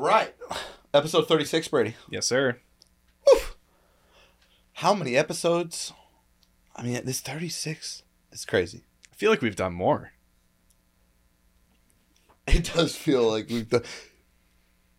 [0.00, 0.34] right.
[0.92, 1.94] Episode 36, Brady.
[2.10, 2.58] Yes, sir.
[4.74, 5.92] How many episodes?
[6.74, 8.02] I mean, this 36
[8.32, 8.82] is crazy.
[9.12, 10.12] I feel like we've done more.
[12.46, 13.82] It does feel like we've done.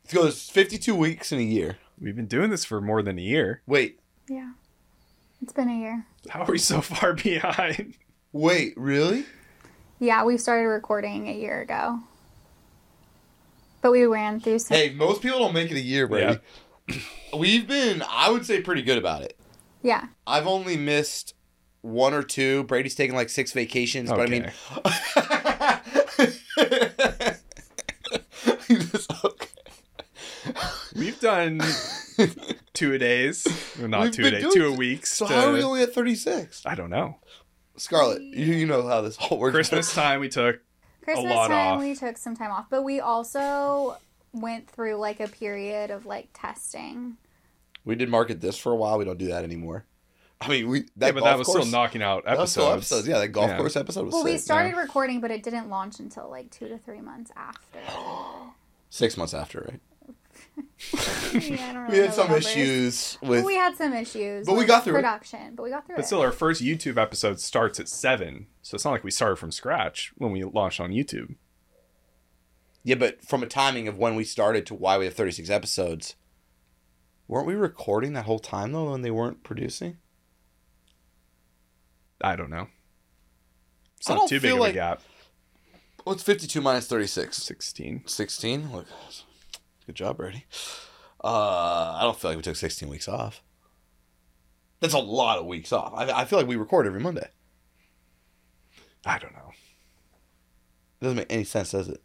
[0.05, 1.77] It goes 52 weeks in a year.
[1.99, 3.61] We've been doing this for more than a year.
[3.65, 3.99] Wait,
[4.29, 4.51] Yeah.
[5.41, 6.05] It's been a year.
[6.29, 7.95] How are we so far behind?
[8.31, 9.25] wait, really?
[9.99, 11.99] Yeah, we started recording a year ago.
[13.81, 14.77] But we ran through some.
[14.77, 16.39] Hey, most people don't make it a year, Brady.
[17.37, 19.37] We've been, I would say, pretty good about it.
[19.81, 20.05] Yeah.
[20.27, 21.33] I've only missed
[21.81, 22.63] one or two.
[22.65, 24.91] Brady's taken like six vacations, but I mean, okay.
[30.95, 31.61] We've done
[32.73, 33.47] two a days.
[33.79, 34.77] Well, not We've two a been day, doing two a it.
[34.77, 35.13] weeks.
[35.13, 36.63] So to- how are we only at 36?
[36.65, 37.17] I don't know.
[37.77, 39.53] Scarlett, you, you know how this all works.
[39.55, 40.59] Christmas time we took.
[41.03, 41.79] Christmas lot time, off.
[41.79, 42.65] we took some time off.
[42.69, 43.97] But we also
[44.33, 47.17] went through like a period of like testing.
[47.85, 48.97] We did market this for a while.
[48.97, 49.85] We don't do that anymore.
[50.39, 52.87] I mean, we that yeah, but that was course, still knocking out that was episodes.
[52.87, 53.07] still episodes.
[53.07, 53.57] Yeah, that golf Yeah.
[53.57, 54.41] course episode was Well, we sick.
[54.41, 57.79] started recording, but it didn't launch until like two to three months after.
[58.89, 59.79] six months after, right?
[60.57, 62.45] Yeah, really We had some numbers.
[62.47, 63.45] issues But with.
[63.45, 64.45] we had some issues.
[64.47, 64.97] But we got through it.
[64.97, 65.55] production.
[65.55, 66.07] But we got through But it.
[66.07, 69.51] still, our first YouTube episode starts at seven, so it's not like we started from
[69.51, 71.35] scratch when we launched on YouTube.
[72.83, 76.15] Yeah, but from a timing of when we started to why we have 36 episodes,
[77.27, 79.97] weren't we recording that whole time though when they weren't producing?
[82.23, 82.67] I don't know.
[83.97, 85.01] It's I not don't too big feel of like- a gap.
[86.03, 87.37] What's 52 minus 36?
[87.37, 88.01] Sixteen.
[88.07, 88.71] 16?
[88.71, 88.87] Look,
[89.91, 90.45] good job, Brady.
[91.23, 93.43] Uh, I don't feel like we took 16 weeks off.
[94.79, 95.93] That's a lot of weeks off.
[95.95, 97.29] I, I feel like we record every Monday.
[99.05, 99.51] I don't know.
[100.99, 102.01] It doesn't make any sense, does it?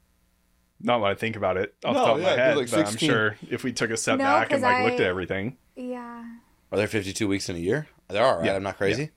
[0.81, 2.87] Not when I think about it off No, the top of my head, like but
[2.87, 6.25] I'm sure if we took a step No, back and like looked at everything, yeah.
[6.73, 7.87] Are there 52 weeks in a year?
[8.09, 8.47] There are, right?
[8.47, 8.57] Yeah.
[8.57, 9.11] I'm not crazy.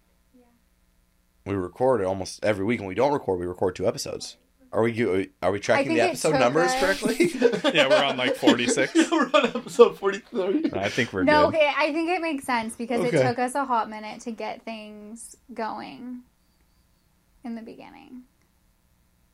[1.46, 2.80] We record almost every week.
[2.80, 4.38] When we don't record, we record two episodes.
[4.72, 7.32] Are we are we tracking the episode numbers us- correctly?
[7.74, 8.94] yeah, we're on like 46.
[9.12, 10.72] we're on episode 43.
[10.74, 11.58] I think we're No, good.
[11.58, 13.18] okay, I think it makes sense because Okay.
[13.18, 16.22] it took us a hot minute to get things going
[17.44, 18.24] in the beginning.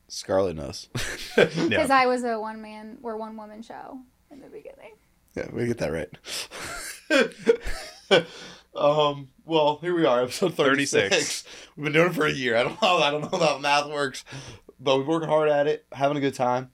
[0.08, 0.88] Scarlett knows.
[1.34, 1.86] Because Yeah.
[1.90, 3.98] I was a one man or one woman show
[4.30, 4.92] in the beginning.
[5.34, 6.08] Yeah, we get that right.
[8.74, 9.28] um.
[9.44, 11.08] Well, here we are, episode 36.
[11.10, 11.44] 36.
[11.76, 12.56] We've been doing it for a year.
[12.56, 12.98] I don't know.
[12.98, 14.24] I don't know how math works,
[14.80, 16.70] but we're working hard at it, having a good time,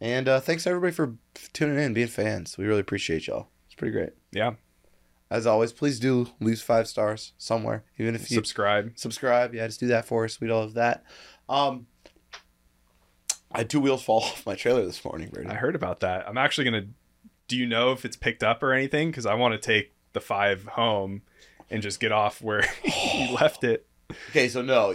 [0.00, 1.14] and uh, thanks everybody for
[1.52, 2.56] tuning in, being fans.
[2.58, 3.48] We really appreciate y'all.
[3.66, 4.10] It's pretty great.
[4.32, 4.52] Yeah.
[5.30, 8.92] As always, please do leave five stars somewhere, even if you Subscribe.
[8.96, 9.54] subscribe.
[9.54, 10.40] Yeah, just do that for us.
[10.40, 11.04] We'd love that.
[11.48, 11.86] Um,
[13.50, 15.48] I had two wheels fall off my trailer this morning, Brady.
[15.50, 16.28] I heard about that.
[16.28, 16.86] I'm actually gonna.
[17.48, 19.10] Do you know if it's picked up or anything?
[19.10, 21.22] Because I want to take the five home
[21.70, 22.64] and just get off where
[23.14, 23.86] you left it.
[24.30, 24.94] Okay, so no,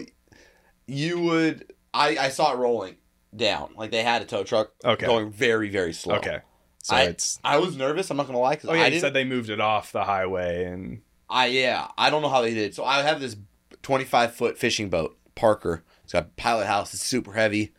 [0.87, 1.73] you would.
[1.93, 2.95] I I saw it rolling
[3.35, 3.73] down.
[3.75, 5.05] Like they had a tow truck Okay.
[5.05, 6.15] going very very slow.
[6.15, 6.39] Okay.
[6.81, 7.39] So I, it's.
[7.43, 8.09] I was nervous.
[8.09, 10.63] I'm not gonna lie because Oh yeah, I said they moved it off the highway
[10.65, 11.87] and I yeah.
[11.97, 12.73] I don't know how they did.
[12.73, 13.35] So I have this
[13.83, 15.83] 25 foot fishing boat, Parker.
[16.03, 16.93] It's got a pilot house.
[16.93, 17.73] It's super heavy.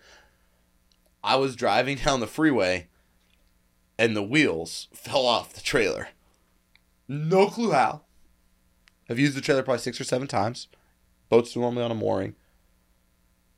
[1.24, 2.88] I was driving down the freeway,
[3.98, 6.08] and the wheels fell off the trailer.
[7.08, 8.02] No clue how.
[9.08, 10.68] I've used the trailer probably six or seven times.
[11.28, 12.36] Boat's normally on a mooring.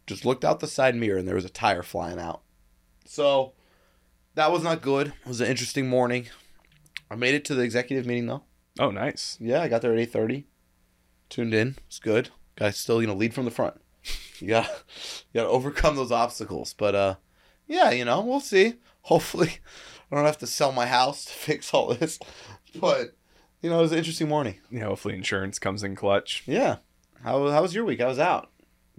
[0.07, 2.43] Just looked out the side mirror and there was a tire flying out.
[3.07, 3.53] So
[4.35, 5.09] that was not good.
[5.09, 6.27] It was an interesting morning.
[7.11, 8.43] I made it to the executive meeting though.
[8.81, 9.37] oh nice.
[9.41, 10.47] Yeah, I got there at eight thirty.
[11.29, 11.77] Tuned in.
[11.87, 12.31] It's good.
[12.57, 13.81] Guys, still, you know, lead from the front.
[14.39, 14.67] You got
[15.33, 16.75] you got to overcome those obstacles.
[16.75, 17.15] But uh,
[17.67, 18.75] yeah, you know, we'll see.
[19.03, 19.59] Hopefully,
[20.13, 22.19] I don't have to sell my house to fix all this.
[22.79, 23.17] But
[23.61, 24.59] you know, it was an interesting morning.
[24.71, 26.43] Yeah, hopefully insurance comes in clutch.
[26.47, 26.77] Yeah.
[27.23, 28.01] How how was your week?
[28.01, 28.51] I was out.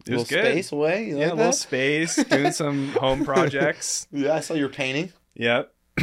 [0.05, 0.51] It was little good.
[0.51, 1.05] space away.
[1.09, 1.55] You Yeah, a little that?
[1.55, 4.07] space, doing some home projects.
[4.11, 5.13] Yeah, I saw your painting.
[5.35, 5.73] Yep.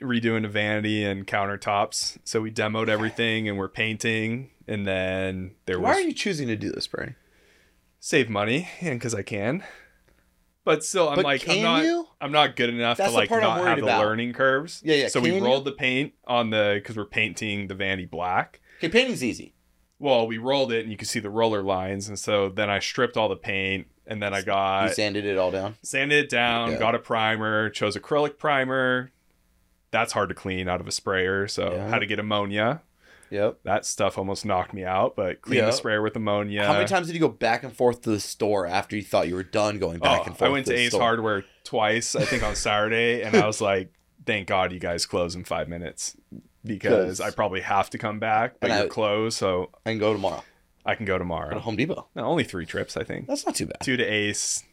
[0.00, 2.18] Redoing the vanity and countertops.
[2.24, 4.50] So we demoed everything and we're painting.
[4.68, 7.14] And then there Why was Why are you choosing to do this, Bernie?
[8.02, 9.62] save money and because I can.
[10.64, 12.06] But still, I'm But like, can I'm not, you?
[12.20, 14.82] I'm not good enough That's to like not have the learning curves.
[14.84, 15.70] Yeah, yeah, So we rolled you?
[15.72, 18.60] the paint on the because we're painting the vanity black.
[18.78, 19.54] Okay, painting's easy.
[20.00, 22.78] Well, we rolled it and you could see the roller lines, and so then I
[22.80, 25.76] stripped all the paint, and then I You got sanded it all down.
[25.82, 26.78] sanded it down, Yeah.
[26.78, 29.12] got a primer, chose acrylic primer.
[29.92, 31.88] That's hard to clean out of a sprayer, so Yeah.
[31.88, 32.80] had to get ammonia.
[33.30, 33.58] Yep.
[33.62, 35.66] That stuff almost knocked me out, but clean Yeah.
[35.66, 36.64] the sprayer with ammonia.
[36.66, 39.28] How many times did you go back and forth to the store after you thought
[39.28, 40.48] you were done going back Oh, and forth?
[40.48, 41.02] I went to the Ace store?
[41.02, 43.92] Hardware twice, I think on Saturday, and I was like,
[44.26, 46.16] thank God you guys close in five minutes
[46.64, 49.90] because 'Cause- I probably have to come back, but And you're I- closed, so I
[49.90, 50.42] can go tomorrow
[50.84, 51.46] I can go tomorrow.
[51.46, 51.62] at tomorrow.
[51.62, 52.08] Home Depot.
[52.14, 53.26] No, only three trips, I think.
[53.26, 53.80] That's not too bad.
[53.82, 54.64] Two to Ace,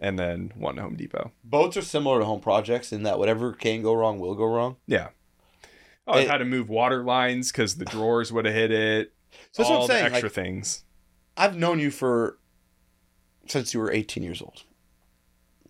[0.00, 1.32] and then one to Home Depot.
[1.44, 4.76] Boats are similar to home projects in that whatever can go wrong will go wrong.
[4.86, 5.08] Yeah.
[6.06, 9.12] Oh, I've had to move water lines because the drawers would have hit it.
[9.52, 10.04] So that's what I'm saying.
[10.06, 10.84] extra like, things.
[11.36, 12.38] I've known you for
[13.46, 14.64] since you were 18 years old.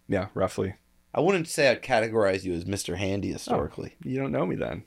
[0.08, 0.74] Yeah, roughly.
[1.14, 2.96] I wouldn't say I'd categorize you as Mr.
[2.96, 3.34] Handy Oh.
[3.34, 3.96] historically.
[4.02, 4.84] You don't know me then.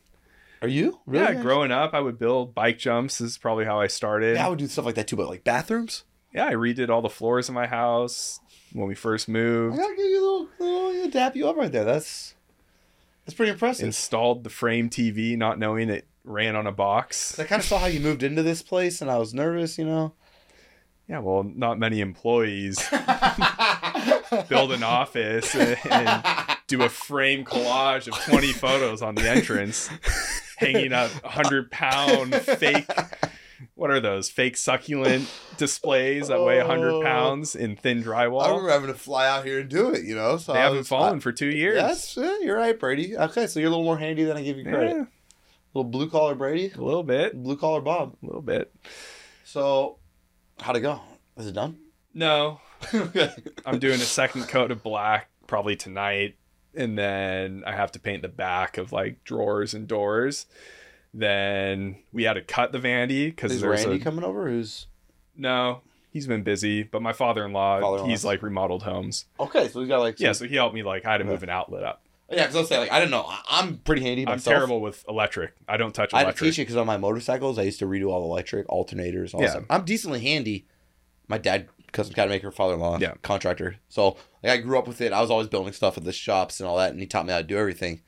[0.61, 0.99] Are you?
[1.05, 1.35] Really?
[1.35, 3.17] Yeah, growing up, I would build bike jumps.
[3.19, 4.35] This is probably how I started.
[4.35, 6.03] Yeah, I would do stuff like that too, but like bathrooms.
[6.33, 8.39] yeah, I redid all the floors in my house
[8.73, 9.77] when we first I moved.
[9.77, 11.83] gotta give you a little, little you know, dap you up right there.
[11.85, 12.33] That's
[13.25, 13.85] that's pretty impressive.
[13.85, 17.37] Installed the frame TV, not knowing it ran on a box.
[17.39, 19.77] I kind of saw how you moved into this place, and I was nervous.
[19.77, 20.13] You know.
[21.07, 22.79] Yeah, well, not many employees
[24.49, 26.23] build an office and, and
[26.65, 29.87] do a frame collage of 20 photos on the entrance,
[30.57, 32.87] hanging up 100 pound fake.
[33.75, 37.01] What are those fake succulent displays that weigh 100 Oh.
[37.01, 38.43] pounds in thin drywall?
[38.43, 40.03] I remember having to fly out here and do it.
[40.03, 41.75] You know, so They I haven't was- fallen for two years.
[41.77, 43.17] Yes, yeah, you're right, Brady.
[43.17, 44.89] Okay, so you're a little more handy than I give you credit.
[44.95, 45.05] Yeah,
[45.73, 48.15] little blue collar Brady, a little bit, blue collar Bob.
[48.21, 48.73] a little bit.
[49.43, 49.99] So,
[50.59, 51.01] how'd it go?
[51.37, 51.77] Is it done?
[52.13, 52.59] No.
[53.65, 56.35] I'm doing a second coat of black probably tonight,
[56.75, 60.45] and then I have to paint the back of like drawers and doors.
[61.13, 64.49] Then we had to cut the vanity because there's Randy a coming over?
[64.49, 64.87] Who's
[65.37, 65.81] no.
[66.11, 69.25] He's been busy, but my father-in-law, he's like remodeled homes.
[69.37, 69.67] okay?
[69.67, 70.81] So we got like Yeah, so he helped me.
[70.83, 72.01] Like I had to move an outlet up.
[72.29, 72.43] yeah.
[72.43, 73.25] Because I was say like I don't know.
[73.27, 75.53] I- I'm pretty handy I'm terrible with electric.
[75.67, 76.49] I don't touch I electric.
[76.51, 79.33] teach it because on my motorcycles I used to redo all electric alternators.
[79.33, 79.47] All Yeah.
[79.47, 79.51] yeah.
[79.51, 79.63] Stuff.
[79.69, 80.65] I'm decently handy.
[81.27, 83.13] My dad, custom cabinet maker, father-in-law, Yeah.
[83.21, 83.77] contractor.
[83.89, 85.13] So like I grew up with it.
[85.13, 87.31] I was always building stuff at the shops and all that, and he taught me
[87.33, 88.01] how to do everything.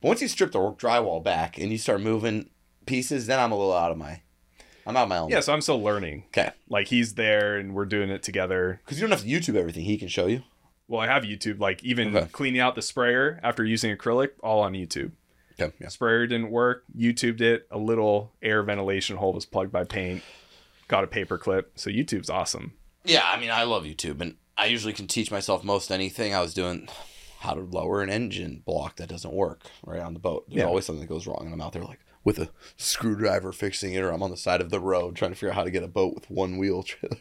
[0.00, 2.50] But once you strip the drywall back and you start moving
[2.86, 4.22] pieces, then I'm a little out of my.
[4.86, 5.28] I'm out of my own.
[5.28, 6.24] Yeah, so I'm still learning.
[6.28, 6.50] Okay.
[6.68, 8.80] Like he's there and we're doing it together.
[8.84, 9.84] Because you don't have to YouTube everything.
[9.84, 10.42] He can show you.
[10.86, 11.58] Well, I have YouTube.
[11.60, 12.28] Like even Okay.
[12.32, 15.10] cleaning out the sprayer after using acrylic, all on YouTube.
[15.60, 15.74] Okay.
[15.80, 15.88] Yeah.
[15.88, 16.84] Sprayer didn't work.
[16.96, 17.66] YouTubed it.
[17.70, 20.22] A little air ventilation hole was plugged by paint.
[20.88, 21.72] Got a paper clip.
[21.78, 22.72] So YouTube's awesome.
[23.04, 26.34] Yeah, I mean, I love YouTube, and I usually can teach myself most anything.
[26.34, 26.88] I was doing
[27.40, 30.46] how to lower an engine block that doesn't work right on the boat.
[30.48, 30.64] There's Yeah.
[30.64, 34.00] always something that goes wrong, and I'm out there like with a screwdriver fixing it,
[34.02, 35.82] or I'm on the side of the road trying to figure out how to get
[35.84, 37.18] a boat with one wheel trailer.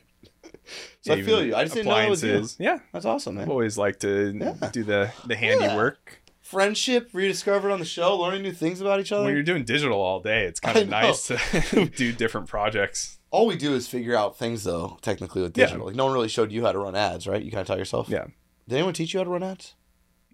[1.01, 1.55] so I feel you.
[1.55, 2.47] I just didn't know that was you.
[2.57, 3.51] Yeah, That's awesome, I've man.
[3.51, 4.69] always liked to Yeah.
[4.71, 6.21] do the the handiwork.
[6.41, 9.25] Friendship rediscovered on the show, learning new things about each other.
[9.25, 13.16] When you're doing digital all day, it's kind of nice to do different projects.
[13.31, 14.97] All we do is figure out things, though.
[15.01, 15.65] Technically, with Yeah.
[15.65, 17.41] digital, like no one really showed you how to run ads, right?
[17.43, 18.07] You kind of taught yourself.
[18.09, 18.25] Yeah.
[18.67, 19.73] Did anyone teach you how to run ads?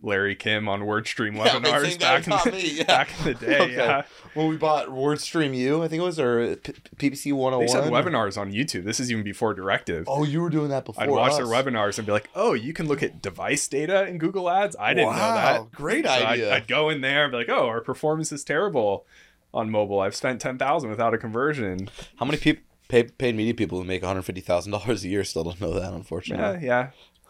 [0.05, 2.83] Larry Kim on WordStream Yeah, webinars back, in the, yeah.
[2.83, 3.59] back in the day.
[3.61, 3.75] Okay.
[3.75, 4.01] Yeah.
[4.33, 7.69] When we bought WordStream U, I think it was, or P- PPC oh They 101.
[7.69, 8.83] said webinars on YouTube.
[8.83, 10.03] This is even before Directive.
[10.09, 11.37] Oh, you were doing that before I'd watch us.
[11.37, 14.75] their webinars and be like, "Oh, you can look at device data in Google Ads."
[14.77, 15.71] I didn't know that.
[15.71, 16.53] Great So I'd, idea.
[16.53, 19.05] I'd go in there and be like, "Oh, our performance is terrible
[19.53, 20.01] on mobile.
[20.01, 23.83] I've spent ten thousand without a conversion." How many people, paid, paid media people who
[23.83, 26.65] make $150,000 a year still don't know that, unfortunately.
[26.65, 26.89] yeah.
[26.89, 26.89] yeah.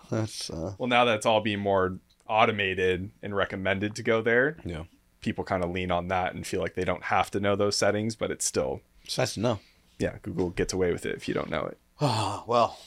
[0.09, 4.57] That's, uh, Well, now that's all being more automated and recommended to go there.
[4.65, 4.83] yeah.
[5.21, 7.75] People kind of lean on that and feel like they don't have to know those
[7.77, 9.59] settings, but it's still, It's nice to know.
[9.99, 11.77] yeah, Google gets away with it if you don't know it.
[12.01, 12.77] well,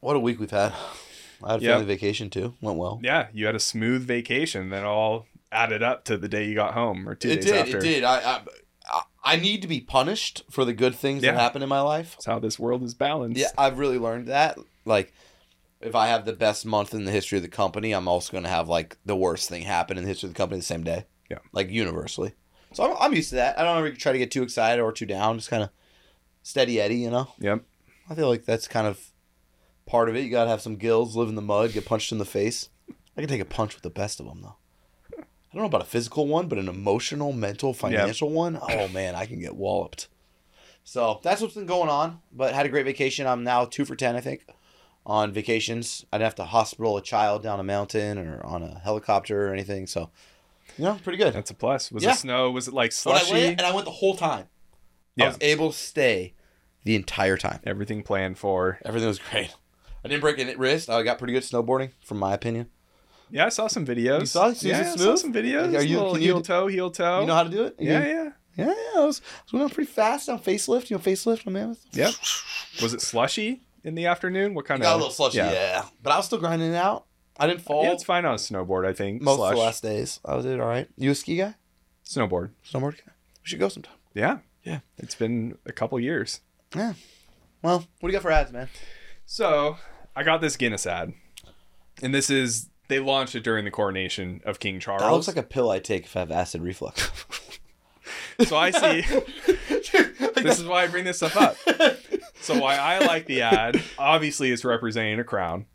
[0.00, 0.72] what a week we've had.
[1.44, 1.72] I had a Yep.
[1.72, 2.54] family vacation too.
[2.60, 2.98] Went well.
[3.02, 6.74] Yeah, you had a smooth vacation, then all added up to the day you got
[6.74, 7.54] home or two It days did.
[7.56, 7.78] after.
[7.78, 8.04] It did.
[8.04, 8.40] I, I,
[9.32, 11.32] I- need to be punished for the good things Yeah.
[11.32, 12.12] that happen in my life.
[12.12, 13.40] That's how this world is balanced.
[13.40, 14.58] Yeah, I've really learned that.
[14.84, 15.12] Like,
[15.80, 18.44] if I have the best month in the history of the company, I'm also going
[18.44, 20.82] to have like the worst thing happen in the history of the company the same
[20.84, 21.06] day.
[21.30, 21.38] Yeah.
[21.52, 22.32] like universally.
[22.72, 23.58] So I'm, I'm used to that.
[23.58, 25.36] I don't ever try to get too excited or too down.
[25.38, 25.68] Just kind of
[26.42, 27.28] steady Eddie, you know.
[27.38, 27.64] Yep.
[28.10, 29.12] I feel like that's kind of
[29.86, 30.24] part of it.
[30.24, 32.70] You got to have some gills, live in the mud, get punched in the face.
[33.16, 34.56] I can take a punch with the best of them though.
[35.50, 38.58] I don't know about a physical one, but an emotional, mental, financial one.
[38.60, 40.08] Oh man, I can get walloped.
[40.84, 42.20] So that's what's been going on.
[42.32, 43.26] But had a great vacation.
[43.26, 44.46] I'm now two for ten, I think,
[45.06, 46.04] on vacations.
[46.12, 49.52] I didn't have to hospital a child down a mountain or on a helicopter or
[49.54, 49.86] anything.
[49.86, 50.10] So,
[50.78, 51.32] know, pretty good.
[51.32, 51.90] That's a plus.
[51.90, 52.12] Was Yeah.
[52.12, 52.50] it snow?
[52.50, 53.32] Was it like When I slushy?
[53.32, 54.48] went, and I went the whole time.
[55.18, 55.26] I Yeah.
[55.28, 56.34] was able to stay
[56.84, 57.60] the entire time.
[57.64, 58.78] Everything planned for.
[58.84, 59.54] Everything was great.
[60.04, 60.88] I didn't break a wrist.
[60.88, 62.70] I got pretty good snowboarding, from my opinion.
[63.30, 64.20] Yeah, I saw some videos.
[64.20, 64.62] You saw it?
[64.62, 65.18] You yeah, I saw smooth?
[65.18, 65.74] some videos.
[65.76, 67.20] Are you- can you- heel toe, heel toe.
[67.20, 67.76] You know how to do it?
[67.78, 68.30] yeah, You- yeah.
[68.56, 69.00] yeah, yeah.
[69.00, 70.90] I was, I was going pretty fast on facelift.
[70.90, 71.84] You know, facelift on Mammoth.
[71.92, 72.12] Yep.
[72.82, 74.54] Was it slushy in the afternoon?
[74.54, 74.84] What kind of.
[74.84, 75.84] Got a little slushy, yeah.
[76.02, 77.04] But I was still grinding it out.
[77.40, 78.84] I didn't fall Yeah, it's fine on a snowboard.
[78.86, 79.50] I think most Slush.
[79.52, 80.18] of the last days.
[80.24, 80.88] I did all right.
[80.96, 81.54] You a ski guy?
[82.04, 82.50] snowboard.
[82.68, 83.12] Snowboard guy?
[83.42, 83.94] We should go sometime.
[84.14, 84.80] Yeah, Yeah.
[84.96, 86.40] It's been a couple years.
[86.74, 86.94] Yeah.
[87.62, 88.68] Well, what do you got for ads, man?
[89.26, 89.76] So
[90.16, 91.12] I got this Guinness ad,
[92.02, 95.02] and this is they launched it during the coronation of King Charles.
[95.02, 97.10] That looks like a pill I take if I have acid reflux.
[98.46, 99.02] so I see.
[100.34, 101.56] this is why I bring this stuff up.
[102.40, 105.66] So why I like the ad, obviously, it's representing a crown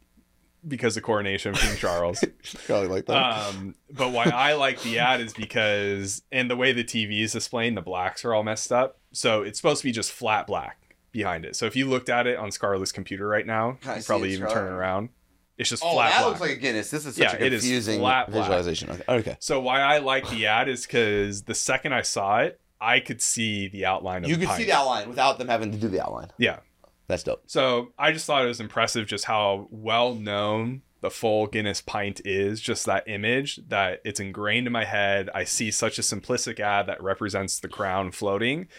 [0.68, 2.24] because the coronation of King Charles.
[2.66, 3.48] Probably like that.
[3.48, 7.34] Um, but why I like the ad is because, and the way the TV is
[7.34, 9.00] displaying, the blacks are all messed up.
[9.12, 11.56] So it's supposed to be just flat black behind it.
[11.56, 14.50] So if you looked at it on Scarlett's computer right now, I you probably even
[14.50, 15.10] turn it around.
[15.58, 16.30] It's just oh, flat that black.
[16.30, 16.90] looks like a Guinness.
[16.90, 18.42] This is such Yeah, a confusing flat black.
[18.42, 18.90] visualization.
[18.90, 19.04] Okay.
[19.08, 19.38] okay.
[19.40, 23.22] so why I like the ad is because the second I saw it, I could
[23.22, 25.88] see the outline of You the can see the outline without them having to do
[25.88, 26.32] the outline.
[26.38, 26.60] Yeah.
[27.08, 27.44] That's dope.
[27.48, 32.22] So I just thought it was impressive just how well known the full Guinness pint
[32.26, 32.60] is.
[32.62, 35.30] Just that image that it's ingrained in my head.
[35.36, 38.70] I see such a simplistic ad that represents the crown floating,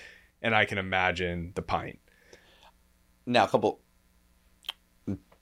[0.42, 1.98] and I can imagine the pint.
[3.26, 3.80] Now, a couple.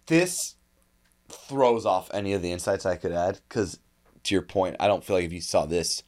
[0.06, 0.56] This
[1.34, 3.78] throws off any of the insights I could add because,
[4.24, 6.02] to your point, I don't feel like if you saw this,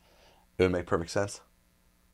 [0.58, 1.40] it would make perfect sense.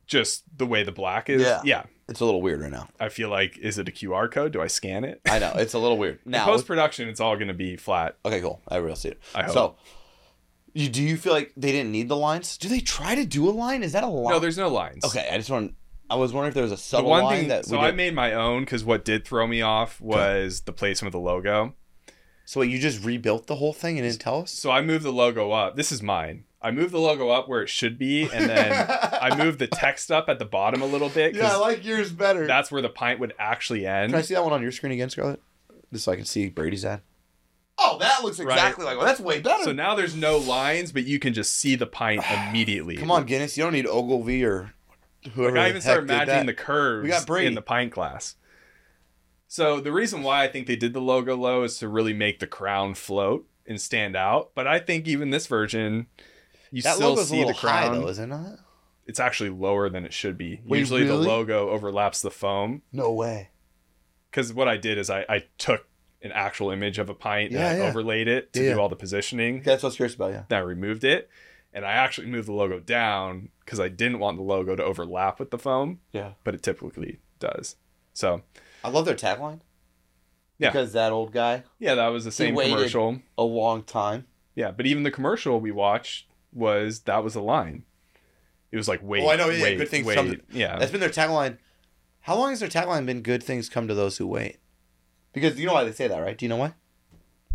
[0.07, 1.43] Just the way the black is.
[1.43, 1.61] Yeah.
[1.65, 1.83] Yeah.
[2.09, 2.89] It's a little weird right now.
[2.99, 4.53] I feel like, is it a QR code?
[4.53, 5.21] Do I scan it?
[5.31, 6.19] I know it's a little weird.
[6.25, 8.17] Now, post production, it's all going to be flat.
[8.25, 8.61] okay, cool.
[8.67, 9.21] I will see it.
[9.35, 9.53] I hope.
[9.53, 9.77] So,
[10.73, 12.57] you do you feel like they didn't need the lines?
[12.59, 13.83] Do they try to do a line?
[13.83, 14.33] Is that a line?
[14.33, 15.05] No, there's no lines.
[15.05, 15.75] Okay, I just want.
[16.09, 17.67] I was wondering if there was a one line thing, that.
[17.67, 21.13] so I made my own because what did throw me off was the placement of
[21.13, 21.75] the logo.
[22.51, 24.51] So wait, you just rebuilt the whole thing and didn't tell us?
[24.51, 25.77] So I moved the logo up.
[25.77, 26.47] This is mine.
[26.61, 30.11] I moved the logo up where it should be, and then I moved the text
[30.11, 32.49] up at the bottom a little bit Yeah, I like yours better.
[32.49, 34.11] that's where the pint would actually end.
[34.11, 35.41] Can I see that one on your screen again, Scarlett?
[35.93, 37.03] Just so I can see Brady's ad.
[37.79, 38.53] Oh, that looks Right.
[38.53, 38.97] exactly like.
[38.97, 39.63] Well, that's way better.
[39.63, 42.97] So now there's no lines, but you can just see the pint immediately.
[42.97, 43.57] Come on, Guinness.
[43.57, 44.75] You don't need Ogilvy or
[45.35, 45.57] whoever.
[45.57, 47.47] Like I even started did imagining the curves We got Brady.
[47.47, 48.35] in the pint glass.
[49.53, 52.39] So the reason why I think they did the logo low is to really make
[52.39, 54.53] the crown float and stand out.
[54.55, 56.07] But I think even this version,
[56.71, 57.95] you That still see the crown.
[57.95, 58.61] high, though, is it not?
[59.07, 60.61] it's actually lower than it should be.
[60.65, 61.25] Wait, Usually really?
[61.25, 62.83] the logo overlaps the foam.
[62.93, 63.49] No way.
[64.31, 65.85] Because what I did is I, I took
[66.23, 67.91] an actual image of a pint Yeah, and I yeah.
[67.91, 69.63] overlaid it to Yeah, do all the positioning.
[69.65, 70.31] That's what I was curious about.
[70.31, 70.43] Yeah.
[70.49, 71.29] Then I removed it.
[71.73, 75.41] And I actually moved the logo down because I didn't want the logo to overlap
[75.41, 76.35] with the foam, Yeah.
[76.45, 77.75] but it typically does.
[78.13, 78.43] So
[78.85, 79.61] I love their tagline.
[80.59, 80.69] Yeah.
[80.71, 82.75] Because that old guy, yeah, that was the same waited.
[82.75, 83.21] commercial.
[83.39, 84.27] a long time.
[84.55, 87.85] Yeah, but even the commercial we watched was that was the line.
[88.71, 90.15] It was like wait, Oh, I know, yeah, wait, good things wait.
[90.17, 91.57] come to- yeah, That's been their tagline.
[92.21, 93.23] How long has their tagline been?
[93.23, 94.59] Good things come to those who wait.
[95.33, 96.37] Because you know why they say that, right?
[96.37, 96.75] Do you know why?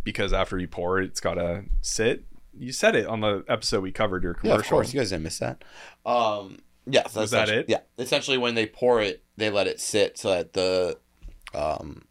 [0.03, 2.25] because after you pour it, it's gotta sit.
[2.58, 4.55] You said it on the episode we covered your commercial.
[4.58, 4.94] Yeah, of course.
[4.94, 5.63] You guys didn't miss that.
[6.05, 7.65] Um, yeah, so Was that it?
[7.67, 7.79] Yeah.
[7.98, 11.00] Essentially, when they pour it, they let it sit so that the
[11.54, 12.06] um,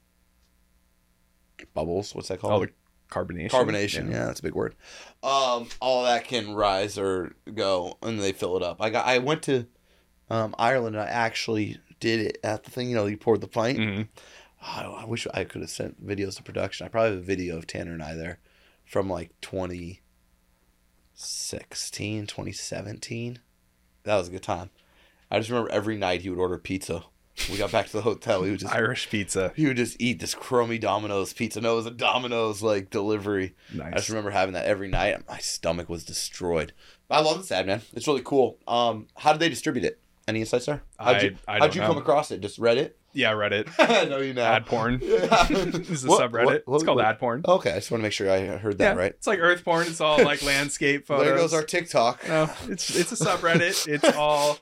[1.75, 2.63] bubbles, what's that called?
[2.63, 2.73] Oh, the
[3.11, 3.51] carbonation.
[3.51, 4.11] Carbonation.
[4.11, 4.27] Yeah.
[4.27, 4.75] that's a big word.
[5.23, 8.81] Um, all that can rise or go, and they fill it up.
[8.81, 9.07] I got.
[9.07, 9.67] I went to
[10.31, 12.89] um, Ireland, and I actually did it at the thing.
[12.89, 13.79] You know, you poured the pint.
[13.79, 14.03] hmm
[14.67, 16.87] Oh, I wish I could have sent videos to production.
[16.87, 18.39] I probably have a video of Tanner and I there
[18.87, 23.41] from like 2016, 2017.
[24.05, 24.71] That was a good time.
[25.31, 27.05] I just remember every night he would order pizza.
[27.51, 28.43] We got back to the hotel.
[28.45, 29.53] He would just Irish pizza.
[29.57, 31.61] he would just eat this crummy Domino's pizza.
[31.61, 33.55] No, it was a Domino's like delivery.
[33.73, 33.93] Nice.
[33.93, 35.27] I just remember having that every night.
[35.29, 36.73] My stomach was destroyed.
[37.09, 37.83] But I love this ad, man.
[37.93, 38.59] It's really cool.
[38.69, 39.99] Um, how did they distribute it?
[40.27, 40.83] Any insights there?
[40.99, 41.89] How'd you, I- I how'd you know.
[41.89, 42.41] come across it?
[42.41, 42.97] Just read it?
[43.13, 43.69] Yeah, Reddit.
[44.09, 44.43] no, you know.
[44.43, 44.99] Ad porn.
[45.03, 45.47] Yeah.
[45.51, 46.45] this is a What- subreddit.
[46.47, 47.43] what- what- it's called ad porn.
[47.47, 49.11] Okay, I just want to make sure I heard that yeah, right.
[49.13, 49.87] It's like earth porn.
[49.87, 51.27] It's all like landscape photos.
[51.27, 52.27] There goes our TikTok.
[52.27, 53.87] No, it's it's a subreddit.
[53.87, 54.59] It's all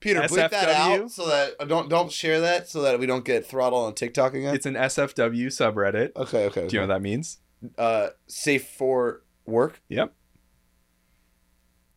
[0.00, 3.24] Peter, bleep that out so that uh, don't don't share that so that we don't
[3.24, 4.54] get throttled on TikTok again.
[4.54, 6.12] it's an SFW subreddit.
[6.16, 6.66] okay, okay.
[6.66, 7.38] Do you know what that means?
[7.76, 9.82] Uh, safe for work.
[9.88, 10.14] Yep.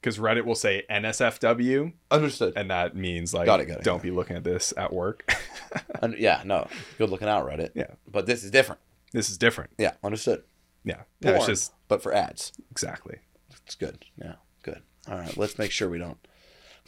[0.02, 2.54] Because Reddit will say NSFW, Understood.
[2.58, 4.92] and that means like Got it, got it, don't got be looking at this at
[4.92, 5.34] work.
[6.02, 6.68] Un- yeah, no,
[6.98, 7.70] good looking out, Reddit.
[7.74, 7.88] Yeah.
[8.12, 8.82] but this is different.
[9.14, 9.70] this is different.
[9.78, 10.44] Yeah, understood.
[10.84, 11.04] Yeah.
[11.22, 12.52] Yeah, it's just but for ads.
[12.70, 13.20] exactly.
[13.66, 14.04] It's good.
[14.22, 14.34] Yeah,
[14.64, 14.82] good.
[15.08, 16.18] All right, let's make sure we don't.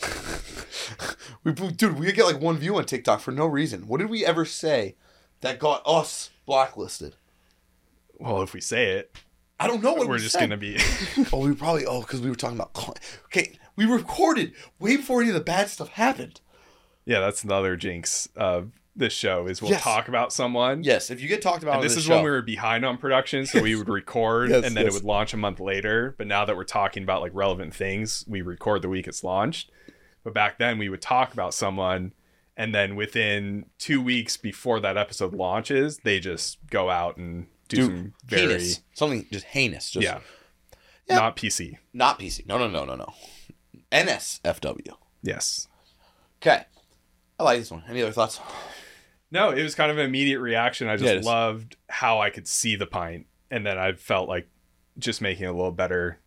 [1.44, 3.88] we, dude, we get like one view on TikTok for no reason.
[3.88, 4.96] What did we ever say
[5.42, 7.16] that got us blacklisted?
[8.18, 9.16] Well, if we say it,
[9.60, 10.42] I don't know what we're we just said.
[10.42, 10.78] gonna be
[11.34, 13.58] Oh, we probably oh because we were talking about okay.
[13.78, 16.40] We recorded way before any of the bad stuff happened.
[17.06, 19.84] Yeah, that's another jinx of this show is we'll Yes.
[19.84, 20.84] talk about someone.
[20.84, 22.98] Yes, if you get talked about this this is show, when we were behind on
[22.98, 24.94] production, so we would record Yes, and then yes.
[24.94, 26.16] it would launch a month later.
[26.18, 29.72] But now that we're talking about like relevant things, we record the week it's launched.
[30.26, 32.12] But back then we would talk about someone
[32.58, 37.78] and then within two weeks before that episode launches, they just go out and do,
[37.78, 40.20] do some very heinous, something just heinous, just yeah,
[41.08, 41.16] Yeah.
[41.16, 41.78] not PC.
[41.94, 42.46] not PC.
[42.48, 43.14] No, no, no, no, no.
[43.92, 44.96] NSFW.
[45.22, 45.68] Yes.
[46.42, 46.64] Okay,
[47.40, 47.84] I like this one.
[47.88, 48.40] Any other thoughts?
[49.32, 50.88] No, it was kind of an immediate reaction.
[50.88, 51.26] I just is.
[51.26, 54.48] loved how I could see the pint, and then I felt like
[54.98, 56.20] just making it a little better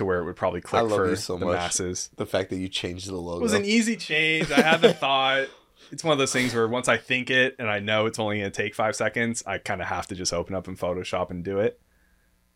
[0.00, 1.54] to where it would probably click love for you so the much.
[1.56, 2.10] masses.
[2.16, 4.50] The fact that you changed the logo It was an easy change.
[4.50, 5.46] I had the thought.
[5.92, 8.38] It's one of those things where once I think it and I know it's only
[8.40, 11.30] going to take five seconds, I kind of have to just open up in Photoshop
[11.30, 11.80] and do it.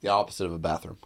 [0.00, 0.98] the opposite of a bathroom,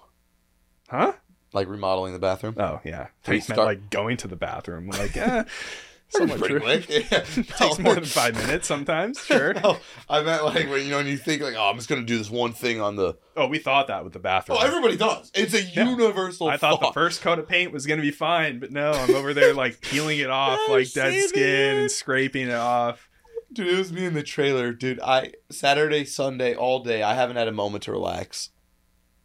[0.89, 1.13] Huh?
[1.53, 2.55] like remodeling the bathroom.
[2.59, 3.09] Oh yeah.
[3.27, 4.91] I meant start- like going to the bathroom.
[4.91, 5.45] Like yeah,
[6.11, 6.61] somewhat pretty true.
[6.61, 6.89] quick.
[7.11, 7.21] Yeah.
[7.59, 9.19] Takes more than five minutes sometimes.
[9.25, 9.55] Sure.
[9.55, 9.77] No,
[10.09, 12.17] I meant like when you know when you think like, oh, I'm just gonna do
[12.19, 13.17] this one thing on the.
[13.37, 14.59] Oh, we thought that with the bathroom.
[14.61, 15.31] Oh, everybody does.
[15.35, 15.89] It's a Yeah.
[15.89, 16.49] universal.
[16.49, 19.35] I thought the first coat of paint was gonna be fine, but no, I'm over
[19.35, 21.81] there like peeling it off like dead skin it.
[21.83, 23.09] and scraping it off.
[23.53, 25.01] Dude, it was me in the trailer, dude.
[25.01, 27.03] I Saturday, Sunday, all day.
[27.03, 28.51] I haven't had a moment to relax.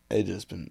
[0.09, 0.69] It just been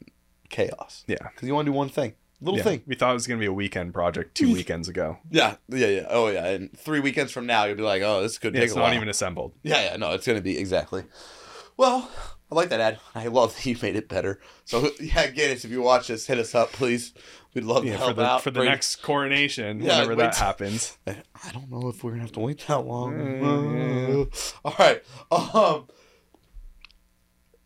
[0.48, 1.04] chaos.
[1.06, 1.16] Yeah.
[1.34, 2.64] Because you want to do one thing, little Yeah.
[2.64, 2.82] thing.
[2.86, 5.18] We thought it was gonna be a weekend project two weekends ago.
[5.30, 6.06] Yeah, yeah, yeah.
[6.10, 6.46] Oh, yeah.
[6.46, 8.82] And three weekends from now, you'll be like, oh, this could Yeah, take it's not
[8.82, 8.94] while.
[8.94, 9.54] even assembled.
[9.62, 9.96] Yeah, yeah.
[9.96, 11.04] No, it's gonna be exactly.
[11.76, 12.10] Well,
[12.50, 12.98] I like that ad.
[13.14, 14.40] I love that you made it better.
[14.64, 17.14] So yeah, Guinness, if you watch this, hit us up, please.
[17.54, 18.42] We'd love Yeah, to for help the out.
[18.42, 20.96] for the Brady- next coronation, Yeah, whenever that till- happens.
[21.06, 23.12] I don't know if we're gonna have to wait that long.
[23.14, 25.02] Mm, All right.
[25.30, 25.86] Um.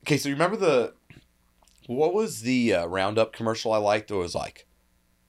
[0.05, 0.95] Okay, so you remember the
[1.87, 4.11] what was the uh, Roundup commercial I liked?
[4.11, 4.66] It was like,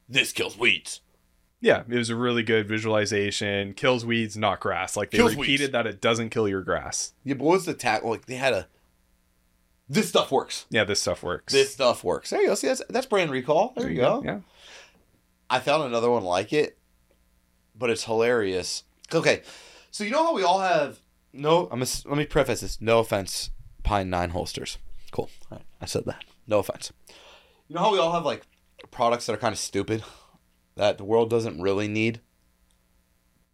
[0.08, 1.02] "This kills weeds."
[1.60, 3.74] Yeah, it was a really good visualization.
[3.74, 4.96] Kills weeds, not grass.
[4.96, 5.72] Like they Kills repeated weeds.
[5.74, 7.14] that it doesn't kill your grass.
[7.24, 8.04] Yeah, but what was the tag?
[8.04, 8.68] Like they had a.
[9.90, 10.66] This stuff works.
[10.70, 11.54] Yeah, this stuff works.
[11.54, 12.30] This stuff works.
[12.30, 12.56] There you go.
[12.56, 13.74] See, that's that's brand recall.
[13.76, 14.22] There, you go.
[14.24, 14.40] Yeah.
[15.50, 16.78] I found another one like it,
[17.76, 18.84] but it's hilarious.
[19.14, 19.42] Okay,
[19.92, 21.00] so you know how we all have
[21.34, 21.64] no.
[21.72, 22.82] I'm gonna, let me preface this.
[22.82, 23.50] No offense,
[23.84, 24.78] Pine Nine holsters.
[25.12, 25.30] Cool.
[25.50, 26.24] All right, I said that.
[26.46, 26.92] No offense.
[27.70, 28.46] You know how we all have like
[28.98, 30.04] products that are kind of stupid
[30.76, 32.20] that the world doesn't really need,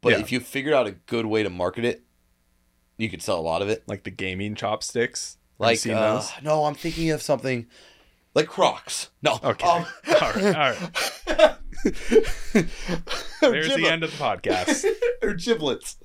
[0.01, 0.19] but Yeah.
[0.19, 2.03] if you figured out a good way to market it,
[2.97, 3.83] you could sell a lot of it.
[3.85, 5.37] Like the gaming chopsticks.
[5.59, 6.31] Like, seen uh, those?
[6.41, 7.67] no, I'm thinking of something
[8.33, 9.09] like Crocs.
[9.21, 9.37] No.
[9.43, 9.67] Okay.
[9.67, 9.85] um,
[10.21, 10.55] all right.
[10.55, 11.57] All right.
[13.41, 14.85] There's the end of the podcast.
[15.21, 15.97] or giblets.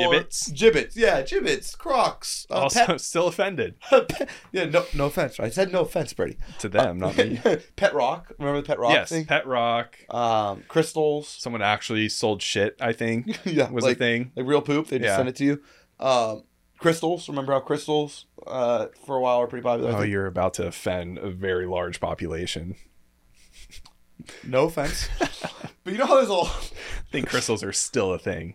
[0.00, 0.52] Jibbitz?
[0.52, 2.46] Jibbitz, yeah, Jibbitz, Crocs.
[2.50, 3.74] Uh, also, pet, still offended
[4.52, 5.38] yeah, no, no offense.
[5.40, 6.36] I said no offense, Brady.
[6.60, 7.40] to them, not me.
[7.76, 8.32] pet rock.
[8.38, 9.26] Remember the pet rock yes, thing?
[9.26, 9.96] Pet Rock.
[10.10, 11.28] um, crystals.
[11.28, 12.76] Someone actually sold shit.
[12.80, 14.32] I think yeah, was like, a thing.
[14.36, 14.88] like real poop.
[14.88, 15.16] They just Yeah.
[15.16, 15.62] send it to you.
[16.00, 16.44] Um,
[16.78, 17.28] crystals.
[17.28, 19.92] Remember how crystals uh, for a while were pretty popular?
[19.96, 22.76] Oh, you're about to offend a very large population.
[24.42, 26.46] No offense, but you know how there's all.
[26.46, 28.54] I think crystals are still a thing.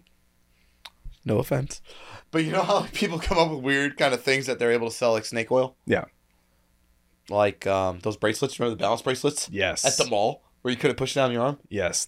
[1.30, 1.82] No offense,
[2.32, 4.72] but you know how like, people come up with weird kind of things that they're
[4.74, 6.06] able to sell, like snake oil, Yeah.
[7.30, 8.60] like um, those bracelets.
[8.60, 9.86] Remember the balance bracelets Yes.
[9.86, 12.08] at the mall where you couldn't push it down your arm, yes.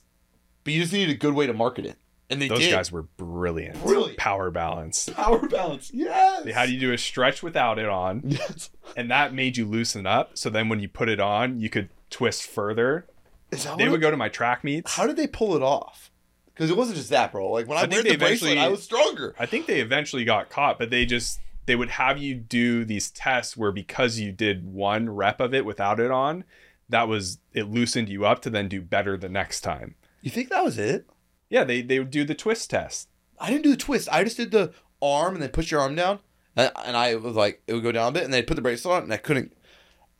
[0.64, 1.98] but you just needed a good way to market it,
[2.30, 2.72] and they Those did.
[2.72, 3.82] guys were brilliant.
[3.84, 4.18] Brilliant.
[4.18, 5.08] Power balance.
[5.10, 6.44] Power balance, yes.
[6.44, 8.70] They had you do a stretch without it on, Yes.
[8.98, 10.38] and that made you loosen up.
[10.38, 13.06] So then when you put it on, you could twist further.
[13.52, 14.96] Is that They would it- go to my track meets.
[14.96, 16.11] How did they pull it off?
[16.54, 17.50] Because it wasn't just that, bro.
[17.52, 19.36] Like when I, I wear the bracelet, I was stronger.
[19.40, 23.10] I think they eventually got caught, but they just they would have you do these
[23.12, 26.44] tests where because you did one rep of it without it on,
[26.90, 29.96] that was it loosened you up to then do better the next time.
[30.22, 31.08] You think that was it?
[31.50, 33.10] Yeah, they they would do the twist test.
[33.40, 34.08] I didn't do the twist.
[34.12, 36.20] I just did the arm and then push your arm down,
[36.56, 38.62] and, and I was like, it would go down a bit, and they put the
[38.62, 39.54] bracelet on, and I couldn't.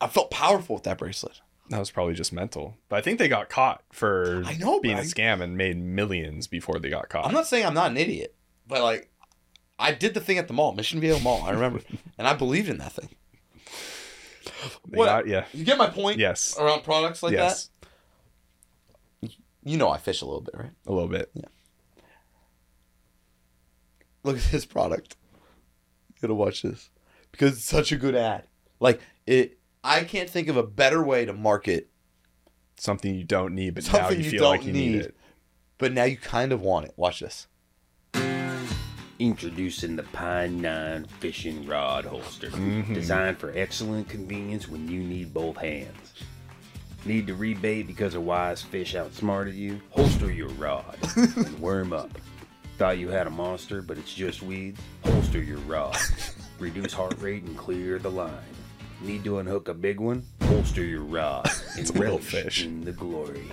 [0.00, 1.40] I felt powerful with that bracelet.
[1.72, 2.76] That was probably just mental.
[2.90, 5.78] But I think they got caught for I know, being a I- scam and made
[5.82, 7.24] millions before they got caught.
[7.26, 8.34] I'm not saying I'm not an idiot,
[8.68, 9.10] but like,
[9.78, 11.42] I did the thing at the mall, Mission Viejo Mall.
[11.42, 11.80] I remember,
[12.18, 13.08] and I believed in that thing.
[14.86, 15.46] They What- got- yeah.
[15.54, 16.18] You get my point?
[16.18, 16.56] Yes.
[16.58, 17.70] Around products like yes.
[19.20, 19.30] that,
[19.64, 20.72] you know I fish a little bit, right?
[20.86, 21.30] A little bit.
[21.32, 21.44] Yeah.
[24.24, 25.16] Look at this product.
[26.14, 26.90] You gotta watch this
[27.32, 28.44] because it's such a good ad.
[28.78, 31.88] Like it, I can't think of a better way to market.
[32.76, 35.00] Something you don't need, but now Something you you feel like don't you need, need.
[35.02, 35.16] it.
[35.78, 36.94] But now you kind of want it.
[36.96, 37.46] Watch this.
[39.18, 42.48] Introducing the Pine 9 fishing rod holster.
[42.48, 42.94] Mm-hmm.
[42.94, 46.12] Designed for excellent convenience when you need both hands.
[47.04, 49.80] Need to rebait because a wise fish outsmarted you?
[49.90, 52.10] Holster your rod and worm up.
[52.78, 54.80] Thought you had a monster, but it's just weeds?
[55.04, 55.96] Holster your rod.
[56.58, 58.32] Reduce heart rate and clear the line.
[59.02, 60.22] Need to unhook a big one?
[60.42, 62.64] Holster your rod and relish fish.
[62.64, 63.50] in the glory.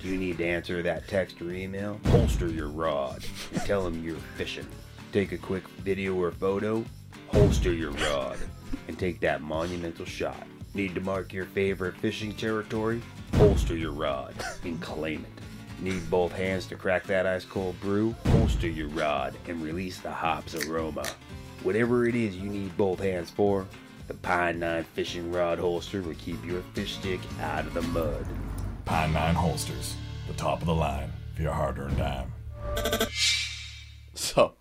[0.00, 2.00] Do you need to answer that text or email?
[2.06, 4.66] Holster your rod and tell them you're fishing.
[5.12, 6.84] Take a quick video or photo?
[7.28, 8.38] Holster your rod
[8.88, 10.46] and take that monumental shot.
[10.74, 13.02] Need to mark your favorite fishing territory?
[13.34, 14.34] Holster your rod
[14.64, 15.82] and claim it.
[15.82, 18.14] Need both hands to crack that ice cold brew?
[18.28, 21.04] Holster your rod and release the hops aroma.
[21.64, 23.66] Whatever it is you need both hands for,
[24.12, 28.26] the Pine 9 fishing rod holster will keep your fish stick out of the mud.
[28.84, 29.96] Pine 9 holsters,
[30.26, 32.30] the top of the line for your hard earned dime.
[34.14, 34.54] So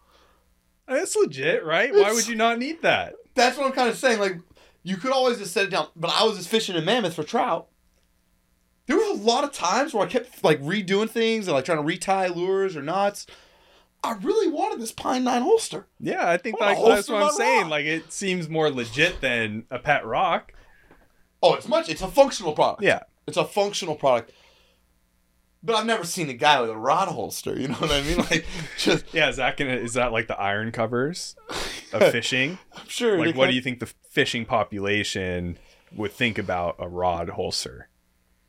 [0.87, 1.93] That's legit, right?
[1.93, 3.15] Why would you not need that?
[3.35, 4.19] that's what I'm kind of saying.
[4.19, 4.37] Like,
[4.83, 5.87] you could always just set it down.
[5.95, 7.67] But I was just fishing in Mammoth for trout.
[8.87, 11.77] There was a lot of times where I kept like redoing things and like trying
[11.77, 13.27] to retie lures or knots.
[14.03, 15.87] I really wanted this Pine Nine holster.
[15.99, 17.61] Yeah, I think I like, that's what I'm saying.
[17.63, 17.69] rock.
[17.71, 20.53] Like it seems more legit than a pet rock.
[21.43, 21.89] Oh, it's much.
[21.89, 22.83] It's a functional product.
[22.83, 23.01] Yeah.
[23.27, 24.31] It's a functional product.
[25.63, 27.59] But I've never seen a guy with a rod holster.
[27.59, 28.17] You know what I mean?
[28.31, 28.45] Like,
[28.77, 31.35] just Yeah, is that gonna is that like the iron covers
[31.93, 32.57] of fishing?
[32.75, 33.19] I'm sure.
[33.19, 35.59] Like what can- do you think the fishing population
[35.95, 37.89] would think about a rod holster?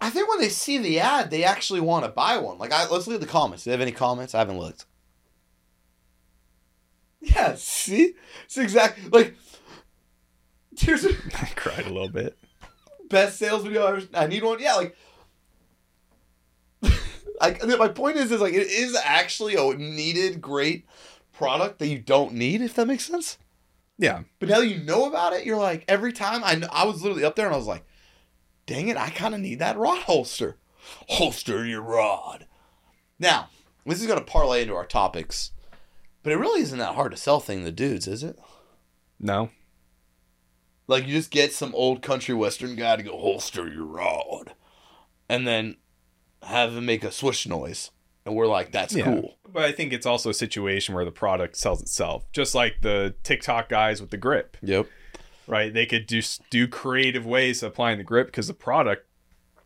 [0.00, 2.58] I think when they see the ad, they actually want to buy one.
[2.58, 3.62] Like, I, let's at the comments.
[3.62, 4.34] Do they have any comments?
[4.34, 4.84] I haven't looked.
[7.35, 9.37] Yeah, see, it's exactly like.
[10.76, 12.37] Here's a I cried a little bit.
[13.08, 14.02] best sales video ever.
[14.12, 14.58] I need one.
[14.61, 14.96] Yeah, like.
[17.40, 20.87] Like my point is, is like it is actually a needed, great
[21.32, 22.61] product that you don't need.
[22.61, 23.38] If that makes sense.
[23.98, 24.22] Yeah.
[24.38, 27.24] But now that you know about it, you're like every time I I was literally
[27.24, 27.85] up there and I was like,
[28.66, 30.56] dang it, I kind of need that rod holster.
[31.08, 32.46] Holster your rod.
[33.18, 33.48] Now,
[33.87, 35.52] this is gonna parlay into our topics,
[36.22, 38.38] but it really isn't that hard to sell thing to dudes, is it?
[39.20, 39.50] No.
[40.88, 44.54] Like you just get some old country western guy to go holster your rod,
[45.28, 45.76] and then
[46.42, 47.90] have him make a swish noise,
[48.26, 49.04] and we're like, that's Yeah.
[49.04, 49.38] cool.
[49.48, 52.24] But I think it's also a situation where the product sells itself.
[52.32, 54.87] Just like the TikTok guys with the grip, Yep.
[55.46, 55.72] right?
[55.72, 59.06] They could just do creative ways of applying the grip because the product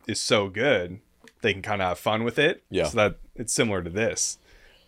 [0.07, 0.99] is so good.
[1.41, 2.63] They can kind of have fun with it.
[2.69, 2.85] Yeah.
[2.87, 4.37] So that it's similar to this.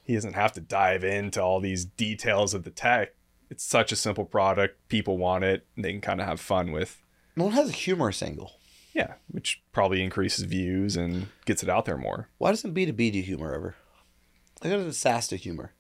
[0.10, 3.10] He doesn't have to dive into all these details of the tech.
[3.52, 4.88] It's such a simple product.
[4.88, 5.68] People want it.
[5.76, 7.00] And they can kind of have fun with.
[7.36, 8.54] No one has a humorous angle.
[8.92, 12.28] Yeah, which probably increases views and gets it out there more.
[12.40, 13.76] Why doesn't B two B do humor ever?
[14.62, 15.74] They got a sass to humor.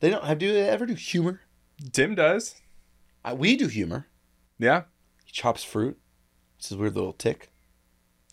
[0.00, 0.38] They don't have.
[0.38, 1.42] Do they ever do humor?
[1.92, 2.54] Tim does.
[3.22, 4.06] I, we do humor.
[4.58, 4.84] Yeah.
[5.26, 5.98] He chops fruit.
[6.56, 7.52] It's his weird little tick.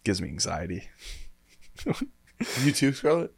[0.05, 0.87] Gives me anxiety.
[2.63, 3.33] You too, Scarlett.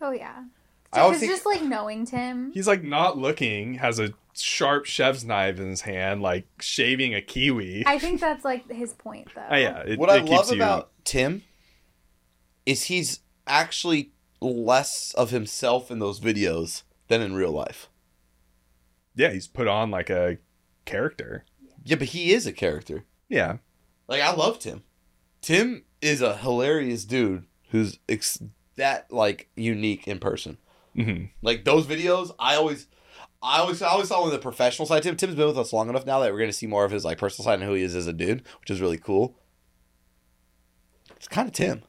[0.00, 0.44] Oh yeah.
[0.92, 2.52] I always think just like knowing Tim.
[2.52, 7.20] He's like not looking, has a sharp chef's knife in his hand, like shaving a
[7.22, 7.84] kiwi.
[7.86, 9.46] I think that's like his point though.
[9.50, 11.42] Oh, yeah, it, what it I love you- about Tim
[12.66, 17.88] is he's actually less of himself in those videos than in real life.
[19.14, 20.38] yeah, he's put on like a
[20.86, 21.44] character.
[21.84, 23.04] Yeah, but he is a character.
[23.28, 23.58] Yeah,
[24.08, 24.82] Like I love Tim.
[25.40, 28.42] Tim is a hilarious dude who's ex-
[28.76, 30.58] that like unique in person.
[30.94, 32.86] Hmm Like those videos, I always,
[33.42, 35.02] I always, I always saw on the professional side.
[35.02, 37.04] Tim, Tim's been with us long enough now that we're gonna see more of his
[37.04, 39.36] like personal side and who he is as a dude, which is really cool.
[41.16, 41.82] It's kind of Tim.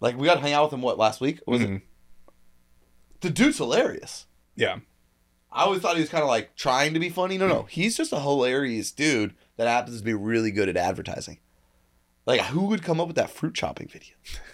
[0.00, 1.40] Like we got to hang out with him what last week?
[1.46, 1.76] Was Mhm.
[1.76, 1.82] it?
[3.20, 4.26] The dude's hilarious.
[4.56, 4.78] yeah,
[5.50, 7.38] I always thought he was kind of like trying to be funny.
[7.38, 11.38] No, no, he's just a hilarious dude that happens to be really good at advertising.
[12.26, 14.14] Like who would come up with that fruit chopping video?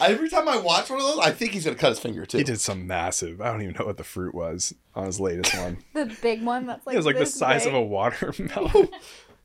[0.00, 2.38] Every time I watch one of those, I think he's gonna cut his finger too.
[2.38, 3.40] he did some massive.
[3.40, 5.78] I don't even know what the fruit was on his latest one.
[5.94, 7.74] The big one that's like it was like the size big.
[7.74, 8.88] of a watermelon.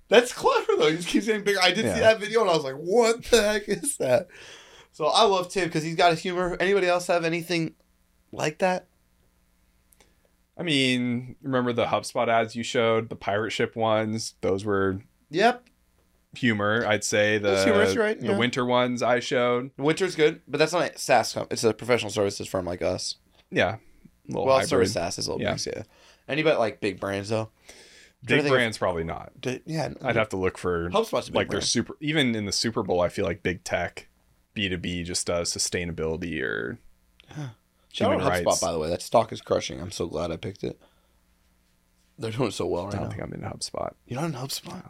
[0.08, 0.92] That's clever though.
[0.92, 1.60] He just keeps getting bigger.
[1.60, 4.28] I did see that video and I was like, "What the heck is that?"
[4.92, 6.56] So I love Tim because he's got a humor.
[6.60, 7.74] Anybody else have anything
[8.32, 8.88] like that?
[10.58, 14.36] I mean, remember the HubSpot ads you showed, the pirate ship ones?
[14.42, 15.00] Those were
[15.32, 15.68] Yep,
[16.36, 16.86] humor.
[16.88, 18.20] I'd say the humorous, right?
[18.20, 18.38] the Yeah.
[18.38, 19.72] winter ones I showed.
[19.78, 21.34] Winter's good, but that's not a SaaS.
[21.34, 23.16] Com- it's a professional services firm like us.
[23.52, 23.78] Yeah,
[24.28, 24.70] little well, hybrid.
[24.70, 25.52] service SaaS is a little Yeah.
[25.52, 25.84] mix, yeah.
[26.28, 27.50] Anybody like big brands though?
[28.24, 29.32] Big Everything- brands probably not.
[29.40, 31.64] D- yeah, I'd have to look for HubSpot's a big like their brand.
[31.66, 33.02] super even in the Super Bowl.
[33.02, 34.08] I feel like big tech,
[34.56, 36.80] B two B just does sustainability or
[37.94, 38.60] Shout out HubSpot rights.
[38.62, 38.90] by the way.
[38.90, 39.80] That stock is crushing.
[39.80, 40.80] I'm so glad I picked it.
[42.18, 43.00] They're doing so well right now.
[43.00, 43.16] I don't now.
[43.16, 43.94] think I'm into HubSpot.
[44.08, 44.84] You're not in HubSpot.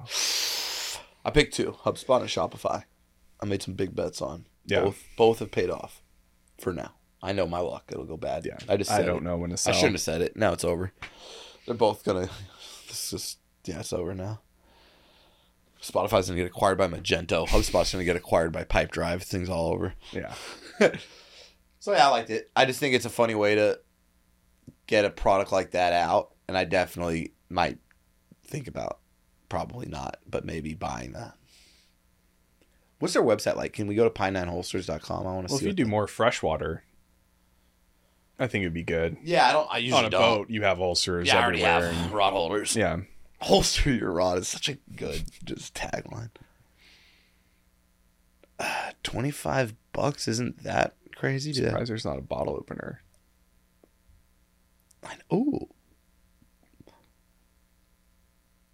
[1.26, 2.84] I picked two: HubSpot and Shopify.
[3.42, 4.46] I made some big bets on.
[4.66, 4.84] Yeah.
[4.84, 6.02] Both both have paid off
[6.60, 6.94] for now.
[7.22, 7.86] I know my luck.
[7.92, 8.46] It'll go bad.
[8.46, 9.24] Yeah, I just I don't it.
[9.24, 9.74] know when to sell.
[9.74, 10.38] I shouldn't have said it.
[10.38, 10.94] Now it's over.
[11.66, 12.30] They're both gonna.
[12.88, 14.40] This is yeah, it's over now.
[15.82, 17.46] Shopify's gonna get acquired by Magento.
[17.48, 19.22] HubSpot's gonna get acquired by PipeDrive.
[19.24, 19.94] Things all over.
[20.14, 20.34] Yeah,
[21.80, 22.50] So yeah, I liked it.
[22.56, 23.80] I just think it's a funny way to
[24.88, 27.80] get a product like that out, and I definitely might
[28.48, 29.00] think about
[29.56, 31.34] probably not, but maybe buying that.
[33.00, 33.72] What's their website like?
[33.74, 35.26] Can we go to pine9holsters.com?
[35.26, 35.54] I want to see.
[35.56, 36.84] well, if you do the- more freshwater,
[38.38, 39.16] I think it'd be good.
[39.24, 39.68] yeah, I don't.
[39.72, 40.22] I usually On a don't.
[40.22, 41.94] boat, you have ulcers Yeah, I already everywhere.
[41.94, 42.76] have and- rod holders.
[42.76, 42.98] yeah,
[43.40, 46.30] Holster your rod is such a good just tagline.
[48.58, 51.52] Uh, Twenty five bucks isn't that crazy?
[51.54, 53.02] To, surprised there's not a bottle opener.
[55.34, 55.68] Ooh.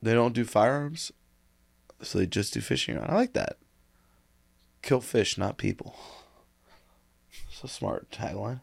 [0.01, 1.11] They don't do firearms,
[2.01, 2.97] so they just do fishing.
[2.97, 3.57] I like that.
[4.81, 5.95] Kill fish, not people.
[7.51, 8.61] So smart tagline.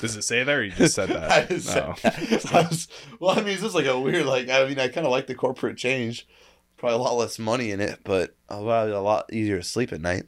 [0.00, 0.60] Does it say there?
[0.60, 1.30] Or you just said that.
[1.32, 1.94] I just said Oh.
[2.02, 2.46] that.
[2.54, 2.86] I was-
[3.18, 5.26] well, I mean, it's just like a weird, like, I mean, I kind of like
[5.26, 6.28] the corporate change.
[6.76, 9.92] Probably a lot less money in it, but a lot, a lot easier to sleep
[9.92, 10.24] at night.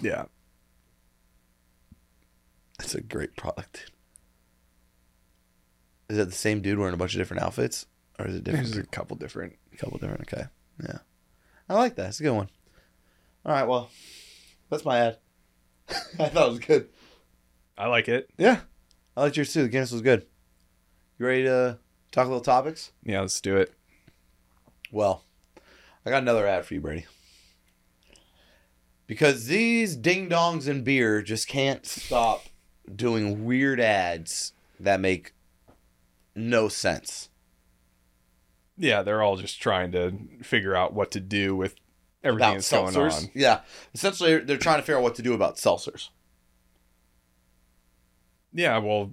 [0.00, 0.26] Yeah,
[2.80, 3.90] It's a great product.
[6.08, 7.84] Is that the same dude wearing a bunch of different outfits?
[8.18, 8.66] Or is it different?
[8.66, 9.56] there's a couple different.
[9.72, 10.22] A couple different.
[10.22, 10.46] Okay.
[10.82, 10.98] Yeah.
[11.68, 12.08] I like that.
[12.08, 12.48] It's a good one.
[13.44, 13.66] All right.
[13.66, 13.90] Well,
[14.70, 15.18] that's my ad.
[16.18, 16.88] I thought it was good.
[17.76, 18.30] I like it.
[18.36, 18.60] Yeah.
[19.16, 19.62] I liked yours too.
[19.62, 20.26] The Guinness was good.
[21.18, 21.78] You ready to
[22.12, 22.92] talk a little topics?
[23.02, 23.72] Yeah, let's do it.
[24.92, 25.24] Well,
[26.06, 27.06] I got another ad for you, Brady.
[29.06, 32.44] Because these ding dongs and beer just can't stop
[32.94, 35.32] doing weird ads that make
[36.34, 37.28] no sense.
[38.78, 40.12] Yeah, they're all just trying to
[40.42, 41.74] figure out what to do with
[42.22, 43.12] everything that's going on.
[43.34, 43.60] Yeah.
[43.94, 46.08] Essentially, they're trying to figure out what to do about seltzers.
[48.52, 49.12] Yeah, well,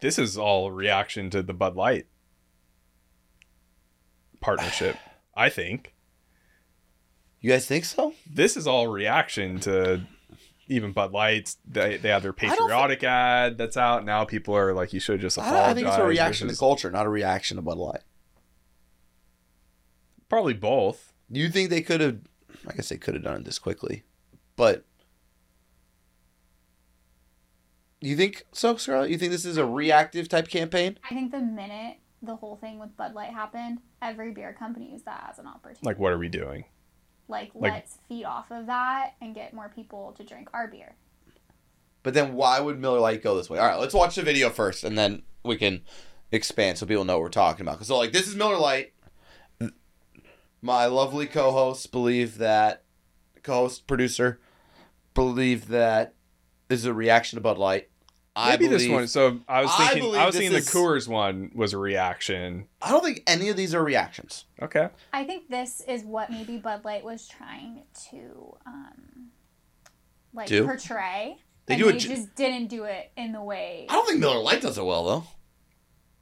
[0.00, 2.06] this is all a reaction to the Bud Light
[4.40, 4.96] partnership.
[5.34, 5.94] I think
[7.40, 8.14] You guys think so?
[8.28, 10.02] this is all reaction to
[10.66, 11.56] even Bud Lights.
[11.66, 14.24] They they have their patriotic ad that's out now.
[14.24, 15.70] People are like, you should just I, apologize.
[15.70, 18.00] I think it's a reaction versus- to culture, not a reaction to Bud Light.
[20.28, 21.12] Probably both.
[21.30, 22.18] Do you think they could have?
[22.68, 24.04] I guess they could have done it this quickly,
[24.56, 24.84] but
[28.00, 29.10] you think so, Scarlett?
[29.10, 30.98] You think this is a reactive type campaign?
[31.08, 35.04] I think the minute the whole thing with Bud Light happened, every beer company used
[35.04, 35.80] that as an opportunity.
[35.84, 36.64] Like, what are we doing?
[37.28, 40.94] Like, like- let's feed off of that and get more people to drink our beer.
[42.02, 43.58] But then why would Miller Lite go this way?
[43.58, 45.82] All right, let's watch the video first, and then we can
[46.32, 47.72] expand so people know what we're talking about.
[47.72, 48.92] Because so, like, this is Miller Lite.
[50.60, 52.82] My lovely co-hosts believe that
[53.42, 54.40] co-host producer
[55.14, 56.14] believe that
[56.68, 57.88] this is a reaction to Bud Light.
[58.36, 59.08] I Maybe this believe- one.
[59.08, 59.98] So I was thinking.
[60.02, 62.68] believe I, was this thinking is- the Coors one was a reaction.
[62.80, 64.44] I don't think any of these are reactions.
[64.62, 64.88] Okay.
[65.12, 69.30] I think this is what maybe Bud Light was trying to, um,
[70.32, 70.64] like, Do?
[70.64, 71.38] portray.
[71.66, 73.86] They and do they ju- just didn't do it in the way.
[73.88, 75.24] I don't think Miller Lite does it well though.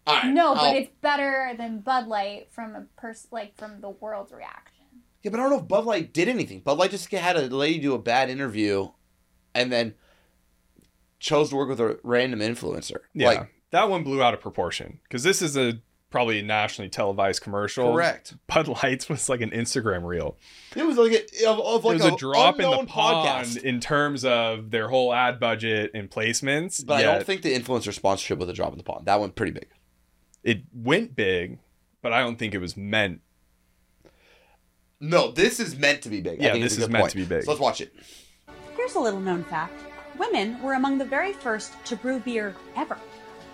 [0.07, 0.33] All right.
[0.33, 4.33] No, but I'll- it's better than Bud Light from a person like from the world's
[4.33, 4.85] reaction.
[5.23, 6.61] yeah, but I don't know if Bud Light did anything.
[6.61, 8.88] Bud Light just had a lady do a bad interview,
[9.55, 9.95] and then
[11.19, 12.99] chose to work with a random influencer.
[13.14, 13.29] Yeah.
[13.29, 17.42] Like, that one blew out of proportion because this is a probably a nationally televised
[17.42, 17.92] commercial.
[17.92, 18.35] correct.
[18.47, 20.37] Bud Lights was like an Instagram reel.
[20.77, 23.47] It was like a, of, of like it was a, drop in the unknown pond
[23.47, 23.62] podcast.
[23.62, 26.85] in terms of their whole ad budget and placements.
[26.87, 29.07] But I don't think the influencer sponsorship was a drop in the pond.
[29.07, 29.66] That went pretty big.
[30.46, 31.59] It went big,
[32.02, 33.20] but I don't think it was meant.
[35.00, 36.40] No, this is meant to be big.
[36.40, 37.11] I Yeah, think this is meant point.
[37.11, 37.42] to be big.
[37.42, 37.92] So let's watch it.
[38.76, 39.82] Here's a little known fact
[40.16, 42.96] women were among the very first to brew beer ever.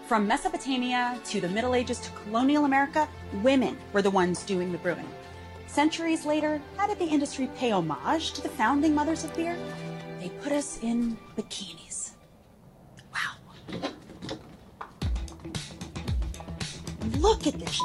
[0.07, 3.09] From Mesopotamia to the Middle Ages to colonial America,
[3.43, 5.09] women were the ones doing the brewing.
[5.67, 9.57] Centuries later, how did the industry pay homage to the founding mothers of beer?
[10.21, 12.11] They put us in bikinis.
[13.13, 13.91] Wow.
[17.19, 17.81] Look at this.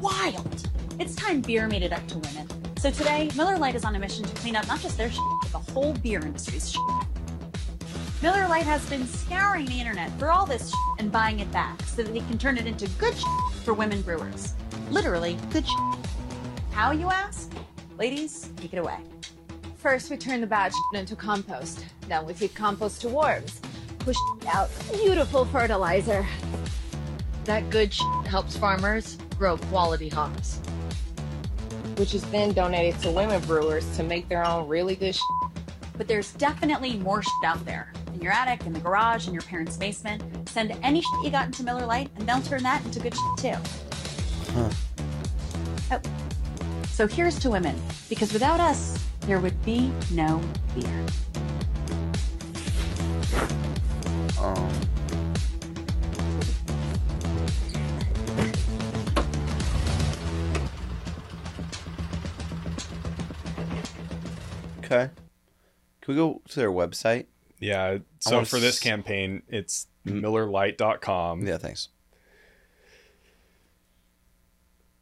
[0.00, 0.68] Wild.
[0.98, 2.48] It's time beer made it up to women.
[2.78, 5.10] So today, Miller Lite is on a mission to clean up not just their
[5.42, 6.76] but the whole beer industry's.
[8.22, 12.02] Miller Lite has been scouring the internet for all this and buying it back so
[12.02, 13.14] that they can turn it into good
[13.64, 14.54] for women brewers.
[14.90, 15.64] Literally, good.
[16.72, 17.52] How, you ask?
[17.98, 18.98] Ladies, take it away.
[19.76, 21.84] First, we turn the bad into compost.
[22.08, 23.60] Then we feed compost to worms.
[24.00, 24.16] Push
[24.48, 26.26] out beautiful fertilizer.
[27.44, 30.58] That good sh- helps farmers grow quality hops.
[31.96, 35.20] which is then donated to women brewers to make their own really good sh-
[35.98, 37.92] But there's definitely more shit out there.
[38.14, 40.22] in your attic, in the garage, in your parents' basement.
[40.48, 43.54] Send any shit you got into Miller Lite, and they'll turn that into good shit
[43.54, 44.52] too.
[44.54, 44.70] Huh.
[45.92, 46.00] Oh.
[46.88, 50.40] So here's to women, because without us, there would be no
[50.74, 51.04] beer.
[54.40, 54.70] Um,
[64.90, 65.10] okay.
[66.00, 67.26] Can we go to their website?
[67.58, 67.98] Yeah.
[68.20, 71.88] So for this s- campaign, it's millerlite.com Yeah, thanks.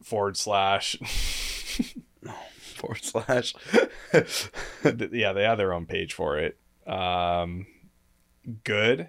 [0.02, 0.96] forward slash.
[2.78, 3.54] Forward slash.
[5.10, 6.56] yeah, they have their own page for it.
[6.86, 7.66] Um,
[8.62, 9.08] good,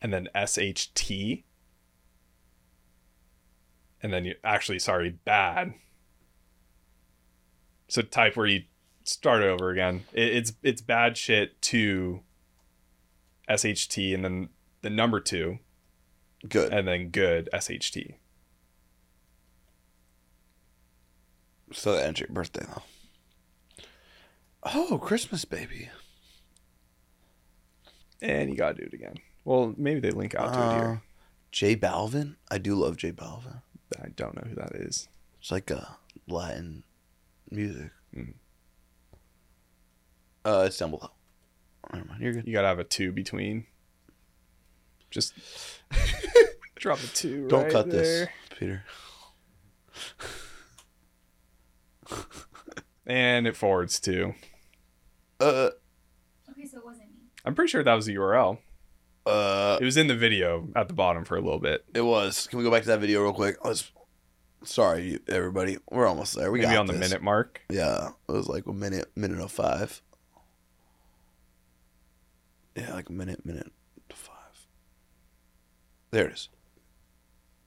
[0.00, 1.42] and then SHT,
[4.00, 5.74] and then you actually sorry bad.
[7.88, 8.62] So type where you
[9.04, 10.04] start over again.
[10.12, 12.20] It, it's it's bad shit to
[13.48, 14.48] SHT, and then
[14.82, 15.58] the number two,
[16.48, 16.72] Good.
[16.72, 18.14] and then good SHT.
[21.72, 22.82] So that enter your birthday though.
[24.62, 25.90] Oh, Christmas baby.
[28.22, 29.16] And you gotta do it again.
[29.44, 31.02] Well, maybe they link out to it Uh, here.
[31.52, 32.36] J Balvin.
[32.50, 33.60] I do love J Balvin.
[34.02, 35.08] I don't know who that is.
[35.40, 36.84] It's like a Latin
[37.50, 37.90] music.
[38.14, 38.34] Mhm.
[40.44, 41.10] Uh, it's down below.
[41.92, 42.22] Never mind.
[42.22, 42.46] You're good.
[42.46, 43.66] You gotta have a two between.
[45.10, 45.32] Just
[46.76, 47.46] drop a two.
[47.48, 48.28] Don't right cut this.
[48.58, 48.84] Peter.
[53.06, 54.34] And it forwards to.
[55.40, 55.70] Uh,
[56.50, 57.16] Okay, so it wasn't me.
[57.44, 58.58] I'm pretty sure that was the URL.
[59.26, 61.84] uh, It was in the video at the bottom for a little bit.
[61.94, 62.46] it was.
[62.46, 63.64] Can we go back to that video real quick?
[63.64, 63.90] Let's.
[64.62, 65.76] Sorry, everybody.
[65.90, 66.50] We're almost there.
[66.50, 67.60] We Maybe got on the minute mark.
[67.68, 70.00] Yeah, it was like a minute, minute of five.
[72.76, 73.70] Yeah, like a minute, minute
[74.08, 74.66] to five.
[76.10, 76.48] There it is.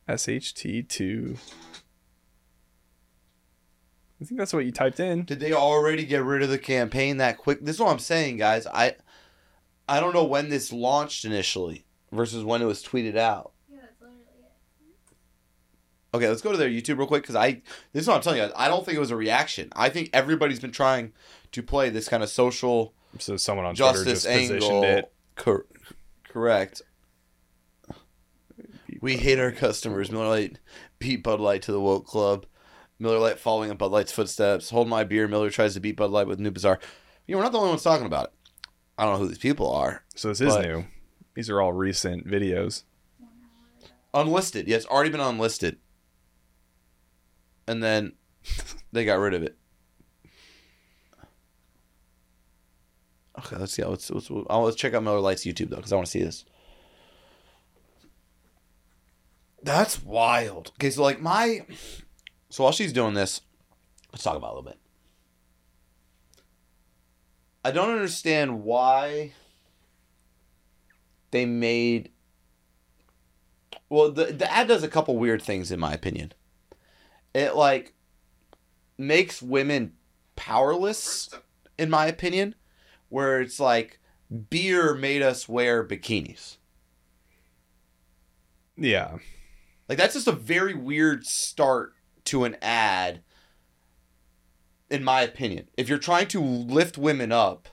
[0.09, 1.37] SHT2.
[4.19, 5.23] I think that's what you typed in.
[5.23, 7.63] Did they already get rid of the campaign that quick?
[7.63, 8.65] This is what I'm saying, guys.
[8.67, 8.95] I,
[9.87, 13.51] I don't know when this launched initially versus when it was tweeted out.
[13.69, 16.15] Yeah, that's literally it.
[16.15, 17.61] Okay, let's go to their YouTube real quick because I.
[17.93, 18.49] This is what I'm telling you.
[18.55, 19.69] I don't think it was a reaction.
[19.75, 21.13] I think everybody's been trying
[21.51, 25.13] to play this kind of social So someone on Twitter justice just positioned it.
[25.35, 25.65] Cor-
[26.27, 26.81] correct.
[29.01, 30.11] We hate our customers.
[30.11, 30.59] Miller Lite
[30.99, 32.45] beat Bud Light to the woke club.
[32.99, 34.69] Miller Lite following in Bud Light's footsteps.
[34.69, 35.27] Hold my beer.
[35.27, 36.79] Miller tries to beat Bud Light with new bizarre.
[37.27, 38.33] You know, we're not the only ones talking about it.
[38.97, 40.03] I don't know who these people are.
[40.15, 40.85] So this is new.
[41.35, 42.83] These are all recent videos.
[44.13, 44.67] Unlisted.
[44.67, 45.77] Yeah, it's already been unlisted.
[47.67, 48.13] And then
[48.91, 49.55] they got rid of it.
[53.39, 53.83] Okay, let's see.
[53.83, 56.45] Let's let's, let's check out Miller Lite's YouTube though, because I want to see this.
[59.61, 60.71] That's wild.
[60.75, 61.65] Okay, so like my,
[62.49, 63.41] so while she's doing this,
[64.11, 64.79] let's talk about a little bit.
[67.65, 69.33] I don't understand why
[71.31, 72.11] they made
[73.89, 76.31] well the, the ad does a couple weird things in my opinion
[77.33, 77.93] it like
[78.97, 79.93] makes women
[80.35, 81.29] powerless
[81.77, 82.55] in my opinion
[83.09, 83.99] where it's like
[84.49, 86.57] beer made us wear bikinis.
[88.75, 89.17] Yeah.
[89.89, 91.93] like that's just a very weird start
[92.25, 93.21] to an ad
[94.89, 95.67] in my opinion.
[95.77, 97.69] If you're trying to lift women up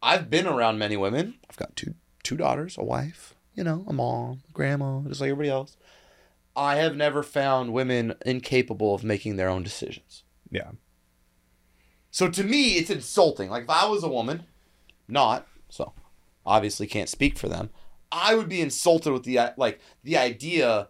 [0.00, 1.34] i've been around many women.
[1.50, 5.30] I've got two two daughters a wife you know a mom a grandma just like
[5.30, 5.76] everybody else.
[6.54, 10.24] I have never found women incapable of making their own decisions.
[10.50, 10.72] Yeah.
[12.10, 13.50] So to me it's insulting.
[13.50, 14.44] Like if i was a woman
[15.06, 15.92] not so
[16.46, 17.70] obviously can't speak for them
[18.10, 20.88] i would be insulted with the like the idea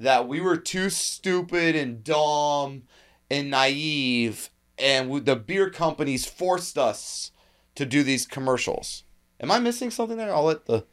[0.00, 2.82] that we were too stupid and dumb
[3.30, 7.30] and naive and we- the beer companies forced us
[7.74, 9.04] to do these commercials.
[9.40, 10.34] Am i missing something there?
[10.34, 10.84] I'll let the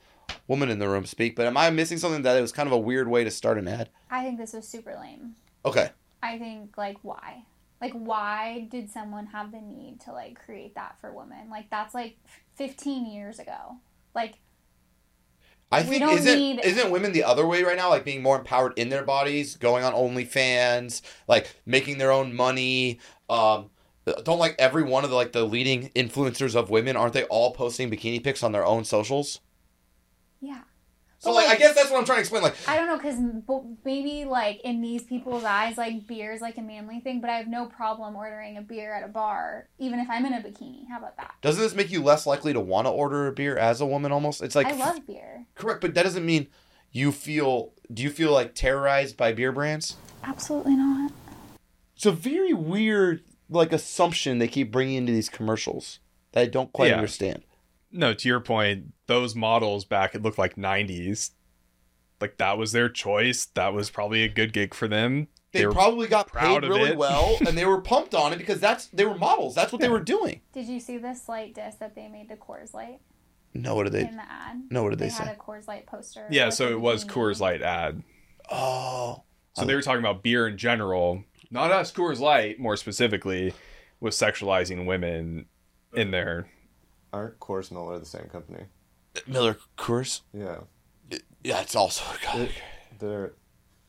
[0.47, 2.73] woman in the room speak but am i missing something that it was kind of
[2.73, 3.89] a weird way to start an ad?
[4.11, 5.36] I think this was super lame.
[5.65, 5.89] okay.
[6.21, 7.45] I think like why?
[7.82, 11.49] Like why did someone have the need to like create that for women?
[11.49, 12.17] Like that's like
[12.55, 13.77] 15 years ago.
[14.13, 14.36] Like
[15.71, 18.73] I think isn't need- isn't women the other way right now, like being more empowered
[18.77, 22.99] in their bodies, going on OnlyFans, like making their own money.
[23.30, 23.69] Um,
[24.23, 27.51] don't like every one of the like the leading influencers of women aren't they all
[27.53, 29.39] posting bikini pics on their own socials?
[30.41, 30.61] yeah.
[31.20, 32.41] So But, like, I guess that's what I'm trying to explain.
[32.43, 33.20] Like, I don't know, because
[33.84, 37.36] maybe like in these people's eyes, like beer is like a manly thing, but I
[37.38, 40.88] have no problem ordering a beer at a bar, even if I'm in a bikini.
[40.89, 41.34] How about that?
[41.41, 44.13] doesn't this make you less likely to want to order a beer as a woman?
[44.13, 45.45] Almost, it's like I love beer.
[45.55, 46.47] correct, but that doesn't mean
[46.91, 47.74] you feel.
[47.93, 49.97] Do you feel like terrorized by beer brands?
[50.24, 51.11] Absolutely not.
[51.97, 55.99] It's a very weird like assumption they keep bringing into these commercials
[56.32, 56.95] that I don't quite Yeah.
[56.95, 57.43] understand.
[57.91, 61.31] No, to your point, those models back it looked like 90s.
[62.21, 63.45] Like that was their choice.
[63.55, 65.27] That was probably a good gig for them.
[65.51, 66.97] They, were probably got proud paid really it.
[66.97, 69.55] well, and they were pumped on it because that's they were models.
[69.55, 70.41] That's what they were doing.
[70.53, 72.99] Did you see the slight diss that they made to Coors Light
[73.55, 74.07] No, what did they?
[74.07, 74.61] in the ad?
[74.69, 75.31] No, what did they had say?
[75.31, 76.27] a Coors Light poster.
[76.29, 77.09] Yeah, so it was bikini.
[77.11, 78.03] Coors Light ad.
[78.51, 79.23] Oh,
[79.53, 83.53] So they were talking about beer in general, not us Coors Light more specifically,
[83.99, 85.45] was sexualizing women
[85.95, 86.47] in there.
[87.14, 88.66] Aren't Coors Miller the same company?
[89.28, 90.22] Miller Coors.
[90.34, 90.60] Yeah.
[91.43, 92.41] Yeah, it's also God.
[92.41, 92.51] It,
[92.99, 93.34] they're,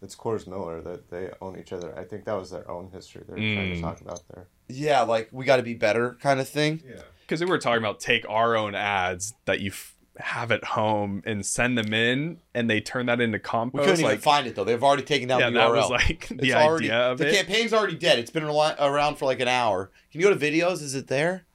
[0.03, 1.97] it's Coors Miller that they own each other.
[1.99, 3.81] I think that was their own history they're trying to Mm.
[3.83, 4.47] talk about there.
[4.68, 6.83] yeah, like we got to be better kind of thing.
[6.89, 7.03] Yeah.
[7.23, 11.23] Because we were talking about take our own ads that you f- have at home
[11.27, 13.83] and send them in, and they turn that into compost.
[13.85, 14.64] We couldn't even find it though.
[14.64, 15.77] They've already taken down yeah, the that URL.
[15.77, 17.35] was like the It's idea already, of the it.
[17.37, 18.18] campaign's already dead.
[18.18, 19.91] It's been around for like an hour.
[20.11, 20.83] Can you go to videos?
[20.83, 21.47] Is it there?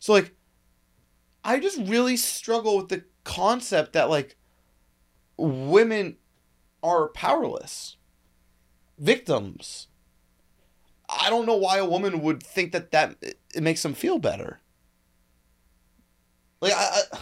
[0.00, 0.34] So like,
[1.44, 4.36] I just really struggle with the concept that like
[5.36, 6.16] women
[6.82, 7.96] are powerless,
[8.98, 9.88] victims.
[11.08, 14.60] I don't know why a woman would think that that it makes them feel better.
[16.60, 17.18] Like I, I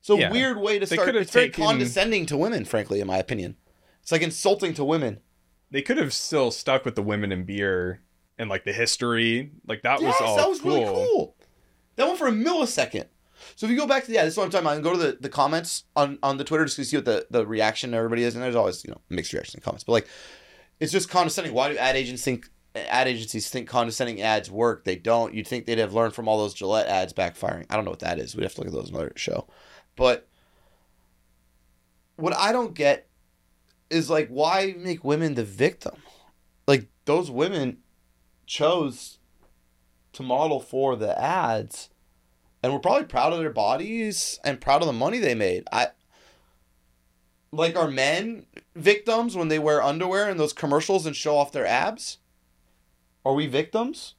[0.00, 0.30] it's a Yeah.
[0.30, 1.16] weird way to start.
[1.16, 3.56] It's very taken- condescending to women, frankly, in my opinion.
[4.02, 5.20] It's like insulting to women.
[5.70, 8.00] they could have still stuck with the women in beer
[8.38, 9.50] and like the history.
[9.66, 10.72] Like that was all that was cool.
[10.74, 11.36] really cool.
[11.96, 13.06] That went for a millisecond.
[13.56, 14.74] So if you go back to yeah, this is what I'm talking about.
[14.76, 17.26] And go to the, the comments on, on the Twitter just to see what the,
[17.30, 18.34] the reaction everybody is.
[18.34, 20.08] And there's always you know mixed reaction in comments, but like
[20.80, 21.54] it's just condescending.
[21.54, 24.84] Why do ad agents think ad agencies think condescending ads work?
[24.84, 25.34] They don't.
[25.34, 27.66] You'd think they'd have learned from all those Gillette ads backfiring.
[27.70, 28.34] I don't know what that is.
[28.34, 29.46] We'd have to look at those another show.
[29.96, 30.28] But
[32.16, 33.08] what I don't get
[33.90, 35.94] is like why make women the victim?
[36.66, 37.78] Like those women
[38.46, 39.18] chose
[40.12, 41.90] to model for the ads
[42.64, 45.64] and were probably proud of their bodies and proud of the money they made.
[45.70, 45.88] I
[47.52, 51.66] like are men victims when they wear underwear in those commercials and show off their
[51.66, 52.18] abs?
[53.22, 54.14] Are we victims?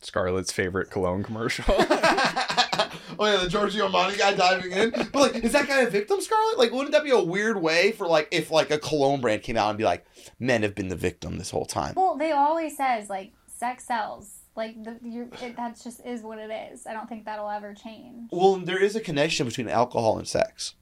[0.00, 1.64] Scarlett's favorite cologne commercial.
[1.68, 4.90] oh yeah, the Giorgio Armani guy diving in.
[4.90, 6.58] But like, is that guy a victim, Scarlett?
[6.58, 9.56] Like, wouldn't that be a weird way for like if like a cologne brand came
[9.56, 10.04] out and be like,
[10.40, 11.94] men have been the victim this whole time?
[11.94, 14.40] Well, they always says like sex sells.
[14.56, 16.86] Like the you it, that's just is what it is.
[16.86, 18.28] I don't think that'll ever change.
[18.30, 20.74] Well, there is a connection between alcohol and sex.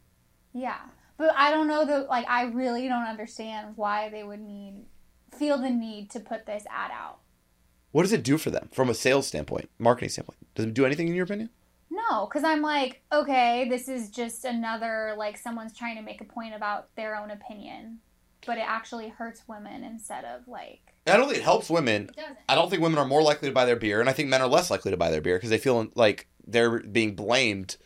[0.53, 0.79] Yeah,
[1.17, 2.29] but I don't know the like.
[2.29, 4.85] I really don't understand why they would need
[5.35, 7.21] feel the need to put this ad out.
[7.93, 10.39] What does it do for them from a sales standpoint, marketing standpoint?
[10.55, 11.49] Does it do anything in your opinion?
[11.91, 16.25] No, because I'm like, okay, this is just another like someone's trying to make a
[16.25, 18.01] point about their own opinion,
[18.47, 20.92] but it actually hurts women instead of like.
[21.07, 22.11] I don't think it helps women.
[22.17, 22.25] It.
[22.49, 24.41] I don't think women are more likely to buy their beer, and I think men
[24.41, 27.77] are less likely to buy their beer because they feel like they're being blamed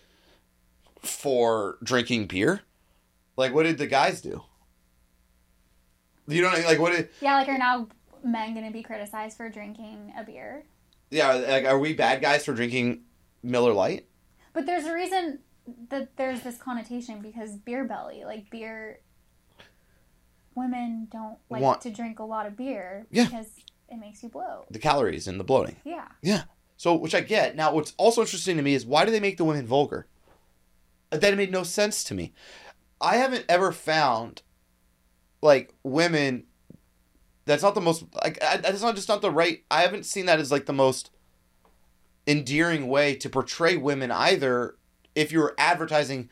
[1.00, 2.62] for drinking beer.
[3.36, 4.42] Like, what did the guys do?
[6.28, 6.68] You know, what I mean?
[6.68, 7.08] like, what did?
[7.20, 7.88] Yeah, like are now
[8.24, 10.64] men going to be criticized for drinking a beer?
[11.10, 13.02] Yeah, like, are we bad guys for drinking
[13.42, 14.06] Miller Lite?
[14.52, 15.38] But there's a reason
[15.90, 19.00] that there's this connotation because beer belly, like beer,
[20.56, 23.26] women don't like Want- to drink a lot of beer Yeah.
[23.26, 23.46] because
[23.88, 24.66] it makes you bloat.
[24.72, 25.76] The calories and the bloating.
[25.84, 26.08] Yeah.
[26.22, 26.44] Yeah.
[26.76, 27.54] So, which I get.
[27.56, 30.06] Now, what's also interesting to me is why do they make the women vulgar?
[31.12, 32.32] Uh, that made no sense to me.
[33.00, 34.42] I haven't ever found
[35.40, 36.44] like women.
[37.44, 38.42] That's not the most like.
[38.42, 39.62] I, that's not just not the right.
[39.70, 41.10] I haven't seen that as like the most
[42.26, 44.76] endearing way to portray women either.
[45.14, 46.28] If you're advertising,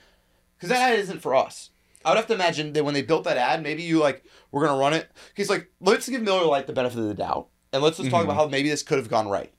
[0.57, 1.71] because that isn't for us.
[2.05, 4.65] I would have to imagine that when they built that ad, maybe you like we're
[4.67, 5.11] gonna run it.
[5.35, 8.21] He's like, let's give Miller Lite the benefit of the doubt, and let's just talk
[8.23, 8.25] Mhm.
[8.25, 9.53] about how maybe this could have gone right.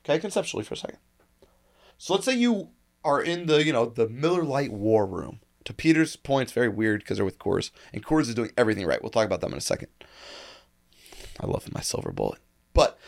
[0.00, 0.98] Okay, conceptually for a second.
[1.98, 2.70] So let's say you
[3.04, 5.40] are in the you know the Miller Lite war room.
[5.64, 8.86] To Peter's point, it's very weird because they're with Coors, and Coors is doing everything
[8.86, 9.00] right.
[9.02, 9.88] We'll talk about them in a second.
[11.38, 12.40] I love my silver bullet,
[12.74, 12.98] but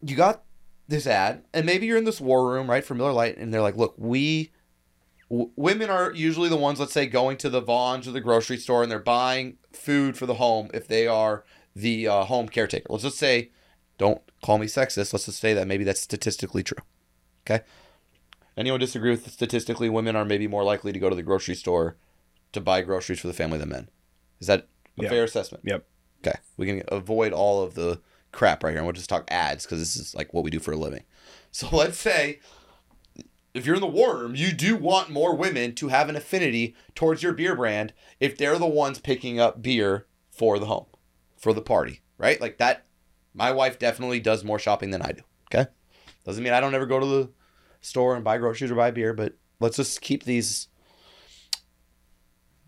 [0.00, 0.42] you got
[0.88, 3.62] this ad, and maybe you're in this war room, right, for Miller Lite, and they're
[3.62, 4.52] like, "Look, we."
[5.32, 8.58] W- Women are usually the ones, let's say, going to the Vons or the grocery
[8.58, 12.86] store and they're buying food for the home if they are the uh, home caretaker.
[12.90, 13.50] Let's just say,
[13.98, 15.12] don't call me sexist.
[15.12, 16.78] Let's just say that maybe that's statistically true.
[17.46, 17.64] Okay.
[18.56, 21.96] Anyone disagree with statistically women are maybe more likely to go to the grocery store
[22.52, 23.88] to buy groceries for the family than men.
[24.40, 24.68] Is that
[24.98, 25.08] a Yeah.
[25.08, 25.64] fair assessment?
[25.66, 25.86] Yep.
[26.24, 29.64] Okay, we can avoid all of the crap right here, and we'll just talk ads
[29.64, 31.02] because this is like what we do for a living.
[31.50, 32.40] So let's say
[33.54, 36.74] if you're in the war room, you do want more women to have an affinity
[36.94, 40.86] towards your beer brand if they're the ones picking up beer for the home,
[41.36, 42.40] for the party, right?
[42.40, 42.86] Like that.
[43.34, 45.22] My wife definitely does more shopping than I do.
[45.52, 45.70] Okay,
[46.24, 47.30] doesn't mean I don't ever go to the
[47.80, 50.68] store and buy groceries or buy beer, but let's just keep these.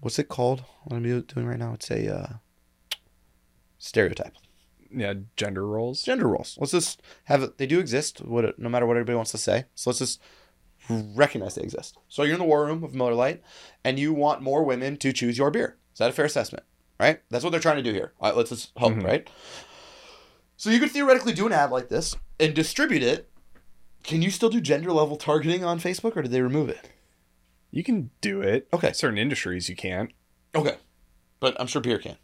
[0.00, 0.64] What's it called?
[0.84, 1.72] What I'm doing right now?
[1.74, 2.32] It's a uh,
[3.78, 4.34] stereotype
[4.90, 6.02] Yeah, gender roles.
[6.02, 6.56] gender roles.
[6.60, 7.58] Let's just have it.
[7.58, 8.20] They do exist.
[8.24, 9.64] What no matter what everybody wants to say.
[9.74, 10.20] So let's just
[10.88, 11.96] recognize they exist.
[12.08, 13.42] So you're in the war room of Miller Lite,
[13.84, 15.76] and you want more women to choose your beer.
[15.92, 16.64] Is that a fair assessment?
[17.00, 17.20] Right.
[17.30, 18.12] That's what they're trying to do here.
[18.20, 18.36] All right.
[18.36, 18.92] Let's just hope.
[18.94, 19.04] Mhm.
[19.04, 19.28] Right.
[20.56, 23.28] So you could theoretically do an ad like this and distribute it.
[24.04, 26.90] Can you still do gender level targeting on Facebook, or did they remove it?
[27.70, 28.68] You can do it.
[28.72, 28.92] Okay.
[28.92, 30.12] Certain industries you can't.
[30.54, 30.76] Okay.
[31.40, 32.16] But I'm sure beer can.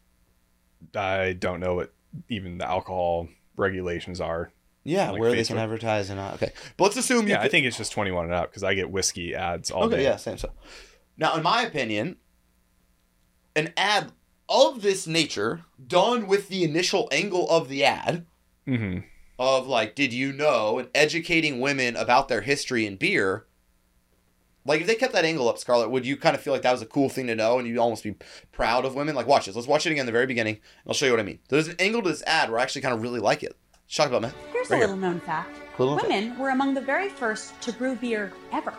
[0.95, 1.93] I don't know what
[2.29, 4.53] even the alcohol regulations are.
[4.85, 6.35] Yeah, Like where they can advertise and not.
[6.35, 6.53] Okay.
[6.77, 8.91] But let's assume you Yeah, I think it's just 21 and up because I get
[8.91, 9.87] whiskey ads all day.
[9.87, 10.03] okay, day.
[10.05, 10.53] yeah, same stuff.
[11.19, 12.17] Now, in my opinion,
[13.55, 14.13] an ad
[14.49, 18.27] of this nature, done with the initial angle of the ad,
[18.67, 18.99] hmm
[19.39, 23.47] of like, did you know, and educating women about their history in beer.
[24.67, 26.73] Like, if they kept that angle up, Scarlett, would you kind of feel like that
[26.73, 28.15] was a cool thing to know and you'd almost be
[28.53, 29.15] proud of women?
[29.15, 29.57] Like, watch this.
[29.57, 31.39] Let's watch it again at the very beginning, and I'll show you what I mean.
[31.49, 33.57] There's an angle to this ad where I actually kind of really like it.
[33.93, 34.33] Talk about man.
[34.53, 34.87] Here's Right a here.
[34.87, 38.73] little known fact Little known women were among the very first to brew beer ever.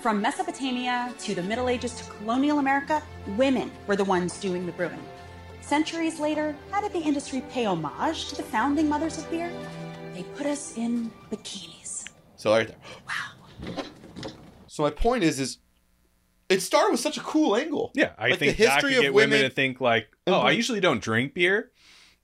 [0.00, 3.02] From Mesopotamia to the Middle Ages to colonial America,
[3.36, 5.02] women were the ones doing the brewing.
[5.62, 9.50] Centuries later, how did the industry pay homage to the founding mothers of beer?
[10.12, 12.04] They put us in bikinis.
[12.36, 12.76] So right there.
[13.06, 13.82] Wow.
[14.66, 15.58] So my point is, is
[16.50, 17.90] it started with such a cool angle.
[17.94, 20.08] Yeah, I Like, the think that history could of get women, women- to think like,
[20.26, 20.56] oh, I Mhm.
[20.56, 21.72] usually don't drink beer,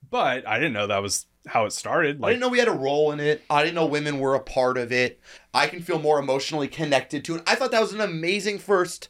[0.09, 2.23] but I didn't know that was how it started.
[2.23, 3.43] I didn't know we had a role in it.
[3.49, 5.19] I didn't know women were a part of it.
[5.53, 7.43] I can feel more emotionally connected to it.
[7.47, 9.09] I thought that was an amazing first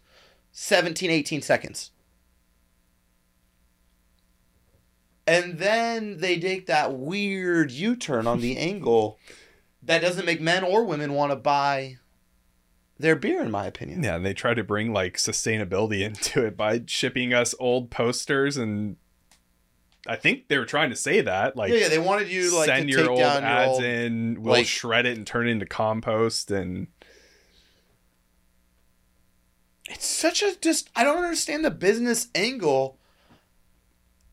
[0.51, 1.91] 17, 18 seconds.
[5.27, 9.17] And then they take that weird U turn on the angle
[9.83, 11.97] that doesn't make men or women want to buy
[12.99, 14.03] their beer, in my opinion.
[14.03, 18.57] yeah, and they try to bring like sustainability into it by shipping us old posters
[18.57, 18.97] and.
[20.07, 22.67] I think they were trying to say that, like, yeah, yeah, they wanted you like
[22.67, 25.27] send to your take old down your ads old- in, we'll like- shred it and
[25.27, 26.87] turn it into compost, and
[29.89, 32.97] it's such a just I don't understand the business angle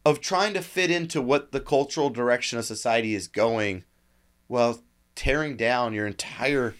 [0.04, 3.84] of trying to fit into what the cultural direction of society is going
[4.46, 4.82] while
[5.14, 6.74] tearing down your entire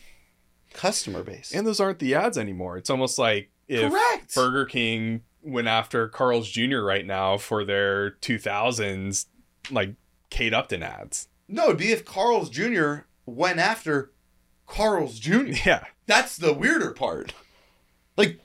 [0.72, 1.52] customer base.
[1.52, 2.78] and those aren't the ads anymore.
[2.78, 4.34] It's almost like if Correct.
[4.34, 6.78] Burger King went after Carl's Jr.
[6.80, 9.26] right now for their 2000s
[9.70, 9.94] like
[10.30, 11.28] Kate Upton ads.
[11.48, 12.98] no, it'd be if Carl's Jr.
[13.26, 14.12] went after
[14.66, 15.46] Carl's Jr.
[15.66, 15.84] Yeah.
[16.06, 17.34] That's the weirder part.
[18.16, 18.40] Like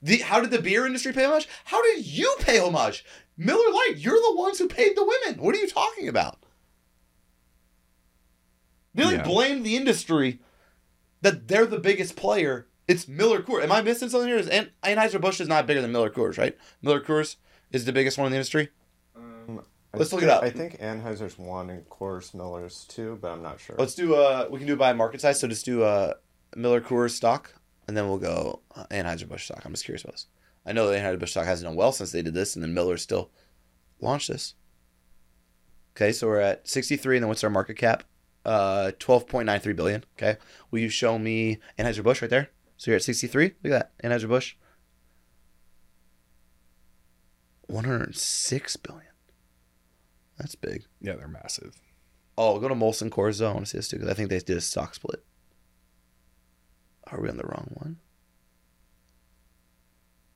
[0.00, 1.48] the how did the beer industry pay homage?
[1.64, 3.04] How did you pay homage?
[3.36, 5.42] Miller Lite, you're the ones who paid the women.
[5.42, 6.38] What are you talking about?
[8.94, 9.22] They like Yeah.
[9.24, 10.38] blame the industry
[11.20, 12.67] that they're the biggest player.
[12.88, 13.62] It's Miller Coors.
[13.62, 14.38] Am I missing something here?
[14.38, 16.56] Is An- Anheuser-Busch is not bigger than Miller Coors, right?
[16.80, 17.36] Miller Coors
[17.70, 18.70] is the biggest one in the industry.
[19.14, 19.60] Um,
[19.92, 20.42] Let's I look it up.
[20.42, 23.76] I think Anheuser's one and Coors Miller's two, but I'm not sure.
[23.78, 25.38] Let's do uh we can do it by market size.
[25.38, 26.14] So just do uh
[26.56, 27.52] Miller Coors stock,
[27.86, 29.64] and then we'll go uh, Anheuser Busch stock.
[29.66, 30.26] I'm just curious about this.
[30.64, 32.72] I know that Anheuser Busch stock hasn't done well since they did this, and then
[32.72, 33.30] Miller still
[34.00, 34.54] launched this.
[35.94, 38.04] Okay, so we're at 63, and then what's our market cap?
[38.44, 40.04] Uh, 12.93 billion.
[40.16, 40.38] Okay,
[40.70, 42.50] will you show me Anheuser Busch right there?
[42.78, 43.52] So you're at 63.
[43.62, 44.54] Look at that, Anheuser Busch.
[47.66, 49.02] 106 billion.
[50.38, 50.84] That's big.
[51.00, 51.74] Yeah, they're massive.
[52.38, 53.44] Oh, go to Molson Coors.
[53.44, 55.24] I want to see this too because I think they did a stock split.
[57.08, 57.98] Are we on the wrong one?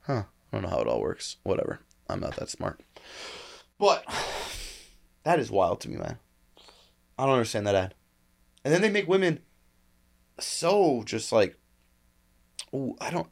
[0.01, 0.25] Huh.
[0.53, 1.37] I don't know how it all works.
[1.45, 1.81] Whatever.
[2.09, 2.83] I'm not that smart.
[3.79, 4.05] But
[5.23, 6.19] that is wild to me, man.
[7.17, 7.95] I don't understand that ad.
[8.65, 9.41] And then they make women
[10.39, 11.57] so just like,
[12.75, 13.29] ooh, I don't.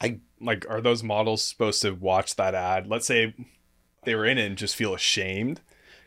[0.00, 2.86] I Like, are those models supposed to watch that ad?
[2.86, 3.34] Let's say
[4.04, 5.60] they were in it and just feel ashamed.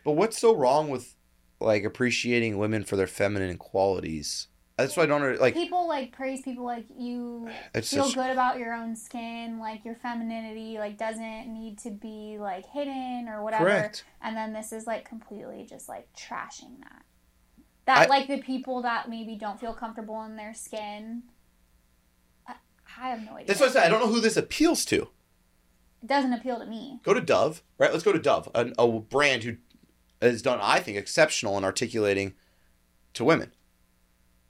[0.04, 1.16] But what's so wrong with
[1.60, 4.48] like appreciating women for their feminine qualities?
[4.78, 5.56] That's why I don't like.
[5.56, 9.84] people like praise people like you It's feel such- good about your own skin, like
[9.84, 13.66] your femininity like doesn't need to be like hidden or whatever.
[13.66, 14.06] Correct.
[14.22, 17.02] And then this is like completely just like trashing that.
[17.86, 21.24] That I- like the people that maybe don't feel comfortable in their skin.
[22.98, 23.48] I, I have no idea.
[23.48, 23.84] That's what I said.
[23.86, 25.10] I don't know who this appeals to.
[26.02, 27.00] It doesn't appeal to me.
[27.04, 27.92] Go to Dove, right?
[27.92, 29.58] Let's go to Dove, a, a brand who
[30.22, 32.34] has done, I think, exceptional in articulating
[33.14, 33.52] to women.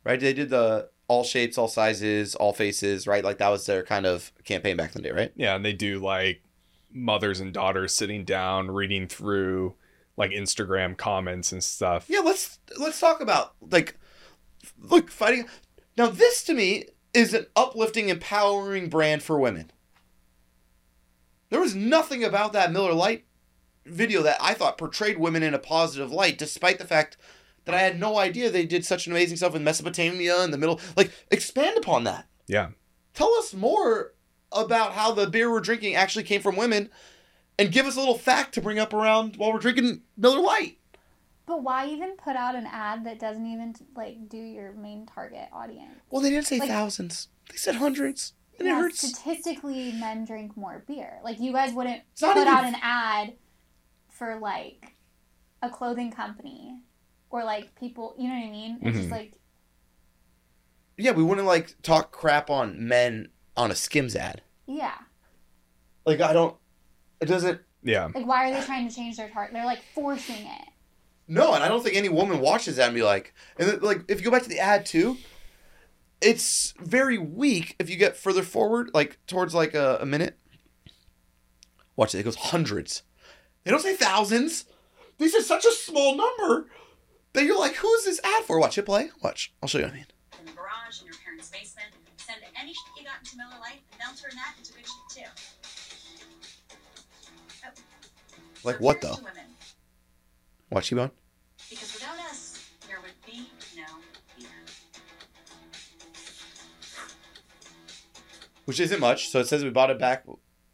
[0.04, 0.20] Right?
[0.20, 3.24] They did the all shapes, all sizes, all faces, right?
[3.24, 5.32] Like that was their kind of campaign back in the day, right?
[5.36, 6.42] Yeah, and they do like
[6.92, 9.76] mothers and daughters sitting down reading through
[10.18, 12.06] like Instagram comments and stuff.
[12.10, 13.98] Yeah, let's let's talk about like
[14.80, 15.48] look fighting.
[15.98, 16.86] Now this to me
[17.18, 19.72] is an uplifting, empowering brand for women.
[21.50, 23.26] There was nothing about that Miller Lite
[23.86, 27.18] video that I thought portrayed women in a positive light, despite the fact
[27.66, 30.60] that I had no idea they did such an amazing stuff in Mesopotamia in the
[30.60, 30.80] middle.
[30.96, 32.28] Like, expand upon that.
[32.46, 32.70] Yeah.
[33.16, 34.14] Tell us more
[34.52, 36.92] about how the beer we're drinking actually came from women,
[37.58, 40.78] and give us a little fact to bring up around while we're drinking Miller Lite.
[41.48, 45.48] But why even put out an ad that doesn't even like do your main target
[45.52, 45.96] audience?
[46.12, 47.30] Well, they didn't say Like- thousands.
[47.50, 48.34] They said hundreds.
[48.60, 49.08] And it hurts.
[49.08, 51.20] statistically, men drink more beer.
[51.24, 53.34] Like you guys wouldn't put even- out an ad
[54.10, 54.96] for like
[55.62, 56.82] a clothing company
[57.30, 58.14] or like people.
[58.18, 58.80] You know what I mean?
[58.82, 59.12] It's just Mhm.
[59.12, 59.34] like
[60.98, 64.42] Yeah, we wouldn't like talk crap on men on a Skims ad.
[64.66, 64.98] yeah.
[66.06, 66.58] Like I don't.
[67.22, 67.62] It doesn't.
[67.84, 68.10] Yeah.
[68.14, 69.54] Like why are they trying to change their target?
[69.54, 70.68] They're like forcing it.
[71.28, 74.04] No, and I don't think any woman watches that and be like, and then, like
[74.08, 75.18] if you go back to the ad too,
[76.22, 77.76] it's very weak.
[77.80, 80.38] If you get further forward, like towards like a, a minute,
[81.96, 82.20] watch it.
[82.20, 83.04] It goes hundreds.
[83.64, 84.66] They don't say thousands.
[85.18, 86.70] They said such a small number
[87.34, 88.60] that you're like, who is this ad for?
[88.60, 89.10] Watch it play.
[89.22, 89.52] Watch.
[89.62, 90.06] I'll show you what I mean.
[90.40, 91.88] in the garage, in your parents' basement.
[92.18, 95.26] Send any shit you got into Miller Lite, and they'll turn that into good shit
[95.26, 95.30] too.
[97.66, 97.70] Oh,
[98.64, 99.24] Like what here's though?
[99.24, 99.46] women,
[100.70, 100.90] Watch.
[100.90, 103.86] Because without us, there would be no
[104.38, 104.48] beer.
[108.66, 109.30] which isn't much.
[109.30, 110.26] So it says we bought it back.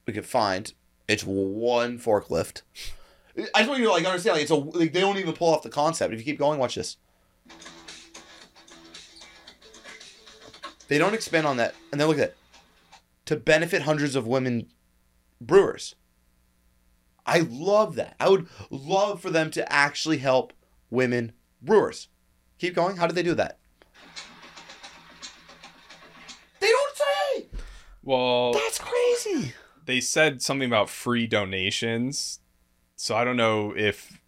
[0.07, 0.73] We could find
[1.07, 2.63] it's one forklift.
[3.37, 4.35] I just want you to like understand.
[4.35, 6.13] Like it's a like they don't even pull off the concept.
[6.13, 6.97] If you keep going, watch this.
[10.87, 12.37] They don't expand on that, and then look at it.
[13.25, 14.67] To benefit hundreds of women
[15.39, 15.95] brewers.
[17.25, 18.15] I love that.
[18.19, 20.53] I would love for them to actually help
[20.89, 22.07] women brewers.
[22.59, 22.97] Keep going.
[22.97, 23.59] How did they do that?
[26.59, 27.45] They don't say.
[28.03, 29.53] Well, That's crazy.
[29.85, 32.39] they said something about free donations.
[32.95, 34.19] So I don't know if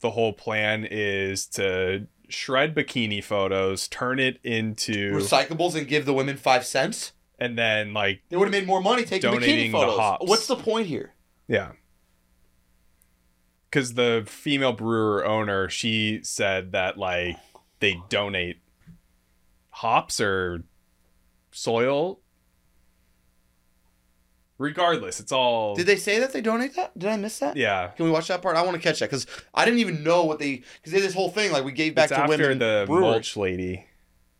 [0.00, 6.14] the whole plan is to shred bikini photos, turn it into recyclables and give the
[6.14, 7.12] women five cents.
[7.38, 9.98] and then like They would have made more money taking Donating bikini the photos.
[9.98, 10.28] hops.
[10.28, 11.12] What's the point here?
[11.48, 11.72] Yeah.
[13.72, 17.36] Cuz the female brewer owner, she said that like
[17.78, 18.58] they donate
[19.70, 20.64] hops or
[21.52, 22.20] soil.
[24.58, 26.96] Regardless, it's all Did they say that they donate that?
[26.98, 27.56] Did I miss that?
[27.56, 27.88] Yeah.
[27.88, 28.56] Can we watch that part?
[28.56, 31.04] I want to catch that because I didn't even know what they because they did
[31.06, 32.58] this whole thing like we gave back It's to after women.
[32.58, 33.00] the brewers.
[33.02, 33.86] mulch lady.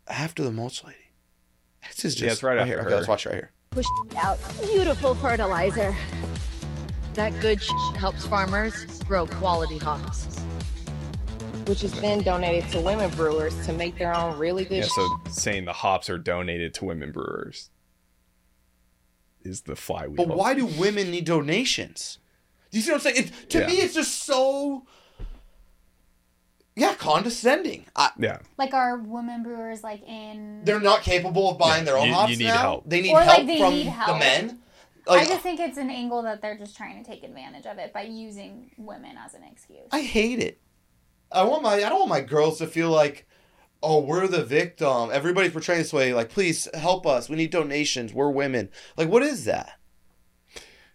[0.09, 0.97] After the mulch lady.
[1.89, 2.79] This is just Yeah, it's right after here.
[2.83, 2.87] her.
[2.87, 3.53] Okay, let's watch it right here.
[3.71, 3.87] Push
[4.19, 5.97] out beautiful fertilizer.
[7.15, 7.61] That good
[7.97, 10.27] helps farmers grow quality hops.
[11.67, 15.21] which is then donated to women brewers to make their own really good Yeah, so
[15.31, 17.71] saying the hops are donated to women brewers
[19.45, 20.17] is the flywheel.
[20.27, 22.19] But why do women need donations?
[22.73, 23.17] Do you see what I'm saying?
[23.29, 23.67] It, to Yeah.
[23.67, 24.85] me, it's just so
[26.75, 27.85] yeah condescending.
[27.95, 28.39] I, Yeah.
[28.59, 30.65] Like are women brewers like in?
[30.65, 32.57] they're not capable of buying their own you- hops you need now.
[32.59, 32.85] help.
[32.89, 34.19] They need Or, like, help they from need the help.
[35.07, 35.19] Men.
[35.19, 37.93] I just think it's an angle that they're just trying to take advantage of it
[37.93, 39.89] by using women as an excuse.
[39.93, 40.61] I hate it.
[41.33, 43.27] I want my I don't want my girls to feel like,
[43.83, 45.11] oh, we're the victim.
[45.13, 46.13] Everybody's portraying this way.
[46.13, 47.29] Like, please help us.
[47.29, 48.13] We need donations.
[48.13, 48.69] We're women.
[48.97, 49.73] Like, what is that?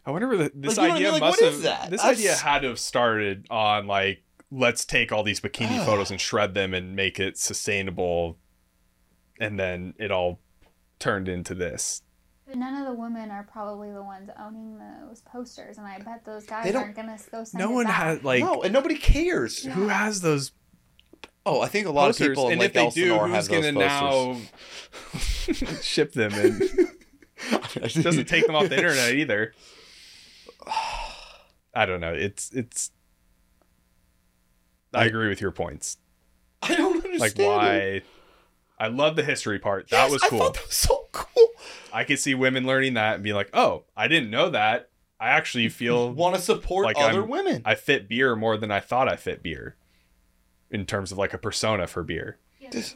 [0.05, 1.13] I wonder where the, this Like, you I idea mean?
[1.13, 1.89] Like, must have is that?
[1.89, 6.11] this That's- idea had to have started on like let's take all these bikini photos
[6.11, 8.37] and shred them and make it sustainable
[9.39, 10.39] and then it all
[10.99, 12.01] turned into this.
[12.55, 16.23] But none of the women are probably the ones owning those posters, and I bet
[16.23, 17.95] those guys aren't gonna go send No it one back.
[17.95, 19.65] has like no, and nobody cares.
[19.65, 20.53] who has those
[21.45, 22.27] Oh, I think a lot posters?
[22.27, 24.37] of people in and Lake if they do, who's have gonna now
[25.81, 26.61] ship them and
[28.03, 29.53] doesn't take them off the internet either.
[31.75, 32.13] I don't know.
[32.13, 32.89] It's it's
[34.93, 35.97] I agree with your points.
[36.61, 37.19] I don't understand.
[37.19, 37.45] Like it.
[37.45, 38.01] why
[38.79, 39.89] I love the history part.
[39.89, 41.04] That Yes, was I thought that was so cool.
[41.93, 44.89] I could see women learning that and be like, "Oh, I didn't know that.
[45.19, 47.61] I actually feel Want to support like other I'm- women.
[47.65, 49.75] I fit beer more than I thought I fit beer."
[50.71, 52.37] In terms of like a persona for beer.
[52.71, 52.95] This,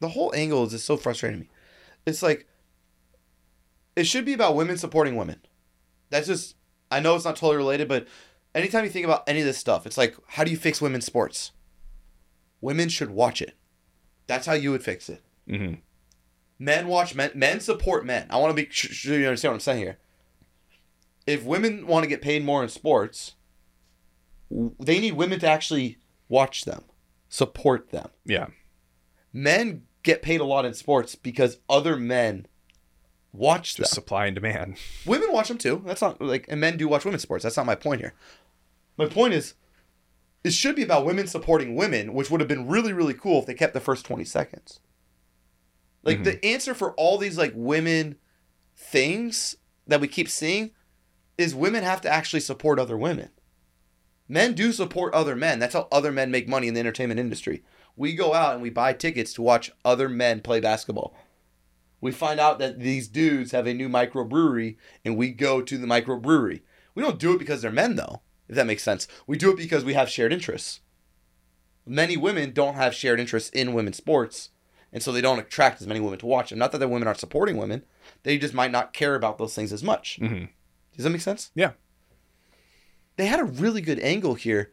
[0.00, 1.50] the whole angle is just so frustrating to me.
[2.06, 2.46] It's like
[3.96, 5.40] it should be about women supporting women.
[6.10, 6.56] That's just
[6.90, 8.06] I know it's not totally related, but
[8.54, 11.06] anytime you think about any of this stuff, it's like, how do you fix women's
[11.06, 11.52] sports?
[12.60, 13.54] Women should watch it.
[14.26, 15.22] That's how you would fix it.
[15.48, 15.78] Mhm.
[16.58, 17.30] Men watch men.
[17.34, 18.26] Men support men.
[18.30, 19.98] I want to be sure you understand what I'm saying here.
[21.26, 23.34] If women want to get paid more in sports,
[24.50, 25.98] they need women to actually
[26.28, 26.84] watch them,
[27.28, 28.10] support them.
[28.24, 28.48] Yeah.
[29.32, 32.46] Men get paid a lot in sports because other men
[33.32, 33.86] watch them.
[33.86, 34.76] Supply and demand.
[35.06, 35.82] Women watch them too.
[35.84, 37.42] That's not like, and men do watch women's sports.
[37.42, 38.14] That's not my point here.
[38.96, 39.54] My point is,
[40.44, 43.46] it should be about women supporting women, which would have been really, really cool if
[43.46, 44.78] they kept the first 20 seconds.
[46.04, 46.46] Like the mm-hmm.
[46.46, 48.16] answer for all these like women
[48.76, 50.70] things that we keep seeing
[51.38, 53.30] is women have to actually support other women.
[54.28, 55.58] Men do support other men.
[55.58, 57.62] That's how other men make money in the entertainment industry.
[57.96, 61.14] We go out and we buy tickets to watch other men play basketball.
[62.00, 65.86] We find out that these dudes have a new microbrewery and we go to the
[65.86, 66.62] microbrewery.
[66.94, 69.08] We don't do it because they're men though, if that makes sense.
[69.26, 70.80] We do it because we have shared interests.
[71.86, 74.50] Many women don't have shared interests in women's sports,
[74.94, 76.58] and so they don't attract as many women to watch them.
[76.58, 77.82] Not that the women aren't supporting women,
[78.22, 80.18] they just might not care about those things as much.
[80.22, 80.48] Mhm.
[80.96, 81.50] Does that make sense?
[81.54, 81.72] Yeah.
[83.16, 84.72] They had a really good angle here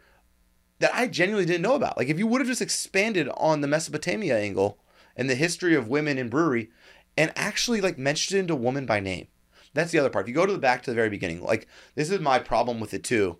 [0.79, 1.97] that I genuinely didn't know about.
[1.97, 4.79] Like if you would have just expanded on the Mesopotamia angle
[5.17, 6.69] and the history of women in brewery
[7.17, 9.27] and actually like mentioned a woman by name.
[9.73, 10.25] That's the other part.
[10.25, 12.79] If you go to the back to the very beginning, like this is my problem
[12.79, 13.37] with it too.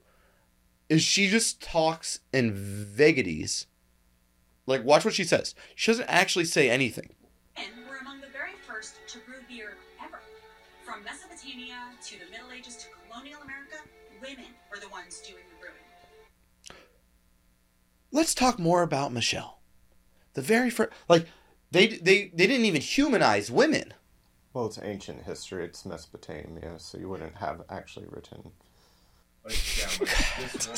[0.90, 3.68] Is she just talks in vagaries.
[4.66, 5.55] Like watch what she says.
[5.76, 7.09] She doesn't actually say anything.
[7.55, 10.20] And were among the very first to brew beer ever.
[10.86, 13.78] From Mesopotamia to the Middle Ages to colonial America,
[14.22, 16.78] women were the ones doing the brewing.
[18.12, 19.59] Let's talk more about Michelle.
[20.34, 21.28] The very first like
[21.72, 23.93] they they they didn't even humanize women.
[24.53, 25.64] Well, it's ancient history.
[25.66, 28.51] It's Mesopotamia, so you wouldn't have actually written.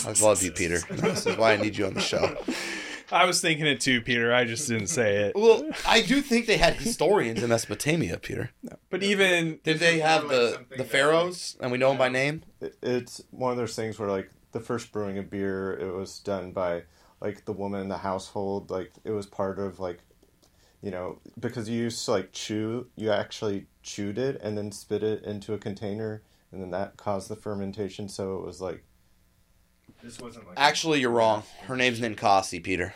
[0.05, 0.79] I love you, Peter.
[0.89, 2.37] This is why I need you on the show.
[3.13, 4.33] I was thinking it too, Peter.
[4.33, 5.33] I just didn't say it.
[5.43, 8.51] Well, I do think they had historians in Mesopotamia, Peter.
[8.63, 12.43] No, But even Did they have the the pharaohs, and we know them by name?
[12.81, 16.51] It's one of those things where, like, the first brewing of beer, it was done
[16.51, 16.83] by,
[17.21, 18.69] like, the woman in the household.
[18.69, 19.99] Like, it was part of, like,
[20.81, 25.03] you know, because you used to, like, chew, you actually chewed it and then spit
[25.03, 28.07] it into a container, and then that caused the fermentation.
[28.09, 28.83] So it was like,
[30.03, 31.43] this wasn't like Actually, you're wrong.
[31.63, 32.93] Her name's Ninkasi, Peter.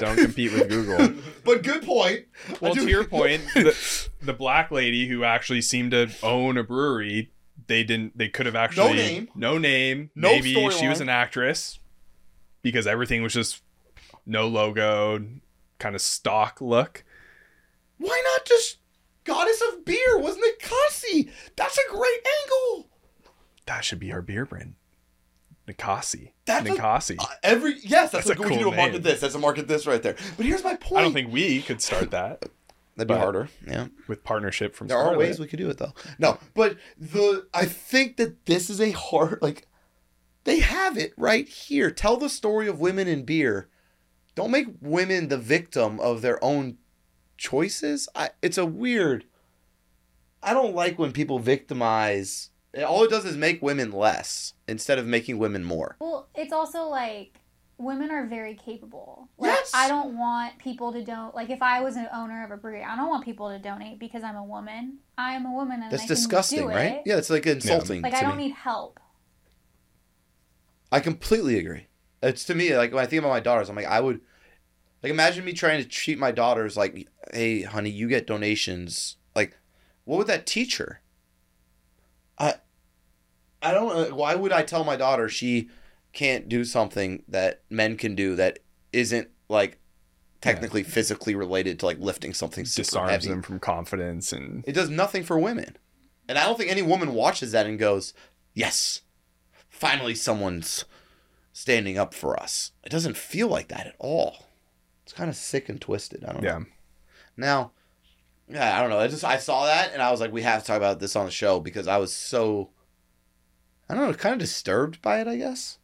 [0.00, 1.14] don't compete with Google.
[1.44, 2.26] But good point.
[2.60, 7.32] Well, to your point, the, the black lady who actually seemed to own a brewery,
[7.66, 8.16] they didn't.
[8.16, 9.28] They could have actually no name.
[9.34, 10.10] no name.
[10.14, 11.80] No Maybe she was an actress
[12.62, 13.60] because everything was just
[14.24, 15.26] no logo,
[15.80, 17.02] kind of stock look.
[17.98, 18.78] Why not just
[19.24, 20.18] goddess of beer?
[20.18, 21.28] Wasn't it Kasi?
[21.56, 22.88] That's a great angle.
[23.66, 24.74] That should be our beer brand,
[25.68, 26.32] Nikasi.
[26.44, 28.92] That's a- Uh, every yes, that's, That's a, a we can cool do a market
[28.94, 29.02] name.
[29.02, 29.20] this.
[29.20, 30.16] That's a market this right there.
[30.36, 31.00] But here's my point.
[31.00, 32.44] I don't think we could start that
[32.96, 33.48] that'd be harder.
[33.66, 33.86] Yeah.
[34.08, 34.88] with partnership from.
[34.88, 35.94] There are ways we could do it though.
[36.18, 39.66] No, but the I think that this is a hard like
[40.44, 41.90] they have it right here.
[41.90, 43.68] Tell the story of women in beer.
[44.34, 46.78] Don't make women the victim of their own
[47.36, 48.08] choices.
[48.14, 49.26] I, it's a weird.
[50.42, 52.48] I don't like when people victimize.
[52.86, 55.96] All it does is make women less instead of making women more.
[56.00, 57.38] Well, it's also like
[57.76, 59.28] women are very capable.
[59.36, 59.72] Like, Yes.
[59.74, 62.82] I don't want people to don't like if I was an owner of a brewery,
[62.82, 64.98] I don't want people to donate because I'm a woman.
[65.18, 66.92] I am a woman and That's I disgusting, right?
[66.96, 67.02] it.
[67.04, 68.00] Yeah, it's like insulting.
[68.02, 68.44] Like to I don't me.
[68.48, 68.98] need help.
[70.90, 71.86] I completely agree.
[72.22, 74.20] It's to me like when I think about my daughters, I'm like I would
[75.02, 79.16] like imagine me trying to treat my daughters like, hey, honey, you get donations.
[79.34, 79.58] Like,
[80.04, 81.00] what would that teach her?
[82.42, 82.54] I,
[83.62, 84.12] I don't.
[84.12, 85.70] uh, Why would I tell my daughter she
[86.12, 88.58] can't do something that men can do that
[88.92, 89.78] isn't like
[90.40, 93.28] technically physically related to like lifting something super disarms heavy?
[93.28, 95.76] them from confidence and It does nothing for women.
[96.28, 98.12] And I don't think any woman watches that and goes,
[98.54, 99.02] yes,
[99.68, 100.84] finally someone's
[101.52, 102.72] standing up for us.
[102.84, 104.46] It doesn't feel like that at all.
[105.04, 106.24] It's kind of sick and twisted.
[106.24, 106.58] I don't yeah.
[106.58, 106.64] know.
[107.36, 107.72] Now,
[108.48, 108.98] yeah, I don't know.
[108.98, 111.16] I just I saw that and I was like, we have to talk about this
[111.16, 112.70] on the show because I was so
[113.88, 115.78] I don't know, kind of disturbed by it, I guess.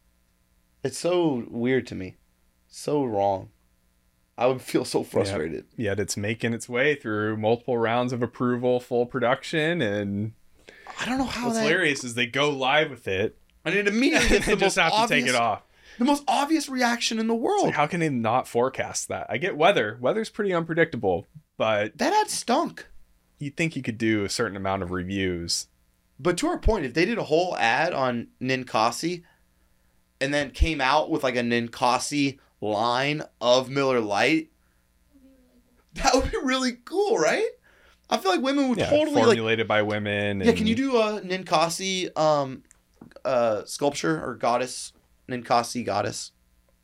[0.83, 2.17] It's so weird to me.
[2.67, 3.49] So wrong.
[4.37, 5.65] I would feel so frustrated.
[5.75, 10.31] Yet it's making its way through multiple rounds of approval, full production, and
[10.97, 13.87] I don't know how what's that hilarious is they go live with it and it
[13.87, 15.63] immediately gets the and just most have to take it off.
[15.99, 17.65] The most obvious reaction in the world.
[17.65, 19.27] Like, how can they not forecast that?
[19.29, 19.97] I get weather.
[20.01, 21.27] Weather's pretty unpredictable,
[21.57, 22.87] but That ad stunk.
[23.37, 25.67] You'd think you could do a certain amount of reviews.
[26.19, 29.23] But to our point, if they did a whole ad on Ninkasi
[30.19, 34.51] and then came out with like a Ninkasi line of Miller Lite,
[35.95, 37.47] that would be really cool, right?
[38.09, 39.25] I feel like women would Yeah, totally like.
[39.25, 40.41] formulated by women.
[40.41, 42.63] Yeah, can you do a Ninkasi um,
[43.23, 44.93] uh, sculpture or goddess
[45.29, 46.31] Ninkasi goddess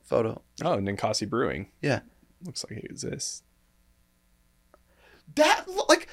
[0.04, 0.42] photo?
[0.64, 1.72] Oh, Ninkasi Brewing.
[1.82, 2.02] Yeah.
[2.44, 3.44] Looks like it exists.
[5.36, 6.08] That like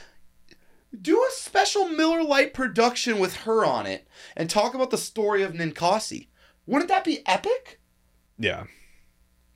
[1.01, 4.07] do a special Miller Lite production with her on it
[4.37, 6.29] and talk about the story of Ninkasi.
[6.67, 7.81] Wouldn't that be epic?
[8.39, 8.65] Yeah.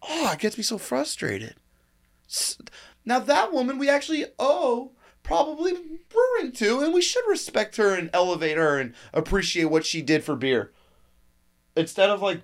[0.03, 1.55] Oh, it gets me so frustrated.
[3.05, 8.11] Now that woman we actually owe probably brewing to, and we should respect her and
[8.12, 10.72] elevate her and appreciate what she did for beer.
[11.77, 12.43] Instead of like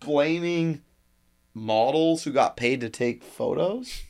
[0.00, 0.82] blaming
[1.54, 4.02] models who got paid to take photos.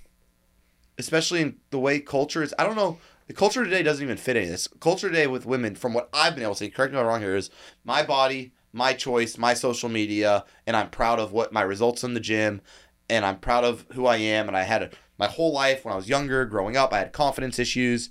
[0.98, 2.54] Especially in the way culture is.
[2.58, 2.98] I don't know.
[3.26, 4.68] The culture today doesn't even fit any of this.
[4.80, 7.08] Culture today with women, from what I've been able to see, correct me if I'm
[7.08, 7.48] wrong here, is
[7.84, 12.14] my body, my choice, my social media, and I'm proud of what my results in
[12.14, 12.60] the gym,
[13.08, 14.48] and I'm proud of who I am.
[14.48, 17.12] And I had a, my whole life when I was younger, growing up, I had
[17.12, 18.10] confidence issues,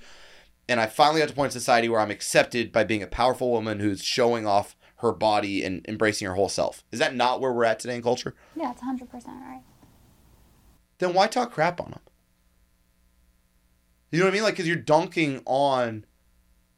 [0.69, 3.07] and I finally got to a point in society where I'm accepted by being a
[3.07, 6.83] powerful woman who's showing off her body and embracing her whole self.
[6.91, 8.35] Is that not where we're at today in culture?
[8.55, 9.61] Yeah, it's 100% right.
[10.99, 11.99] Then why talk crap on them?
[14.11, 14.43] You know what I mean?
[14.43, 16.05] Like, because you're dunking on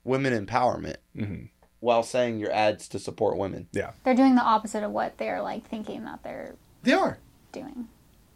[0.03, 1.43] women empowerment hmm
[1.79, 3.67] while saying your ads to support women.
[3.71, 3.93] Yeah.
[4.03, 6.53] They're doing the opposite of what they're like thinking that they're
[6.83, 7.17] They are.
[7.51, 7.87] doing.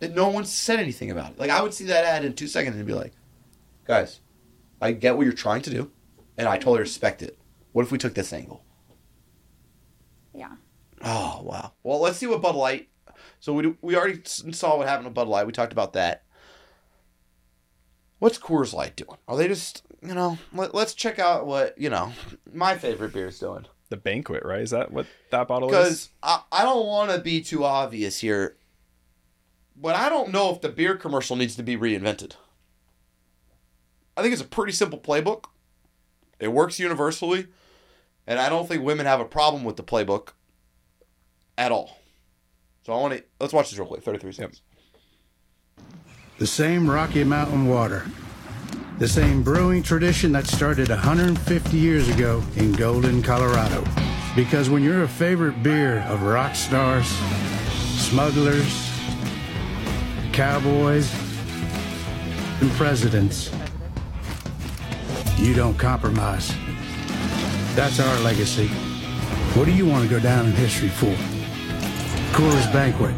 [0.02, 1.40] And no one said anything about it.
[1.40, 3.14] Like, I would see that ad in two seconds and be like,
[3.86, 4.20] guys,
[4.82, 5.92] I get what you're trying to do,
[6.40, 7.38] and I totally respect it.
[7.72, 8.64] What if we took this angle?
[11.04, 11.74] Oh, wow.
[11.84, 12.89] Well, let's see what Bud Light.
[13.39, 15.46] So we, we already saw what happened with Bud Light.
[15.46, 16.24] We talked about that.
[18.20, 19.18] What's Coors Light doing?
[19.28, 22.14] Are they just, you know, let, let's check out what, you know,
[22.52, 23.66] my favorite beer is doing.
[23.89, 24.62] The banquet, right?
[24.62, 25.76] Is that what that bottle is?
[25.76, 28.58] Because I, I don't want to be too obvious here,
[29.76, 32.32] but I don't know if the beer commercial needs to be reinvented.
[34.18, 35.46] I think it's a pretty simple playbook.
[36.39, 37.48] It works universally,
[38.26, 40.30] and I don't think women have a problem with the playbook
[41.58, 41.97] at all.
[42.86, 44.03] So I want to let's watch this real quick.
[44.03, 44.62] Thirty-three seconds.
[46.38, 48.06] The same Rocky Mountain water.
[48.97, 53.84] The same brewing tradition that started 150 years ago in Golden, Colorado.
[54.36, 57.08] Because when you're a favorite beer of rock stars,
[57.97, 58.89] smugglers,
[60.32, 61.14] cowboys,
[62.62, 63.51] and presidents,
[65.38, 66.53] you don't compromise.
[67.76, 68.68] That's our legacy.
[69.56, 71.35] What do you want to go down in history for?
[72.36, 73.16] Coors Banquet.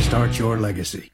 [0.00, 1.12] Start your legacy.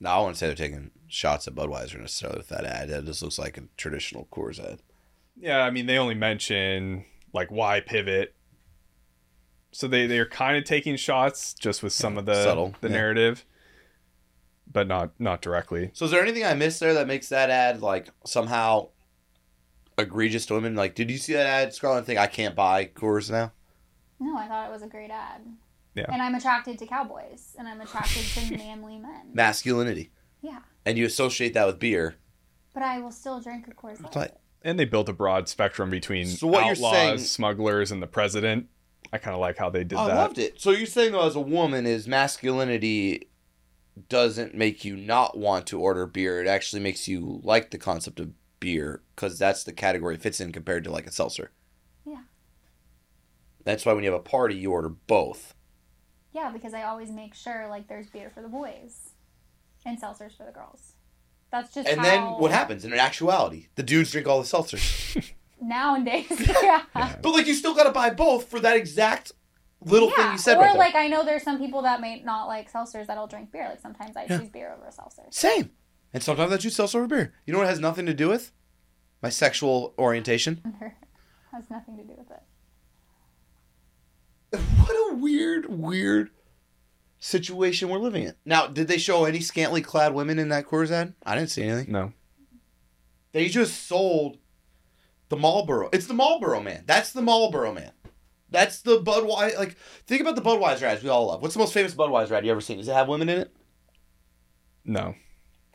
[0.00, 2.88] Now I want to say they're taking shots at Budweiser necessarily with that ad.
[2.88, 4.78] That just looks like a traditional Coors ad.
[5.36, 7.04] Yeah, I mean they only mention
[7.34, 8.34] like why pivot.
[9.72, 12.94] So they they're kind of taking shots just with some of the subtle, the yeah.
[12.94, 13.44] narrative,
[14.72, 15.90] but not not directly.
[15.92, 18.88] So is there anything I missed there that makes that ad like somehow
[19.98, 20.74] egregious to women?
[20.74, 22.06] Like, did you see that ad, Scarlett?
[22.06, 23.52] Think I can't buy Coors now?
[24.18, 25.42] No, I thought it was a great ad.
[25.94, 26.06] Yeah.
[26.08, 29.30] And I'm attracted to cowboys, and I'm attracted to manly men.
[29.32, 30.10] Masculinity,
[30.42, 30.60] Yeah.
[30.84, 32.16] and you associate that with beer.
[32.72, 34.32] But I will still drink a Coors Light.
[34.62, 38.06] And they built a broad spectrum between So what you're outlaws, saying- smugglers, and the
[38.06, 38.66] president.
[39.12, 40.16] I kind of like how they did oh, I that.
[40.16, 40.60] I loved it.
[40.60, 43.28] So you're saying though, as a woman, is masculinity
[44.08, 46.40] doesn't make you not want to order beer.
[46.42, 50.40] It actually makes you like the concept of beer because that's the category it fits
[50.40, 51.52] in compared to like a seltzer.
[52.04, 52.22] Yeah.
[53.64, 55.53] That's why when you have a party, you order both.
[56.34, 59.10] Yeah, because I always make sure like there's beer for the boys
[59.86, 60.92] and seltzers for the girls.
[61.50, 63.68] That's just And how then what happens in actuality?
[63.76, 65.32] The dudes drink all the seltzers.
[65.62, 66.26] nowadays.
[66.62, 66.82] yeah.
[67.22, 69.32] But like you still got to buy both for that exact
[69.80, 70.78] little thing you said or right there.
[70.78, 73.68] like I know there's some people that may not like seltzers that'll drink beer.
[73.68, 74.38] Like sometimes I Yeah.
[74.38, 75.22] choose beer over a seltzer.
[75.30, 75.70] Same.
[76.12, 77.34] And sometimes I choose seltzer over beer.
[77.46, 78.50] You know what it has nothing to do with?
[79.22, 80.60] My sexual orientation.
[81.52, 82.42] Has nothing to do with it.
[84.58, 86.30] What a weird, weird
[87.18, 88.34] situation we're living in.
[88.44, 91.14] Now, did they show any scantily clad women in that Coors ad?
[91.24, 91.92] I didn't see anything.
[91.92, 92.12] No.
[93.32, 94.38] They just sold
[95.28, 95.88] the Marlboro.
[95.92, 96.84] It's the Marlboro man.
[96.86, 97.92] That's the Marlboro man.
[98.50, 99.58] That's the Budweiser.
[99.58, 99.76] Like,
[100.06, 101.42] think about the Budweiser ads we all love.
[101.42, 102.78] What's the most famous Budweiser ad you ever seen?
[102.78, 103.56] Does it have women in it?
[104.84, 105.14] No.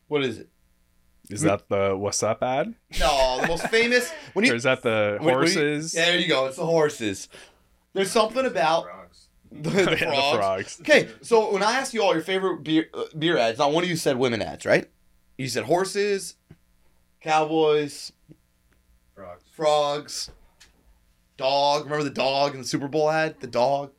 [0.07, 0.49] What is it?
[1.29, 2.73] Is that the what's up ad?
[2.99, 4.11] No, the most famous.
[4.33, 5.93] When you, or is that the you- horses?
[5.93, 6.45] yeah, there you go.
[6.47, 7.27] It's the horses.
[7.93, 8.87] There's something about
[9.51, 10.37] the, the Yeah, the frogs.
[10.37, 10.77] frogs.
[10.81, 13.83] Okay, so when I asked you all your favorite beer uh, beer ads, not one
[13.83, 14.89] of you said women ads, right?
[15.37, 16.35] You said horses
[17.21, 18.11] Cowboys,
[19.15, 19.43] Frogs.
[19.51, 20.31] frogs,
[21.37, 21.83] dog.
[21.83, 23.39] Remember the dog in the Super Bowl ad?
[23.41, 23.91] The dog.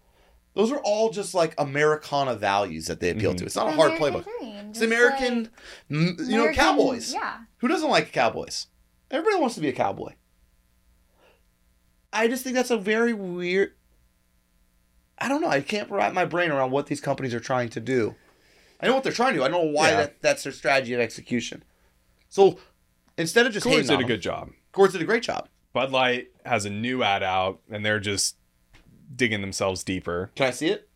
[0.54, 3.44] Those are all just like Americana values that they appeal to.
[3.44, 4.38] It's not a hard American playbook.
[4.38, 5.48] dream, It's just American,
[5.90, 7.12] m- you know, American- Cowboys.
[7.14, 7.38] Yeah.
[7.58, 8.66] Who doesn't like Cowboys?
[9.10, 10.14] Everybody wants to be a cowboy.
[12.12, 13.72] I just think that's a very weird.
[15.20, 15.48] I don't know.
[15.48, 18.14] I can't wrap my brain around what these companies are trying to do.
[18.80, 19.44] I know what they're trying to do.
[19.44, 19.96] I know why Yeah.
[19.96, 21.62] that, that's their strategy of execution.
[22.28, 22.58] So
[23.18, 24.50] instead of just Coors did a them, good job.
[24.72, 25.48] Coors did a great job.
[25.72, 28.36] Bud Light has a new ad out, and they're just
[29.14, 30.30] digging themselves deeper.
[30.34, 30.88] Can I see it?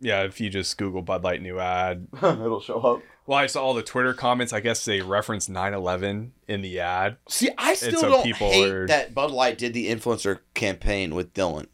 [0.00, 3.02] Yeah, if you just Google Bud Light new ad, It'll show up.
[3.26, 4.52] Well, I saw all the Twitter comments.
[4.52, 7.16] I guess they referenced 9/11 in the ad.
[7.28, 11.34] See, I still so don't hate are- that Bud Light did the influencer campaign with
[11.34, 11.66] Dylan.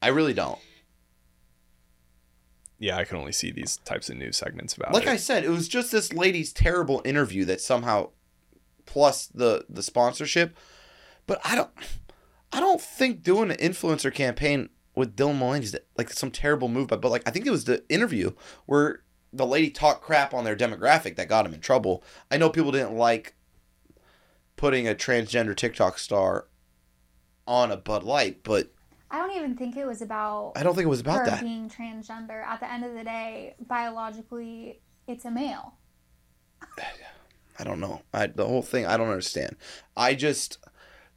[0.00, 0.58] I really don't.
[2.78, 5.08] Yeah, I can only see these types of news segments about like it.
[5.08, 8.10] I said, it was just this lady's terrible interview that somehow,
[8.84, 10.56] plus the the sponsorship.
[11.26, 11.70] But I don't,
[12.52, 16.88] I don't think doing an influencer campaign with Dylan Mulvaney is like some terrible move.
[16.88, 18.32] But but like I think it was the interview
[18.66, 19.02] where
[19.32, 22.04] the lady talked crap on their demographic that got him in trouble.
[22.30, 23.34] I know people didn't like
[24.56, 26.48] putting a transgender TikTok star
[27.46, 28.72] on a Bud Light, but
[29.10, 30.52] I don't even think it was about.
[30.56, 31.42] I don't think it was about her that.
[31.42, 32.44] being transgender.
[32.44, 35.74] At the end of the day, biologically, it's a male.
[37.58, 38.02] I don't know.
[38.12, 39.56] I the whole thing I don't understand.
[39.96, 40.58] I just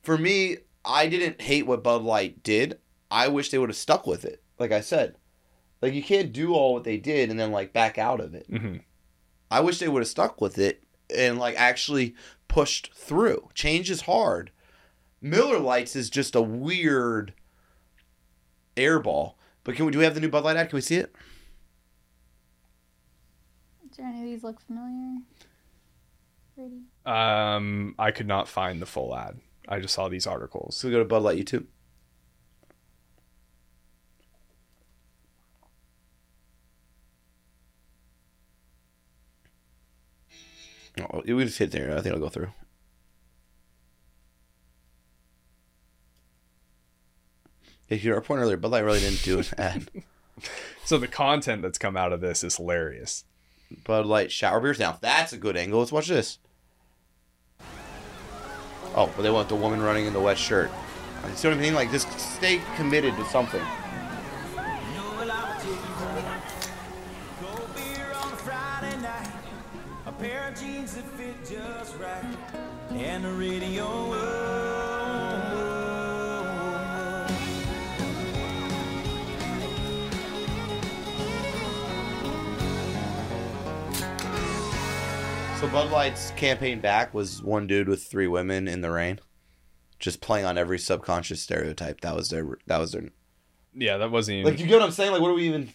[0.02, 2.80] for me, I didn't hate what Bud Light did.
[3.12, 4.42] I wish they would have stuck with it.
[4.58, 5.16] Like I said.
[5.82, 8.50] Like you can't do all what they did and then like back out of it.
[8.52, 8.84] Mhm.
[9.50, 10.84] I wish they would have stuck with it
[11.16, 12.16] and like actually
[12.48, 13.50] pushed through.
[13.54, 14.52] Change is hard.
[15.22, 17.34] Miller Lite's is just a weird
[18.80, 19.36] airball.
[19.64, 20.70] But can we do we have the new Bud Light ad?
[20.70, 21.14] Can we see it?
[23.96, 25.22] Do any of these look familiar?
[26.56, 26.84] Brady?
[27.06, 29.40] Um, I could not find the full ad.
[29.68, 30.78] I just saw these articles.
[30.78, 31.66] So we go to Bud Light YouTube.
[41.02, 41.92] Oh, we just hit there.
[41.92, 42.50] I think it'll go through.
[47.90, 49.90] Yeah, to our point earlier, Bud Light really didn't do an ad.
[50.86, 53.26] So the content that's come out of this is hilarious.
[53.84, 54.80] Bud Light shower beers.
[54.80, 55.80] Now that's a good angle.
[55.80, 56.40] Let's watch this.
[58.96, 60.72] Oh, but they want the woman running in the wet shirt.
[61.28, 61.76] You see what I mean?
[61.76, 63.62] Like, just stay committed to something.
[85.60, 89.20] So Bud Light's campaign back was one dude with three women in the rain,
[89.99, 91.99] just playing on every subconscious stereotype.
[91.99, 92.57] That was their.
[92.68, 93.10] That was their.
[93.74, 94.53] Yeah, that wasn't even.
[94.53, 95.12] Like, you get what I'm saying?
[95.12, 95.74] Like, what do we even?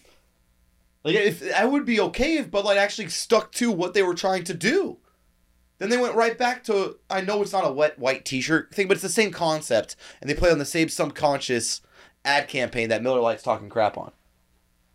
[1.03, 4.15] Like, if I would be okay if Bud Light actually stuck to what they were
[4.15, 4.97] trying to do.
[5.77, 6.97] Then they went right back to.
[7.11, 10.27] I know it's not a wet white T-shirt thing, but it's the same concept, and
[10.27, 11.81] they play on the same subconscious
[12.23, 14.13] ad campaign that Miller Lite's talking crap on.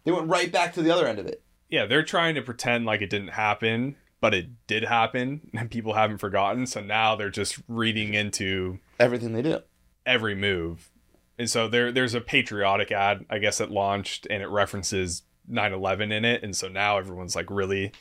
[0.03, 1.43] They went right back to the other end of it.
[1.68, 5.95] yeah, they're trying to pretend like it didn't happen, but it did happen, and people
[5.95, 6.66] haven't forgotten.
[6.66, 9.61] So now they're just reading into everything they do,
[10.07, 10.91] every move.
[11.39, 16.12] And so there, there's a patriotic ad, I guess, that launched, and it references 9/11
[16.12, 17.93] in it, and so now everyone's like, really,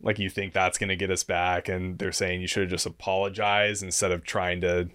[0.00, 2.86] like you think that's gonna get us back, and they're saying you should have just
[2.86, 4.88] apologized instead of trying to.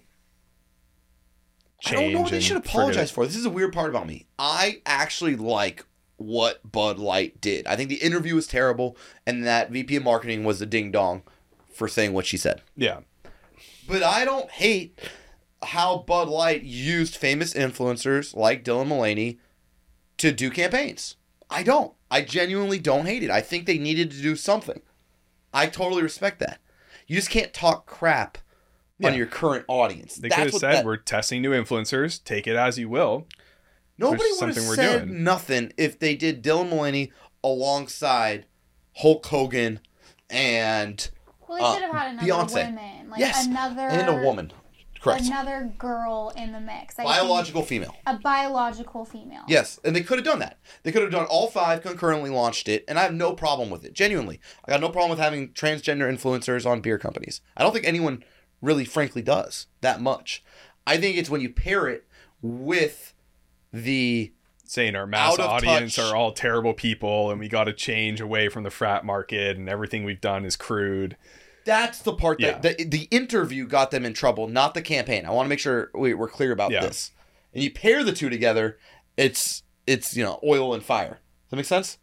[1.86, 3.24] I don't know what they should apologize for.
[3.24, 4.26] This is a weird part about me.
[4.38, 5.86] I actually like
[6.20, 7.66] what Bud Light did.
[7.66, 8.96] I think the interview was terrible,
[9.26, 11.22] and that VP of marketing was a ding dong
[11.72, 12.60] for saying what she said.
[12.76, 13.00] Yeah.
[13.88, 14.98] But I don't hate
[15.62, 19.38] how Bud Light used famous influencers like Dylan Mulvaney
[20.18, 21.16] to do campaigns.
[21.48, 21.94] I don't.
[22.10, 23.30] I genuinely don't hate it.
[23.30, 24.82] I think they needed to do something.
[25.54, 26.60] I totally respect that.
[27.06, 28.38] You just can't talk crap
[29.02, 30.16] on your current audience.
[30.16, 32.22] They That's could have said, that- "We're testing new influencers.
[32.22, 33.26] Take it as you will."
[34.00, 35.22] Nobody would have something we're said doing.
[35.24, 37.12] nothing if they did Dylan Mulvaney
[37.44, 38.46] alongside
[38.96, 39.80] Hulk Hogan
[40.28, 41.10] and
[41.48, 42.66] Well, they uh, should have had another Beyonce.
[42.66, 44.52] woman, like yes, another and a woman.
[45.00, 45.24] Correct.
[45.24, 46.98] another girl in the mix.
[46.98, 47.96] I Biological female.
[48.06, 49.44] A biological female.
[49.48, 50.58] Yes, and they could have done that.
[50.82, 53.82] They could have done all five concurrently launched it, and I have no problem with
[53.84, 53.94] it.
[53.94, 57.40] Genuinely, I got no problem with having transgender influencers on beer companies.
[57.56, 58.22] I don't think anyone
[58.60, 60.44] really, frankly, does that much.
[60.86, 62.06] I think it's when you pair it
[62.42, 63.14] with
[63.72, 64.32] the
[64.64, 66.04] saying our mass audience touch.
[66.04, 69.68] are all terrible people and we got to change away from the frat market and
[69.68, 71.16] everything we've done is crude.
[71.64, 72.58] That's the part Yeah.
[72.58, 75.26] that the, the interview got them in trouble, not the campaign.
[75.26, 76.82] I want to make sure we, we're clear about Yeah.
[76.82, 77.10] this.
[77.52, 78.78] And you pair the two together,
[79.16, 81.18] it's it's you know oil and fire.
[81.18, 81.98] Does that make sense?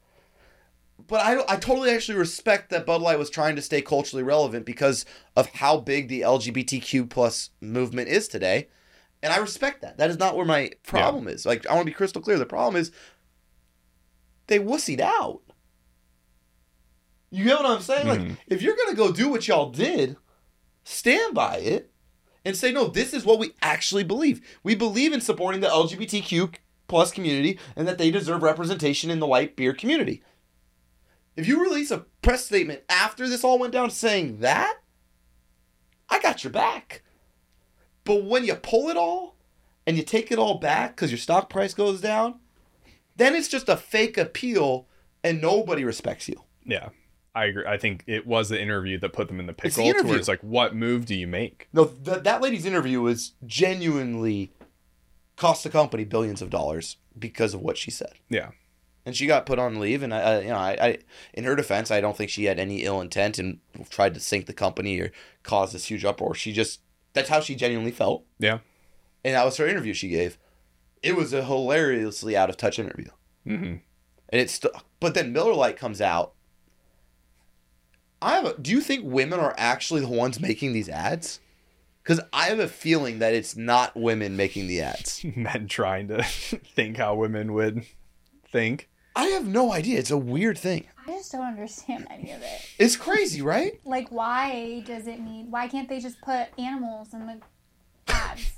[1.07, 4.65] But I I totally actually respect that Bud Light was trying to stay culturally relevant
[4.65, 5.05] because
[5.38, 8.68] of how big the LGBTQ plus movement is today,
[9.24, 9.97] and I respect that.
[9.97, 11.45] That is not where my problem is.
[11.45, 12.38] Like I want to be crystal clear.
[12.38, 12.91] The problem is
[14.47, 15.41] they wussied out.
[17.30, 18.07] You get what I'm saying?
[18.07, 18.38] Like, Mhm.
[18.47, 20.15] if you're gonna go do what y'all did,
[20.84, 21.91] stand by it
[22.45, 24.39] and say, no, this is what we actually believe.
[24.63, 26.53] We believe in supporting the LGBTQ
[26.88, 30.24] plus community and that they deserve representation in the white beer community.
[31.36, 34.78] If you release a press statement after this all went down saying that,
[36.09, 37.03] I got your back.
[38.08, 39.36] But when you pull it all
[39.86, 42.39] and you take it all back because your stock price goes down,
[43.18, 44.88] then it's just a fake appeal
[45.26, 46.41] and nobody respects you.
[46.66, 46.89] Yeah.
[47.36, 47.66] I agree.
[47.68, 49.86] I think it was the interview that put them in the pickle.
[49.86, 51.68] It's the where it's like, what move do you make?
[51.74, 54.53] No, th- that lady's interview was genuinely
[55.36, 58.14] cost the company billions of dollars because of what she said.
[58.30, 58.51] Yeah.
[59.05, 60.97] And she got put on leave, and I, I you know, I, I,
[61.34, 64.47] in her defense, I don't think she had any ill intent and tried to sink
[64.47, 65.12] the company or
[65.43, 66.34] cause this huge uproar.
[66.34, 66.82] She just
[67.18, 68.59] that's how she genuinely felt, Yeah.
[69.26, 70.38] and that was her interview she gave.
[71.03, 73.09] It was a hilariously out of touch interview,
[73.45, 73.65] Mm-hmm.
[73.65, 73.82] and
[74.41, 76.34] it's st- but then Miller Lite comes out.
[78.22, 78.45] I have.
[78.45, 81.39] A, do you think women are actually the ones making these ads?
[82.03, 85.24] Because I have a feeling that it's not women making the ads.
[85.36, 87.86] Men trying to think how women would
[88.49, 88.89] think.
[89.15, 89.99] I have no idea.
[89.99, 90.86] It's a weird thing.
[91.08, 92.62] I just don't understand any of it.
[92.78, 93.80] It's crazy, right?
[93.86, 95.49] Like, why does it need?
[95.49, 97.39] Why can't they just put animals in the
[98.14, 98.51] ads?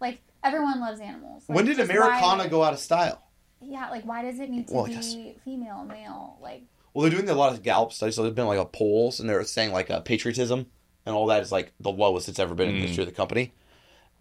[0.00, 1.44] like, everyone loves animals.
[1.48, 3.22] Like, when did Americana why- go out of style?
[3.60, 5.14] Yeah, like, why does it need to Well, be yes.
[5.44, 6.38] female, male?
[6.42, 9.20] Like, Well, they're doing a lot of Gallup studies, so there's been like a polls,
[9.20, 10.66] and they're saying like uh, patriotism
[11.06, 12.86] and all that is like the lowest it's ever been in the Mm.
[12.88, 13.52] history of the company.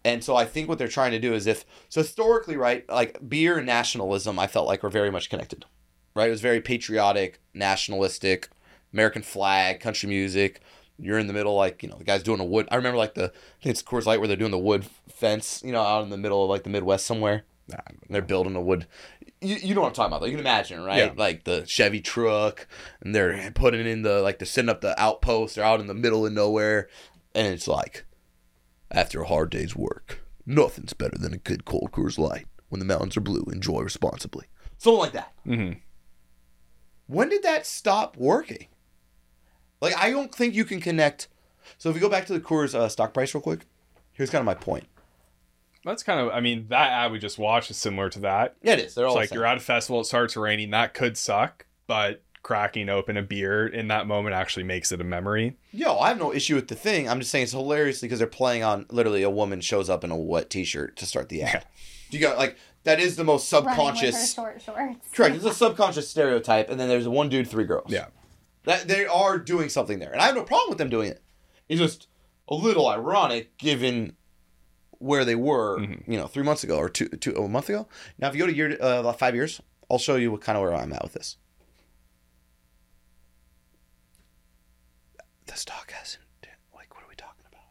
[0.05, 3.17] And so I think what they're trying to do is if so historically, right, like
[3.27, 5.65] beer and nationalism, I felt like were very much connected,
[6.15, 6.27] right?
[6.27, 8.49] It was very patriotic, nationalistic,
[8.93, 10.61] American flag, country music.
[10.99, 12.67] You're in the middle, like you know, the guy's doing a wood.
[12.71, 15.61] I remember like the I think it's Coors Light where they're doing the wood fence,
[15.65, 17.43] you know, out in the middle of like the Midwest somewhere.
[17.87, 18.85] And they're building a wood.
[19.39, 20.19] You, you know what I'm talking about?
[20.19, 20.25] Though.
[20.25, 20.97] You can imagine, right?
[20.97, 21.13] Yeah.
[21.15, 22.67] Like the Chevy truck,
[23.01, 25.55] and they're putting in the like they're setting up the outpost.
[25.55, 26.89] They're out in the middle of nowhere,
[27.33, 28.05] and it's like
[28.91, 32.45] after a hard day's work, nothing's better than a good cold Coors Light.
[32.69, 34.45] When the mountains are blue, enjoy responsibly.
[34.77, 35.33] Something like that.
[35.47, 35.79] Mm-hmm.
[37.11, 38.67] When did that stop working?
[39.81, 41.27] Like, I don't think you can connect.
[41.77, 43.65] So if we go back to the Coors uh, stock price real quick,
[44.13, 44.85] here's kind of my point.
[45.83, 48.55] That's kind of, I mean, that ad we just watched is similar to that.
[48.63, 48.95] Yeah, it is.
[48.95, 50.69] They're all like you're at a festival, it starts raining.
[50.69, 55.03] That could suck, but cracking open a beer in that moment actually makes it a
[55.03, 55.57] memory.
[55.73, 57.09] Yo, I have no issue with the thing.
[57.09, 60.11] I'm just saying it's hilariously because they're playing on literally a woman shows up in
[60.11, 61.65] a wet T-shirt to start the ad.
[62.09, 64.33] You got like that is the most running with her subconscious.
[64.33, 65.07] short shorts.
[65.13, 65.35] Correct.
[65.35, 67.91] It's a subconscious stereotype, and then there's one dude, three girls.
[67.91, 68.07] Yeah.
[68.63, 71.21] That they are doing something there, and I have no problem with them doing it.
[71.69, 72.07] It's just
[72.47, 74.15] a little ironic given
[74.99, 76.11] where they were, Mm-hmm.
[76.11, 77.87] you know, three months ago or two, two a month ago.
[78.19, 80.61] Now, if you go to year uh, five years, I'll show you what kind of
[80.63, 81.37] where I'm at with this.
[85.47, 86.21] The stock hasn't.
[86.73, 87.61] Like, what are we talking about?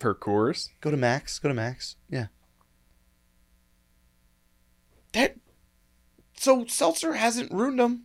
[0.00, 1.38] For Coors, Go to Max.
[1.38, 1.96] Go to Max.
[2.10, 2.26] Yeah.
[5.16, 5.36] That.
[6.38, 8.04] So seltzer hasn't ruined them.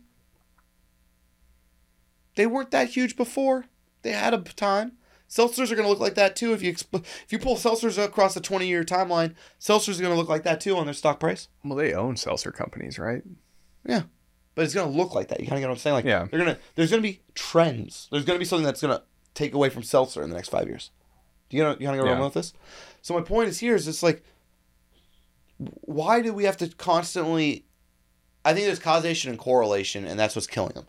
[2.34, 3.66] They weren't that huge before.
[4.02, 4.92] They had a time.
[5.28, 6.52] Seltzers are going to look like that too.
[6.52, 10.12] If you exp- if you pull seltzers across a twenty year timeline, seltzers are going
[10.12, 11.48] to look like that too on their stock price.
[11.64, 13.22] well, they own seltzer companies, right?
[13.86, 14.02] Yeah,
[14.54, 15.40] but it's going to look like that.
[15.40, 15.94] You kind of get what I'm saying?
[15.94, 16.26] Like, Yeah.
[16.30, 16.58] they're gonna.
[16.74, 18.08] There's going to be trends.
[18.10, 19.02] There's going to be something that's going to
[19.34, 20.90] take away from seltzer in the next five years.
[21.48, 21.76] Do you know?
[21.78, 22.24] You kind of get Yeah.
[22.24, 22.52] with this?
[23.00, 24.22] So my point is here is it's like,
[25.82, 27.66] why do we have to constantly?
[28.44, 30.86] I think there's causation and correlation, and that's what's killing them.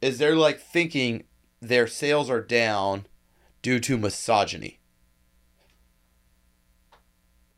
[0.00, 1.24] Is they're like thinking
[1.60, 3.06] their sales are down
[3.62, 4.78] due to misogyny.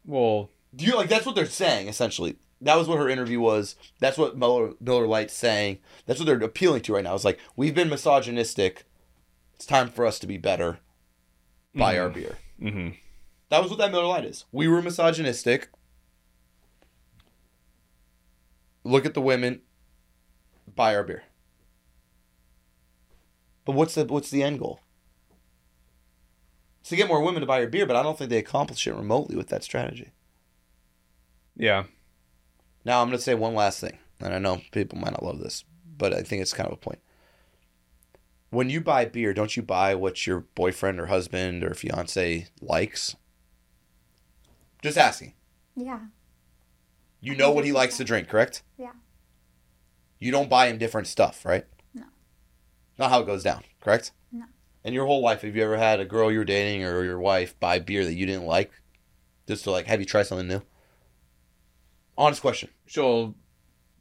[0.05, 2.37] Well, Do you like that's what they're saying essentially?
[2.63, 3.77] That was what her interview was.
[4.01, 5.79] That's what Miller Miller Lite's saying.
[6.07, 7.15] That's what they're appealing to right now.
[7.15, 8.85] It's like we've been misogynistic.
[9.55, 10.79] It's time for us to be better.
[11.75, 12.39] Buy our beer.
[12.61, 12.91] mm-hmm.
[13.51, 14.45] That was what that Miller Lite is.
[14.53, 15.69] We were misogynistic.
[18.85, 19.63] Look at the women.
[20.75, 21.25] Buy our beer.
[23.65, 24.81] But what's the what's the end goal?
[26.81, 28.87] It's to get more women to buy your beer, but I don't think they accomplish
[28.87, 30.11] it remotely with that strategy.
[31.57, 31.85] yeah,
[32.87, 35.41] Now I'm going to say one last thing, and I know people might not love
[35.41, 35.65] this,
[35.99, 37.01] but I think it's kind of a point.
[38.49, 43.15] when you buy beer, don't you buy what your boyfriend or husband or fiance likes?
[44.83, 45.35] Just asking.
[45.77, 46.01] Yeah.
[47.21, 48.63] You know what he likes to drink, correct?
[48.79, 48.93] Yeah.
[50.19, 51.67] You don't buy him different stuff, right?
[51.95, 52.05] No.
[52.99, 54.13] Not how it goes down, correct?
[54.33, 54.45] No.
[54.85, 57.59] In your whole life, have you ever had a girl you're dating or your wife
[57.61, 58.71] buy beer that you didn't like,
[59.47, 60.63] just to like have you try something new?
[62.17, 62.69] Honest question.
[62.87, 63.35] She'll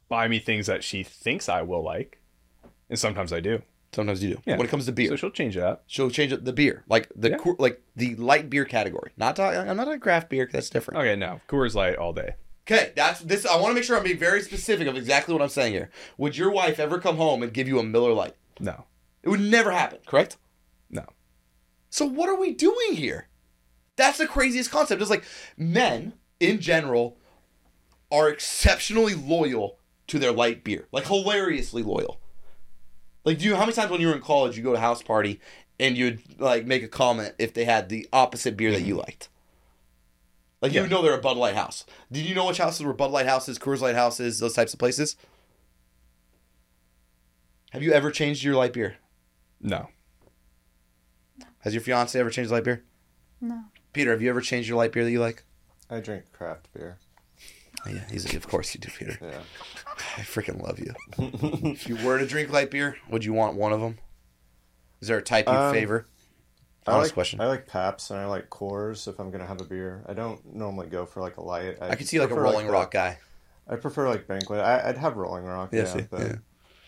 [0.08, 2.20] buy me things that she thinks I will like,
[2.88, 3.62] and sometimes I do.
[3.92, 4.42] Sometimes you do.
[4.46, 4.56] Yeah.
[4.56, 5.82] When it comes to beer, So she'll change it up.
[5.86, 7.36] she'll change it the beer, like the Yeah.
[7.38, 9.10] cool- like the light beer category.
[9.16, 9.58] Not talking.
[9.68, 10.48] I'm not on craft beer.
[10.52, 11.00] That's different.
[11.00, 12.34] Okay, no Coors Light all day.
[12.70, 13.44] Okay, that's this.
[13.44, 15.90] I want to make sure I'm being very specific of exactly what I'm saying here.
[16.18, 18.36] Would your wife ever come home and give you a Miller Lite?
[18.60, 18.84] No,
[19.22, 20.36] It would never happen, correct?
[20.88, 21.04] no.
[21.88, 23.26] So what are we doing here?
[23.96, 25.00] That's the craziest concept.
[25.00, 25.24] It's like
[25.56, 27.16] men in general
[28.12, 32.20] are exceptionally loyal to their light beer, like hilariously loyal.
[33.24, 34.80] Like, do you how many times when you were in college you go to a
[34.80, 35.40] house party
[35.80, 39.00] and you'd like make a comment if they had the opposite beer that you mm-hmm.
[39.00, 39.29] liked?
[40.62, 41.84] Like you know they're a Bud Light house.
[42.12, 44.78] Did you know which houses were Bud Light houses, Coors Light houses, those types of
[44.78, 45.16] places?
[47.70, 48.96] Have you ever changed your light beer?
[49.60, 49.88] No.
[51.60, 52.84] Has your fiance ever changed light beer?
[53.40, 53.64] No.
[53.92, 55.44] Peter, have you ever changed your light beer that you like?
[55.88, 56.98] I drink craft beer.
[57.86, 59.18] Oh, yeah, he's of course you do, Peter.
[59.22, 59.40] Yeah.
[60.18, 60.92] I freaking love you.
[61.70, 63.98] if you were to drink light beer, would you want one of them?
[65.00, 66.06] Is there a type you Um, favor?
[66.86, 67.40] I Honest like, question.
[67.40, 70.02] I like Pabst and I like Coors if I'm gonna have a beer.
[70.08, 71.76] I don't normally go for like a light.
[71.80, 73.18] I could see like a Rolling the- Rock guy.
[73.68, 74.60] I prefer like Banquet.
[74.60, 75.70] I, I'd have Rolling Rock.
[75.72, 76.36] Yeah, Yeah, but yeah.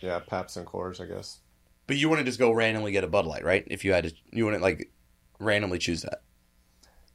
[0.00, 0.18] yeah.
[0.18, 1.38] Pabst and Coors, I guess.
[1.86, 3.64] But you wouldn't just go randomly get a Bud Light, right?
[3.68, 4.90] If you had to, you wouldn't like
[5.38, 6.22] randomly choose that.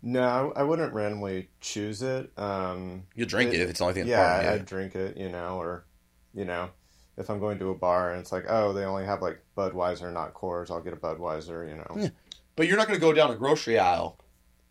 [0.02, 2.32] No, I, I wouldn't randomly choose it.
[2.38, 4.52] Um, You'll drink it if it's the only thing the Yeah, yeah.
[4.54, 5.18] I'd drink it.
[5.18, 5.86] You know, or
[6.34, 6.70] you know,
[7.18, 10.14] if I'm going to a bar and it's like, oh, they only have like Budweiser,
[10.14, 11.68] not Coors, I'll get a Budweiser.
[11.68, 12.04] You know.
[12.04, 12.10] Yeah.
[12.58, 14.20] But you're not going to go down a grocery aisle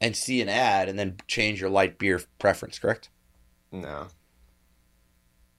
[0.01, 3.09] and see an ad and then change your light beer preference, correct?
[3.73, 4.09] No.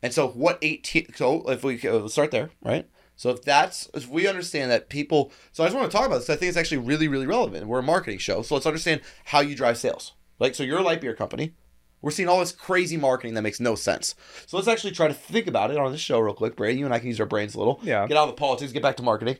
[0.03, 1.13] And so, what 18?
[1.15, 2.87] So, if we uh, let's start there, right?
[3.15, 6.19] So, if that's if we understand that people, so I just want to talk about
[6.19, 6.29] this.
[6.29, 7.65] I think it's actually really, really relevant.
[7.65, 10.13] We're a marketing show, so let's understand how you drive sales.
[10.37, 11.55] Like, so you're a light beer company.
[12.01, 14.13] We're seeing all this crazy marketing that makes no sense.
[14.45, 16.55] So let's actually try to think about it on this show real quick.
[16.55, 17.79] Brady, you and I can use our brains a little.
[17.81, 18.05] Yeah.
[18.05, 18.71] Get out of the politics.
[18.71, 19.37] Get back to marketing.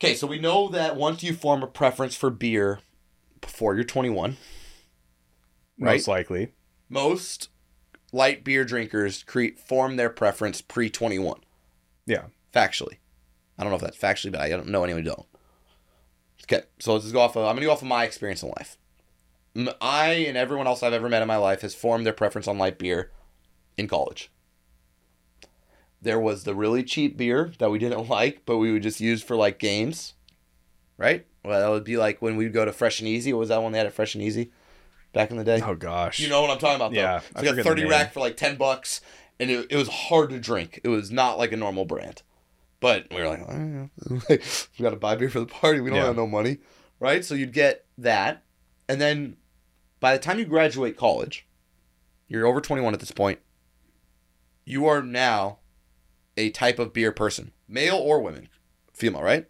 [0.00, 2.80] Okay, so we know that once you form a preference for beer
[3.40, 4.36] before you're 21,
[5.78, 5.94] right?
[5.94, 6.52] Most likely.
[6.88, 7.48] most
[8.12, 11.40] light beer drinkers create form their preference pre 21
[12.06, 12.22] Yeah.
[12.54, 12.98] factually
[13.58, 15.26] i don't know if that's factually but i don't know anyone who don't
[16.44, 18.50] okay so let's just go off of i'm gonna go off of my experience in
[18.50, 18.78] life
[19.80, 22.58] I and everyone else i've ever met in my life has formed their preference on
[22.58, 23.10] light beer
[23.76, 24.30] in college
[26.06, 29.22] there was the really cheap beer that we didn't like but we would just use
[29.22, 30.14] for like games
[30.98, 33.48] right well that would be like when we'd go to fresh and easy what was
[33.50, 34.50] that one they had at fresh and easy
[35.12, 36.18] back in the day Oh gosh.
[36.20, 36.98] you know what I'm talking about, though.
[37.00, 39.00] Yeah, It's I like a forget the 30 rack for like 10 bucks,
[39.40, 40.78] and it, it was hard to drink.
[40.84, 42.20] It was not like a normal brand.
[42.80, 43.88] But we were like, oh,
[44.28, 44.38] we
[44.82, 45.80] got to buy beer for the party.
[45.80, 46.06] We don't Yeah.
[46.06, 46.58] have no money.
[47.00, 47.24] Right?
[47.24, 48.42] So you'd get that.
[48.90, 49.38] And then
[50.00, 51.46] by the time you graduate college,
[52.28, 53.38] you're over 21 at this point.
[54.66, 55.58] You are now
[56.36, 58.48] a type of beer person, male or women,
[58.92, 59.46] female, right?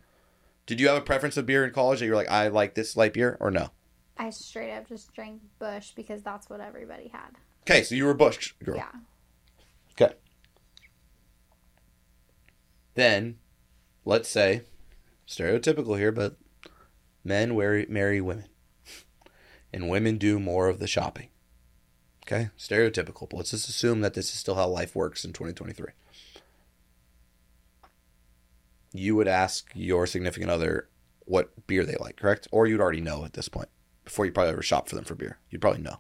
[0.67, 2.97] Did you have a preference of beer in college that you're like, I like this
[2.97, 3.71] light beer, or no?
[4.17, 7.37] I straight up just drank Busch because that's what everybody had.
[7.63, 8.77] Okay, so you were Busch girl.
[8.77, 8.93] Yeah.
[9.93, 10.15] Okay.
[12.95, 13.39] Then,
[14.05, 14.63] let's say,
[15.27, 16.37] stereotypical here, but
[17.25, 18.47] men marry, marry women.
[19.73, 21.29] And women do more of the shopping.
[22.25, 22.49] Okay?
[22.59, 25.89] Stereotypical, but let's just assume that this is still how life works in 2023.
[28.97, 30.89] You would ask your significant other
[31.27, 32.49] what beer they like, correct?
[32.53, 33.69] Or you'd already know at this point
[34.05, 35.39] before you probably ever shop for them for beer.
[35.51, 35.99] You'd probably know.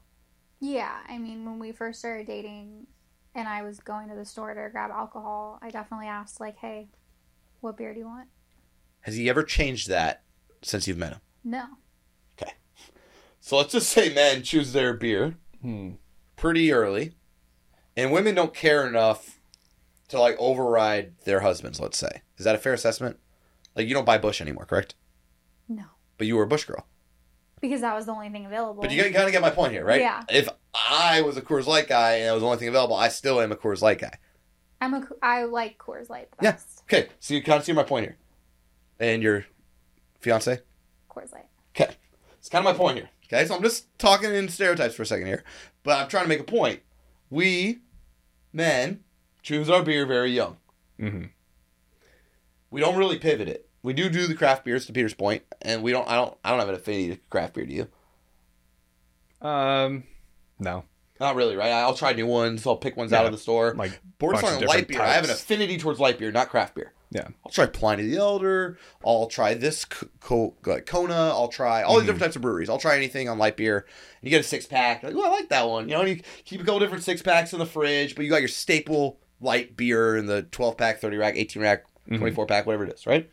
[0.61, 2.87] Yeah, I mean, when we first started dating
[3.35, 6.89] and I was going to the store to grab alcohol, I definitely asked, like, hey,
[7.61, 8.29] what beer do you want?
[9.01, 10.23] Has he ever changed that
[10.63, 11.21] since you've met him?
[11.45, 11.65] No.
[12.41, 12.53] Okay.
[13.41, 15.93] So let's just say men choose their beer hmm.
[16.37, 17.13] pretty early,
[17.97, 19.36] and women don't care enough
[20.09, 21.81] to like override their husbands.
[21.81, 23.19] Let's say, is that a fair assessment?
[23.75, 24.95] Like you don't buy Busch anymore, correct?
[25.69, 25.85] No.
[26.19, 26.87] But you were a Busch girl.
[27.61, 28.83] Because that was the only thing available.
[28.83, 30.01] But you kind of get my point here, right?
[30.01, 30.23] Yeah.
[30.29, 33.09] If I was a Coors Light guy and that was the only thing available, I
[33.09, 34.13] still am a Coors Light guy.
[34.81, 36.59] I'm a, I like Coors Light the Yeah.
[36.83, 37.09] Okay.
[37.19, 38.17] So you kind of see my point here.
[39.01, 39.47] And your
[40.21, 40.61] fiance?
[41.11, 41.47] Coors Light.
[41.75, 41.95] Okay.
[42.39, 43.09] It's kind of my point here.
[43.25, 43.47] Okay.
[43.47, 45.43] So I'm just talking in stereotypes for a second here.
[45.83, 46.81] But I'm trying to make a point.
[47.31, 47.81] We,
[48.53, 49.01] men,
[49.47, 50.57] choose our beer very young.
[51.01, 51.27] Mm-hmm.
[52.71, 53.69] We don't really pivot it.
[53.83, 56.09] We do do the craft beers to Peter's point, and we don't.
[56.09, 56.37] I don't.
[56.45, 57.65] I don't have an affinity to craft beer.
[57.65, 57.89] Do you?
[59.41, 60.05] Um,
[60.59, 60.85] no.
[61.21, 61.71] Not really, right?
[61.71, 62.67] I'll try new ones.
[62.67, 63.75] I'll pick ones out of the store.
[63.75, 65.01] like of light beer.
[65.01, 66.93] I have an affinity towards light beer, not craft beer.
[67.11, 67.29] Yeah.
[67.45, 68.77] I'll try Pliny the Elder.
[69.05, 71.15] I'll try this co- co- like Kona.
[71.29, 72.07] I'll try all these Mhm.
[72.07, 72.69] different types of breweries.
[72.69, 73.79] I'll try anything on light beer.
[74.21, 75.05] And you get a six pack.
[75.05, 75.89] Like, oh, I like that one.
[75.89, 78.31] You know, and you keep a couple different six packs in the fridge, but you
[78.31, 82.19] got your staple light beer in the 12 pack, 30 rack, 18 rack, Mhm.
[82.19, 83.31] 24 pack, whatever it is, right?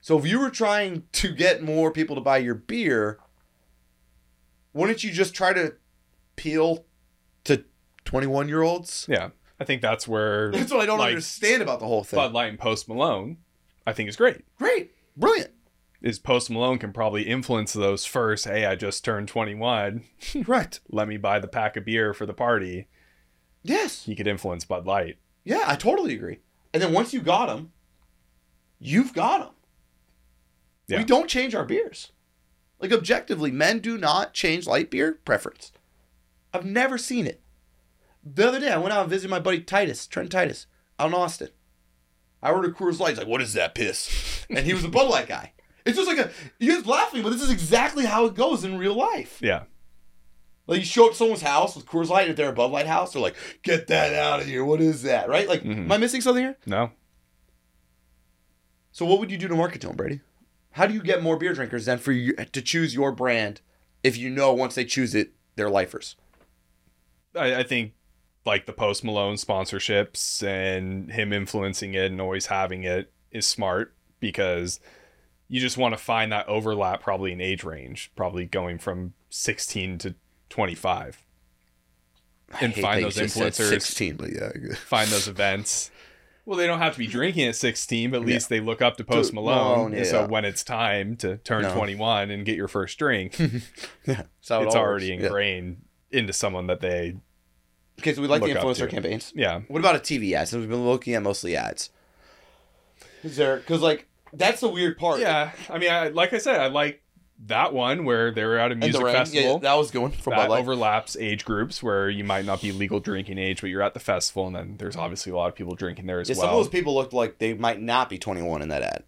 [0.00, 3.18] So if you were trying to get more people to buy your beer,
[4.72, 5.74] wouldn't you just try to
[6.36, 6.84] appeal
[7.44, 7.64] to
[8.04, 9.06] 21 year olds?
[9.08, 9.30] Yeah.
[9.60, 12.18] I think that's where That's what I don't like, understand about the whole thing.
[12.18, 13.38] Bud Light and Post Malone,
[13.86, 14.42] I think is great.
[14.58, 14.92] Great.
[15.16, 15.50] Brilliant.
[16.02, 18.44] Is Post Malone can probably influence those first.
[18.46, 20.04] Hey, I just turned 21.
[20.46, 20.78] right.
[20.90, 22.88] Let me buy the pack of beer for the party.
[23.64, 24.04] Yes.
[24.04, 25.16] He could influence Bud Light.
[25.42, 26.38] Yeah, I totally agree.
[26.72, 27.72] And then once you got them,
[28.78, 29.54] you've got them.
[30.86, 30.98] Yeah.
[30.98, 32.12] We don't change our beers.
[32.78, 35.72] Like objectively, men do not change light beer preference.
[36.52, 37.40] I've never seen it.
[38.22, 40.66] The other day, I went out and visited my buddy Titus, Trent Titus,
[40.98, 41.48] out in Austin.
[42.42, 43.10] I ordered Coors Light.
[43.10, 45.52] He's like, "What is that piss?" And he was a Bud Light guy.
[45.86, 48.78] It's just like a you guys laughing, but this is exactly how it goes in
[48.78, 49.38] real life.
[49.42, 49.64] Yeah.
[50.66, 52.86] Like you show up to someone's house with Coors Light, if they're a Bud Light
[52.86, 54.64] house, they're like, "Get that out of here!
[54.64, 55.46] What is that?" Right?
[55.48, 55.84] Like, Mhm.
[55.84, 56.56] am I missing something here?
[56.66, 56.90] No.
[58.92, 60.20] So what would you do to market to them, Brady?
[60.72, 63.60] How do you get more beer drinkers than for you to choose your brand
[64.02, 66.16] if you know once they choose it, they're lifers?
[67.34, 67.92] I, I think
[68.46, 73.94] like the Post Malone sponsorships and him influencing it and always having it is smart
[74.20, 74.80] because
[75.48, 79.98] you just want to find that overlap probably in age range, probably going from 16
[79.98, 80.14] to
[80.54, 81.20] 25.
[82.60, 83.68] And find those influencers.
[83.68, 84.50] 16, but yeah.
[84.76, 85.90] Find those events.
[86.46, 88.96] Well, they don't have to be drinking at 16, but at least they look up
[88.98, 89.56] to To Post Malone.
[89.56, 90.26] Malone, and So yeah.
[90.26, 91.74] when it's time to turn No.
[91.74, 93.36] 21 and get your first drink,
[94.06, 95.20] yeah, so it it's already works.
[95.22, 95.26] Yeah.
[95.26, 95.82] ingrained
[96.12, 97.16] into someone that they
[97.98, 99.32] Okay, so we like the look up influencer campaigns.
[99.34, 99.62] Yeah.
[99.66, 100.46] What about a TV ad?
[100.48, 101.90] Since we've been looking at mostly ads.
[103.24, 105.18] Is there because like that's the weird part.
[105.20, 107.02] Yeah, I mean, I, like I said, I like
[107.46, 109.58] that one where they were at a music rain, yeah, festival.
[109.58, 113.38] that was going from that overlaps age groups where you might not be legal drinking
[113.38, 116.06] age, but you're at the festival, and then there's obviously a lot of people drinking
[116.06, 118.68] there as Yeah, some of those people looked like they might not be 21 in
[118.68, 119.04] that ad.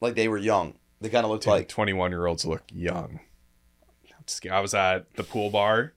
[0.00, 0.74] Like they were young.
[1.00, 3.20] They kind of looked like 21 year olds look young.
[4.04, 4.56] I'm just kidding.
[4.56, 5.92] I was at the pool bar,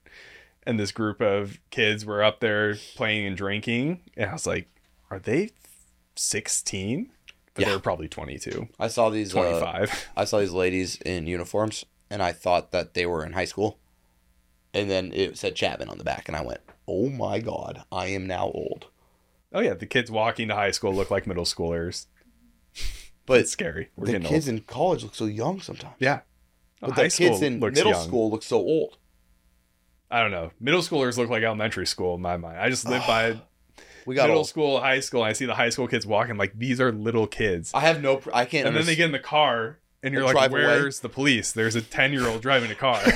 [0.63, 4.69] and this group of kids were up there playing and drinking, and I was like,
[5.09, 5.51] "Are they
[6.15, 7.11] 16?"
[7.57, 7.69] But Yeah.
[7.71, 8.69] they were probably 22.
[8.79, 10.09] I saw these uh, 25.
[10.15, 13.79] I saw these ladies in uniforms, and I thought that they were in high school.
[14.73, 18.07] And then it said Chapman on the back, and I went, "Oh my god, I
[18.07, 18.85] am now old."
[19.51, 22.05] Oh yeah, the kids walking to high school look like middle schoolers.
[23.25, 23.89] But it's scary.
[23.97, 24.57] We're the kids old.
[24.57, 25.95] in college look so young sometimes.
[25.99, 26.19] Yeah.
[26.79, 28.03] But High the kids in middle young.
[28.03, 28.97] school look so old.
[30.11, 30.51] I don't know.
[30.59, 32.59] Middle schoolers look like elementary school in my mind.
[32.59, 33.41] I just live by
[34.07, 34.47] We got middle old.
[34.47, 35.21] school, high school.
[35.23, 36.38] And I see the high school kids walking.
[36.38, 37.71] Like, these are little kids.
[37.75, 38.17] I have no.
[38.17, 38.67] pr- I can't.
[38.67, 40.61] and then they get in the car, and you're They like, drive away.
[40.65, 43.01] "Where's the police?" There's a ten year old driving a car.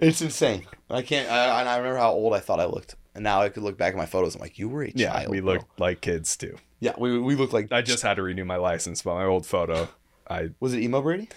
[0.00, 0.64] It's insane.
[0.88, 1.28] I can't.
[1.28, 3.76] I, and I remember how old I thought I looked, and now I could look
[3.76, 4.36] back at my photos.
[4.36, 5.30] I'm like, you were a yeah, child.
[5.30, 6.56] we bro." look like kids too.
[6.78, 7.72] Yeah, we we look like.
[7.72, 9.88] I just had to renew my license, but my old photo,
[10.30, 11.28] I Was it emo Brady?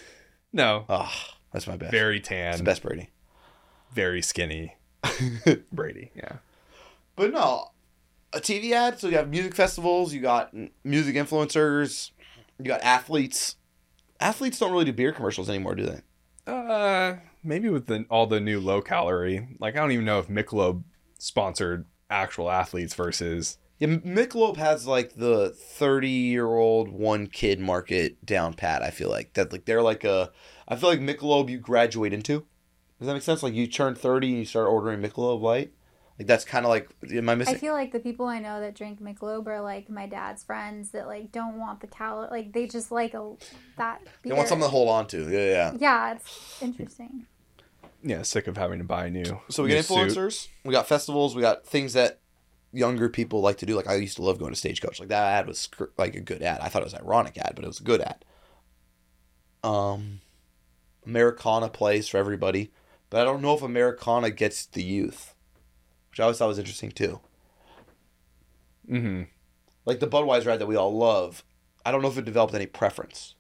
[0.53, 1.11] no, Oh,
[1.51, 1.91] that's my best.
[1.91, 3.09] very It's tan, the best Brady.
[3.93, 4.76] very skinny,
[5.72, 6.11] Brady.
[6.15, 6.34] Yeah,
[7.15, 7.69] But no,
[8.34, 8.99] a TV ad.
[8.99, 10.53] So you have music festivals, you got
[10.84, 12.12] music influencers,
[12.58, 13.56] you got athletes.
[14.20, 16.02] Athletes don't really do beer commercials anymore, do they?
[16.52, 19.48] uh, maybe with the all the new low calorie.
[19.60, 20.84] Like I don't even know if Michelob
[21.18, 28.82] sponsored actual athletes versus Yeah, Michelob has like the thirty-year-old one kid market down pat.
[28.82, 29.52] I feel like that.
[29.52, 30.32] Like they're like a.
[30.68, 32.45] I feel like Michelob you graduate into.
[32.99, 33.44] Does that make sense?
[33.44, 35.74] Like you turn thirty and you start ordering Michelob Light.
[36.22, 36.88] Like that's kind of like.
[37.11, 40.06] Am I I feel like the people I know that drink Michelob are like my
[40.06, 43.34] dad's friends that like don't want the cal like they just like a
[43.77, 44.03] that.
[44.22, 45.27] they want something to hold on to.
[45.31, 45.73] Yeah, yeah.
[45.80, 47.26] Yeah, it's interesting.
[48.03, 49.41] yeah, sick of having to buy new.
[49.49, 49.98] So we new get suit.
[50.10, 50.48] influencers.
[50.64, 51.35] We got festivals.
[51.35, 52.19] We got things that
[52.72, 53.76] younger people like to do.
[53.76, 54.99] Like I used to love going to Stagecoach.
[54.99, 56.60] Like that ad was like a good ad.
[56.61, 58.23] I thought it was an ironic ad, but it was a good ad.
[59.64, 60.22] Um,
[61.03, 62.72] Americana plays for everybody,
[63.10, 65.34] but I don't know if Americana gets the youth,
[66.12, 67.20] which I always thought was interesting too.
[68.90, 69.24] Mm-hmm.
[69.86, 71.44] Like the Budweiser ad that we all love.
[71.86, 73.36] I don't know if it developed any preference.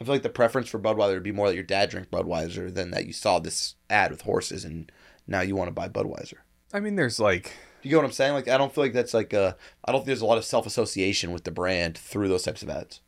[0.00, 2.72] I feel like the preference for Budweiser would be more that your dad drank Budweiser
[2.72, 4.92] than that you saw this ad with horses and
[5.26, 6.38] now you want to buy Budweiser.
[6.72, 7.52] I mean, there's like
[7.82, 8.32] You get what I'm saying?
[8.34, 9.56] Like I don't feel like that's like a.
[9.84, 12.62] I don't think there's a lot of self association with the brand through those types
[12.62, 13.00] of ads.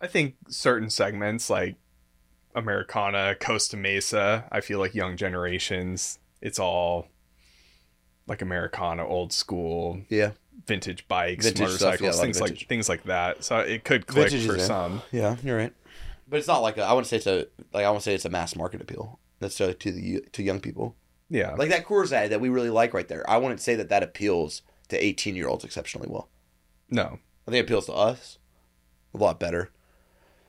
[0.00, 1.76] I think certain segments like
[2.54, 7.08] Americana, Costa Mesa, I feel like young generations, it's all
[8.28, 10.32] like Americana, old school, Yeah.
[10.66, 12.68] vintage bikes, Vintage stuff, motorcycles, yeah, a lot of things like vintage.
[12.68, 13.42] things like that.
[13.42, 14.60] So it could click Vintage for in.
[14.60, 15.02] some.
[15.10, 15.72] Yeah, you're right.
[16.28, 18.24] But it's not like a, I wouldn't say it's a like I wouldn't say it's
[18.26, 20.94] a mass market appeal necessarily to the to young people.
[21.30, 21.54] Yeah.
[21.54, 23.28] Like that Coors ad that we really like right there.
[23.28, 26.28] I wouldn't say that that appeals to 18 year olds exceptionally well.
[26.90, 27.18] No.
[27.46, 28.38] I think it appeals to us
[29.14, 29.70] a lot better.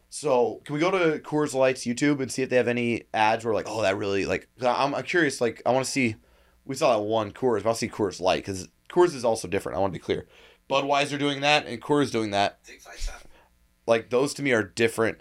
[0.10, 3.45] So can we go to Coors Light's YouTube and see if they have any ads
[3.45, 5.39] where like, oh, that really like I'm, I'm curious.
[5.39, 6.15] Like, I want to see.
[6.69, 9.75] We saw that one Coors, but I'll see Coors Light because Coors is also different.
[9.75, 10.27] I want to be clear.
[10.69, 12.59] Budweiser doing that and Coors doing that.
[13.87, 15.17] Like those to me are different.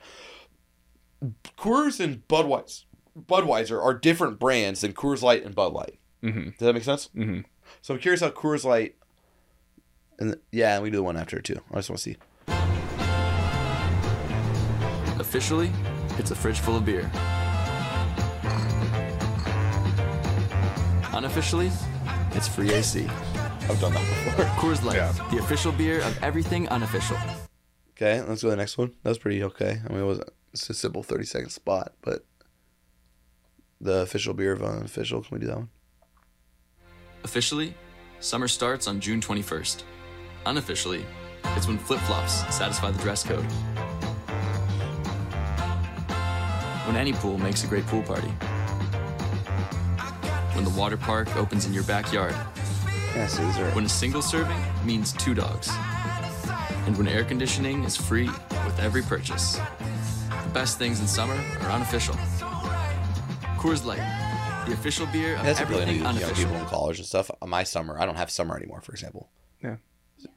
[1.57, 2.85] Coors and Budweiser,
[3.19, 5.99] Budweiser are different brands than Coors Light and Bud Light.
[6.23, 6.51] Mm-hmm.
[6.51, 7.09] Does that make sense?
[7.17, 7.41] Mm-hmm.
[7.81, 8.97] So I'm curious how Coors Light.
[10.19, 11.63] And yeah, and we do the one after too.
[11.73, 12.17] I just want to see.
[15.19, 15.73] Officially,
[16.19, 17.11] it's a fridge full of beer.
[21.13, 21.71] Unofficially,
[22.33, 23.07] it's free AC.
[23.07, 24.45] I've done that before.
[24.57, 27.17] Coors Light, the official beer of everything unofficial.
[27.93, 28.93] Okay, let's go to the next one.
[29.03, 29.81] That was pretty okay.
[29.85, 30.21] I mean, it was
[30.53, 32.25] it's a simple thirty second spot, but
[33.81, 35.23] the official beer of unofficial.
[35.23, 35.69] Can we do that one?
[37.25, 37.75] Officially,
[38.21, 39.83] summer starts on June 21st.
[40.47, 41.05] Unofficially,
[41.57, 43.45] it's when flip flops satisfy the dress code.
[46.87, 48.33] When any pool makes a great pool party.
[50.59, 52.33] When the water park opens in your backyard.
[53.75, 55.71] When a single serving means two dogs.
[56.85, 59.53] And when air conditioning is free with every purchase.
[59.53, 62.17] The best things in summer are unofficial.
[63.57, 64.03] Coors Light,
[64.67, 66.45] the official beer of That's really everything new young unofficial.
[66.51, 67.31] people in college and stuff.
[67.47, 68.81] My summer, I don't have summer anymore.
[68.81, 69.31] For example,
[69.63, 69.77] Yeah.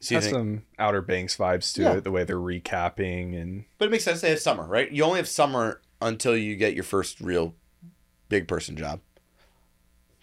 [0.01, 1.93] So Has think- some Outer Banks vibes to Yeah.
[1.93, 4.21] it, the way they're recapping and but it makes sense.
[4.21, 4.91] They have summer, right?
[4.91, 7.55] You only have summer until you get your first real
[8.29, 8.99] big person job.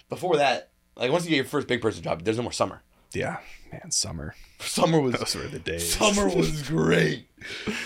[0.09, 2.83] Before that, like once you get your first big person job, there's no more summer.
[3.13, 3.39] yeah,
[3.73, 4.35] man, summer.
[4.61, 5.95] Summer was Those were the days.
[5.95, 7.29] Summer was great.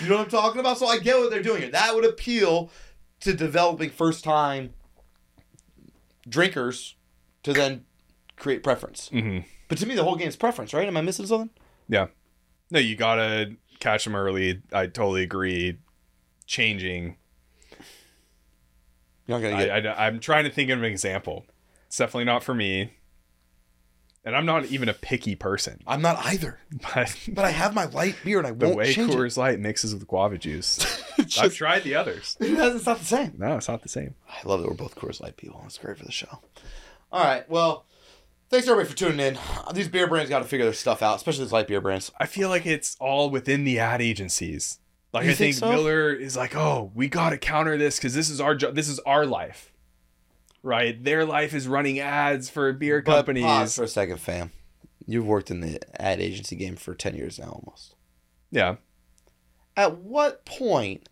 [0.01, 0.79] You know what I'm talking about?
[0.79, 1.71] So I get what they're doing here.
[1.71, 2.71] That would appeal
[3.19, 4.73] to developing first time
[6.27, 6.95] drinkers
[7.43, 7.85] to then
[8.37, 9.09] create preference.
[9.13, 9.45] Mhm.
[9.67, 10.87] But to me, the whole game's preference, right?
[10.87, 11.51] Am I missing something?
[11.87, 12.07] Yeah.
[12.71, 14.61] No, you gotta catch them early.
[14.71, 15.77] I totally agree.
[16.47, 17.17] Changing.
[19.27, 19.87] You're not gonna get.
[19.87, 21.45] I, I, am trying to think of an example.
[21.93, 22.89] It's definitely not for me.
[24.25, 25.79] And I'm not even a picky person.
[25.85, 26.57] I'm not either.
[26.71, 29.37] But But I have my light beer and I the won't The way change Coors
[29.37, 30.83] Light mixes with guava juice,
[31.39, 32.35] I've tried the others.
[32.39, 32.49] it.
[32.49, 33.35] It's not the same.
[33.37, 34.15] No, it's not the same.
[34.27, 35.59] I love that we're both Coors Light people.
[35.61, 36.39] That's great for the show.
[37.11, 37.47] All right.
[37.47, 37.85] Well,
[38.49, 39.37] thanks everybody for tuning in.
[39.75, 42.11] These beer brands got to figure their stuff out, especially these light beer brands.
[42.19, 44.79] I feel like it's all within the ad agencies.
[45.13, 45.69] Like You I think, think so?
[45.69, 48.73] Miller is like, oh, we got to counter this because this is our job.
[48.73, 49.71] This is our life,
[50.63, 51.01] right?
[51.03, 53.43] Their life is running ads for beer But companies.
[53.43, 54.51] pause for a second, fam.
[55.05, 57.95] You've worked in the ad agency game for 10 years now almost.
[58.51, 58.77] Yeah.
[59.75, 61.09] At what point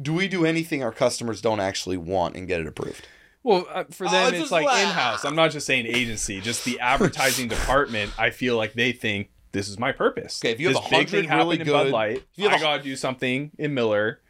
[0.00, 3.06] do we do anything our customers don't actually want and get it approved?
[3.42, 5.24] Well, uh, for Oh, them, it's it's, like la- in house.
[5.24, 8.12] I'm not just saying agency, just the advertising department.
[8.18, 10.40] I feel like they think this is my purpose.
[10.42, 12.44] Okay, if you have this a big thing really in Bud good- Light, if you
[12.48, 14.20] have I a- gotta do something in Miller,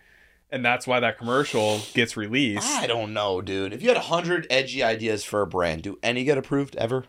[0.53, 2.67] and that's why that commercial gets released.
[2.67, 3.73] I don't know, dude.
[3.73, 7.05] If you had 100 edgy ideas for a brand, do any get approved ever?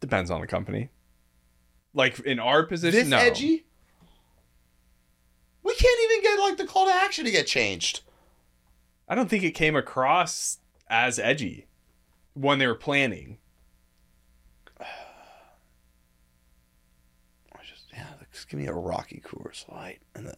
[0.00, 0.88] Depends on the company.
[1.92, 3.18] Like in our position, This no.
[3.18, 3.66] edgy?
[5.62, 8.00] We can't even get like the call to action to get changed.
[9.08, 11.66] I don't think it came across as edgy
[12.34, 13.38] when they were planning.
[14.80, 14.84] I
[17.66, 20.00] just Yeah, just give me a Rocky Coors Light.
[20.14, 20.32] And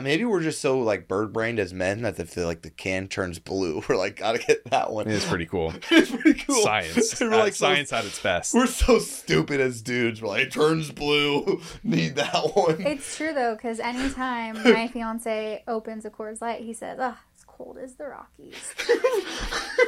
[0.00, 3.08] maybe we're just so like bird brained as men that if the, like the can
[3.08, 5.06] turns blue, we're like gotta get that one.
[5.08, 5.72] It is pretty cool.
[5.90, 6.62] it's pretty cool.
[6.62, 7.20] Science.
[7.20, 8.54] We're Uh, like so- science at its best.
[8.54, 10.20] We're so stupid as dudes.
[10.22, 11.60] We're like it turns blue.
[11.82, 12.80] Need that one.
[12.80, 17.44] It's true though, because anytime my fiance opens a Coors Light, he says, "Oh, it's
[17.44, 18.74] cold as the Rockies."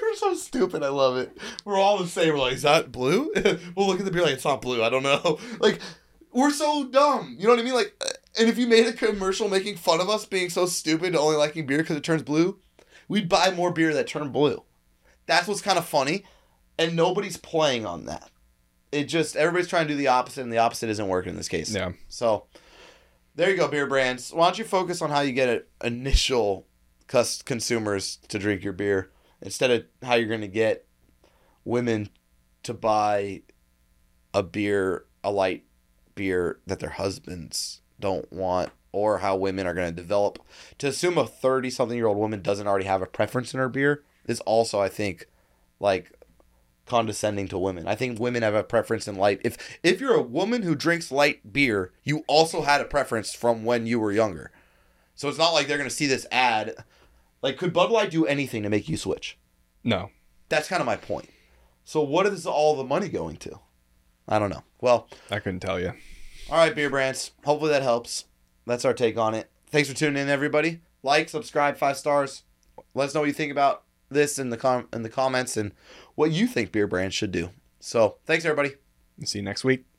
[0.02, 0.82] we're so stupid.
[0.82, 1.36] I love it.
[1.64, 2.32] We're all the same.
[2.34, 3.30] We're like, is that blue?
[3.76, 4.82] we'll look at the beer like it's not blue.
[4.82, 5.38] I don't know.
[5.60, 5.80] Like
[6.32, 7.36] we're so dumb.
[7.38, 7.74] You know what I mean?
[7.74, 8.08] Like, uh,
[8.38, 11.66] and if you made a commercial making fun of us being so stupid, only liking
[11.66, 12.58] beer because it turns blue,
[13.08, 14.62] we'd buy more beer that turned blue.
[15.26, 16.24] That's what's kind of funny,
[16.78, 18.30] and nobody's playing on that.
[18.92, 21.48] It just everybody's trying to do the opposite, and the opposite isn't working in this
[21.48, 21.74] case.
[21.74, 21.92] Yeah.
[22.08, 22.46] So
[23.34, 24.32] there you go, beer brands.
[24.32, 26.66] Why don't you focus on how you get initial
[27.06, 30.86] cus- consumers to drink your beer instead of how you're going to get
[31.64, 32.08] women
[32.62, 33.42] to buy
[34.34, 35.64] a beer, a light
[36.14, 40.38] beer that their husbands don't want, or how women are going to develop.
[40.78, 43.68] To assume a 30 something year old woman doesn't already have a preference in her
[43.68, 45.26] beer is also, I think,
[45.78, 46.12] like
[46.86, 47.86] condescending to women.
[47.86, 49.40] I think women have a preference in light.
[49.44, 53.64] If if you're a woman who drinks light beer, you also had a preference from
[53.64, 54.50] when you were younger.
[55.14, 56.74] So it's not like they're going to see this ad.
[57.42, 59.38] Like, could Bud Light do anything to make you switch?
[59.84, 60.10] No.
[60.48, 61.28] That's kind of my point.
[61.84, 63.60] So what is all the money going to?
[64.28, 64.64] I don't know.
[64.80, 65.92] Well, I couldn't tell you.
[66.50, 67.32] All right, beer brands.
[67.44, 68.24] Hopefully that helps.
[68.66, 69.50] That's our take on it.
[69.68, 70.80] Thanks for tuning in, everybody.
[71.02, 72.42] Like, subscribe, five stars.
[72.94, 75.72] Let us know what you think about this in the com- in the comments and
[76.14, 77.50] what you think beer brands should do.
[77.78, 78.74] So thanks, everybody.
[79.24, 79.89] See you next week.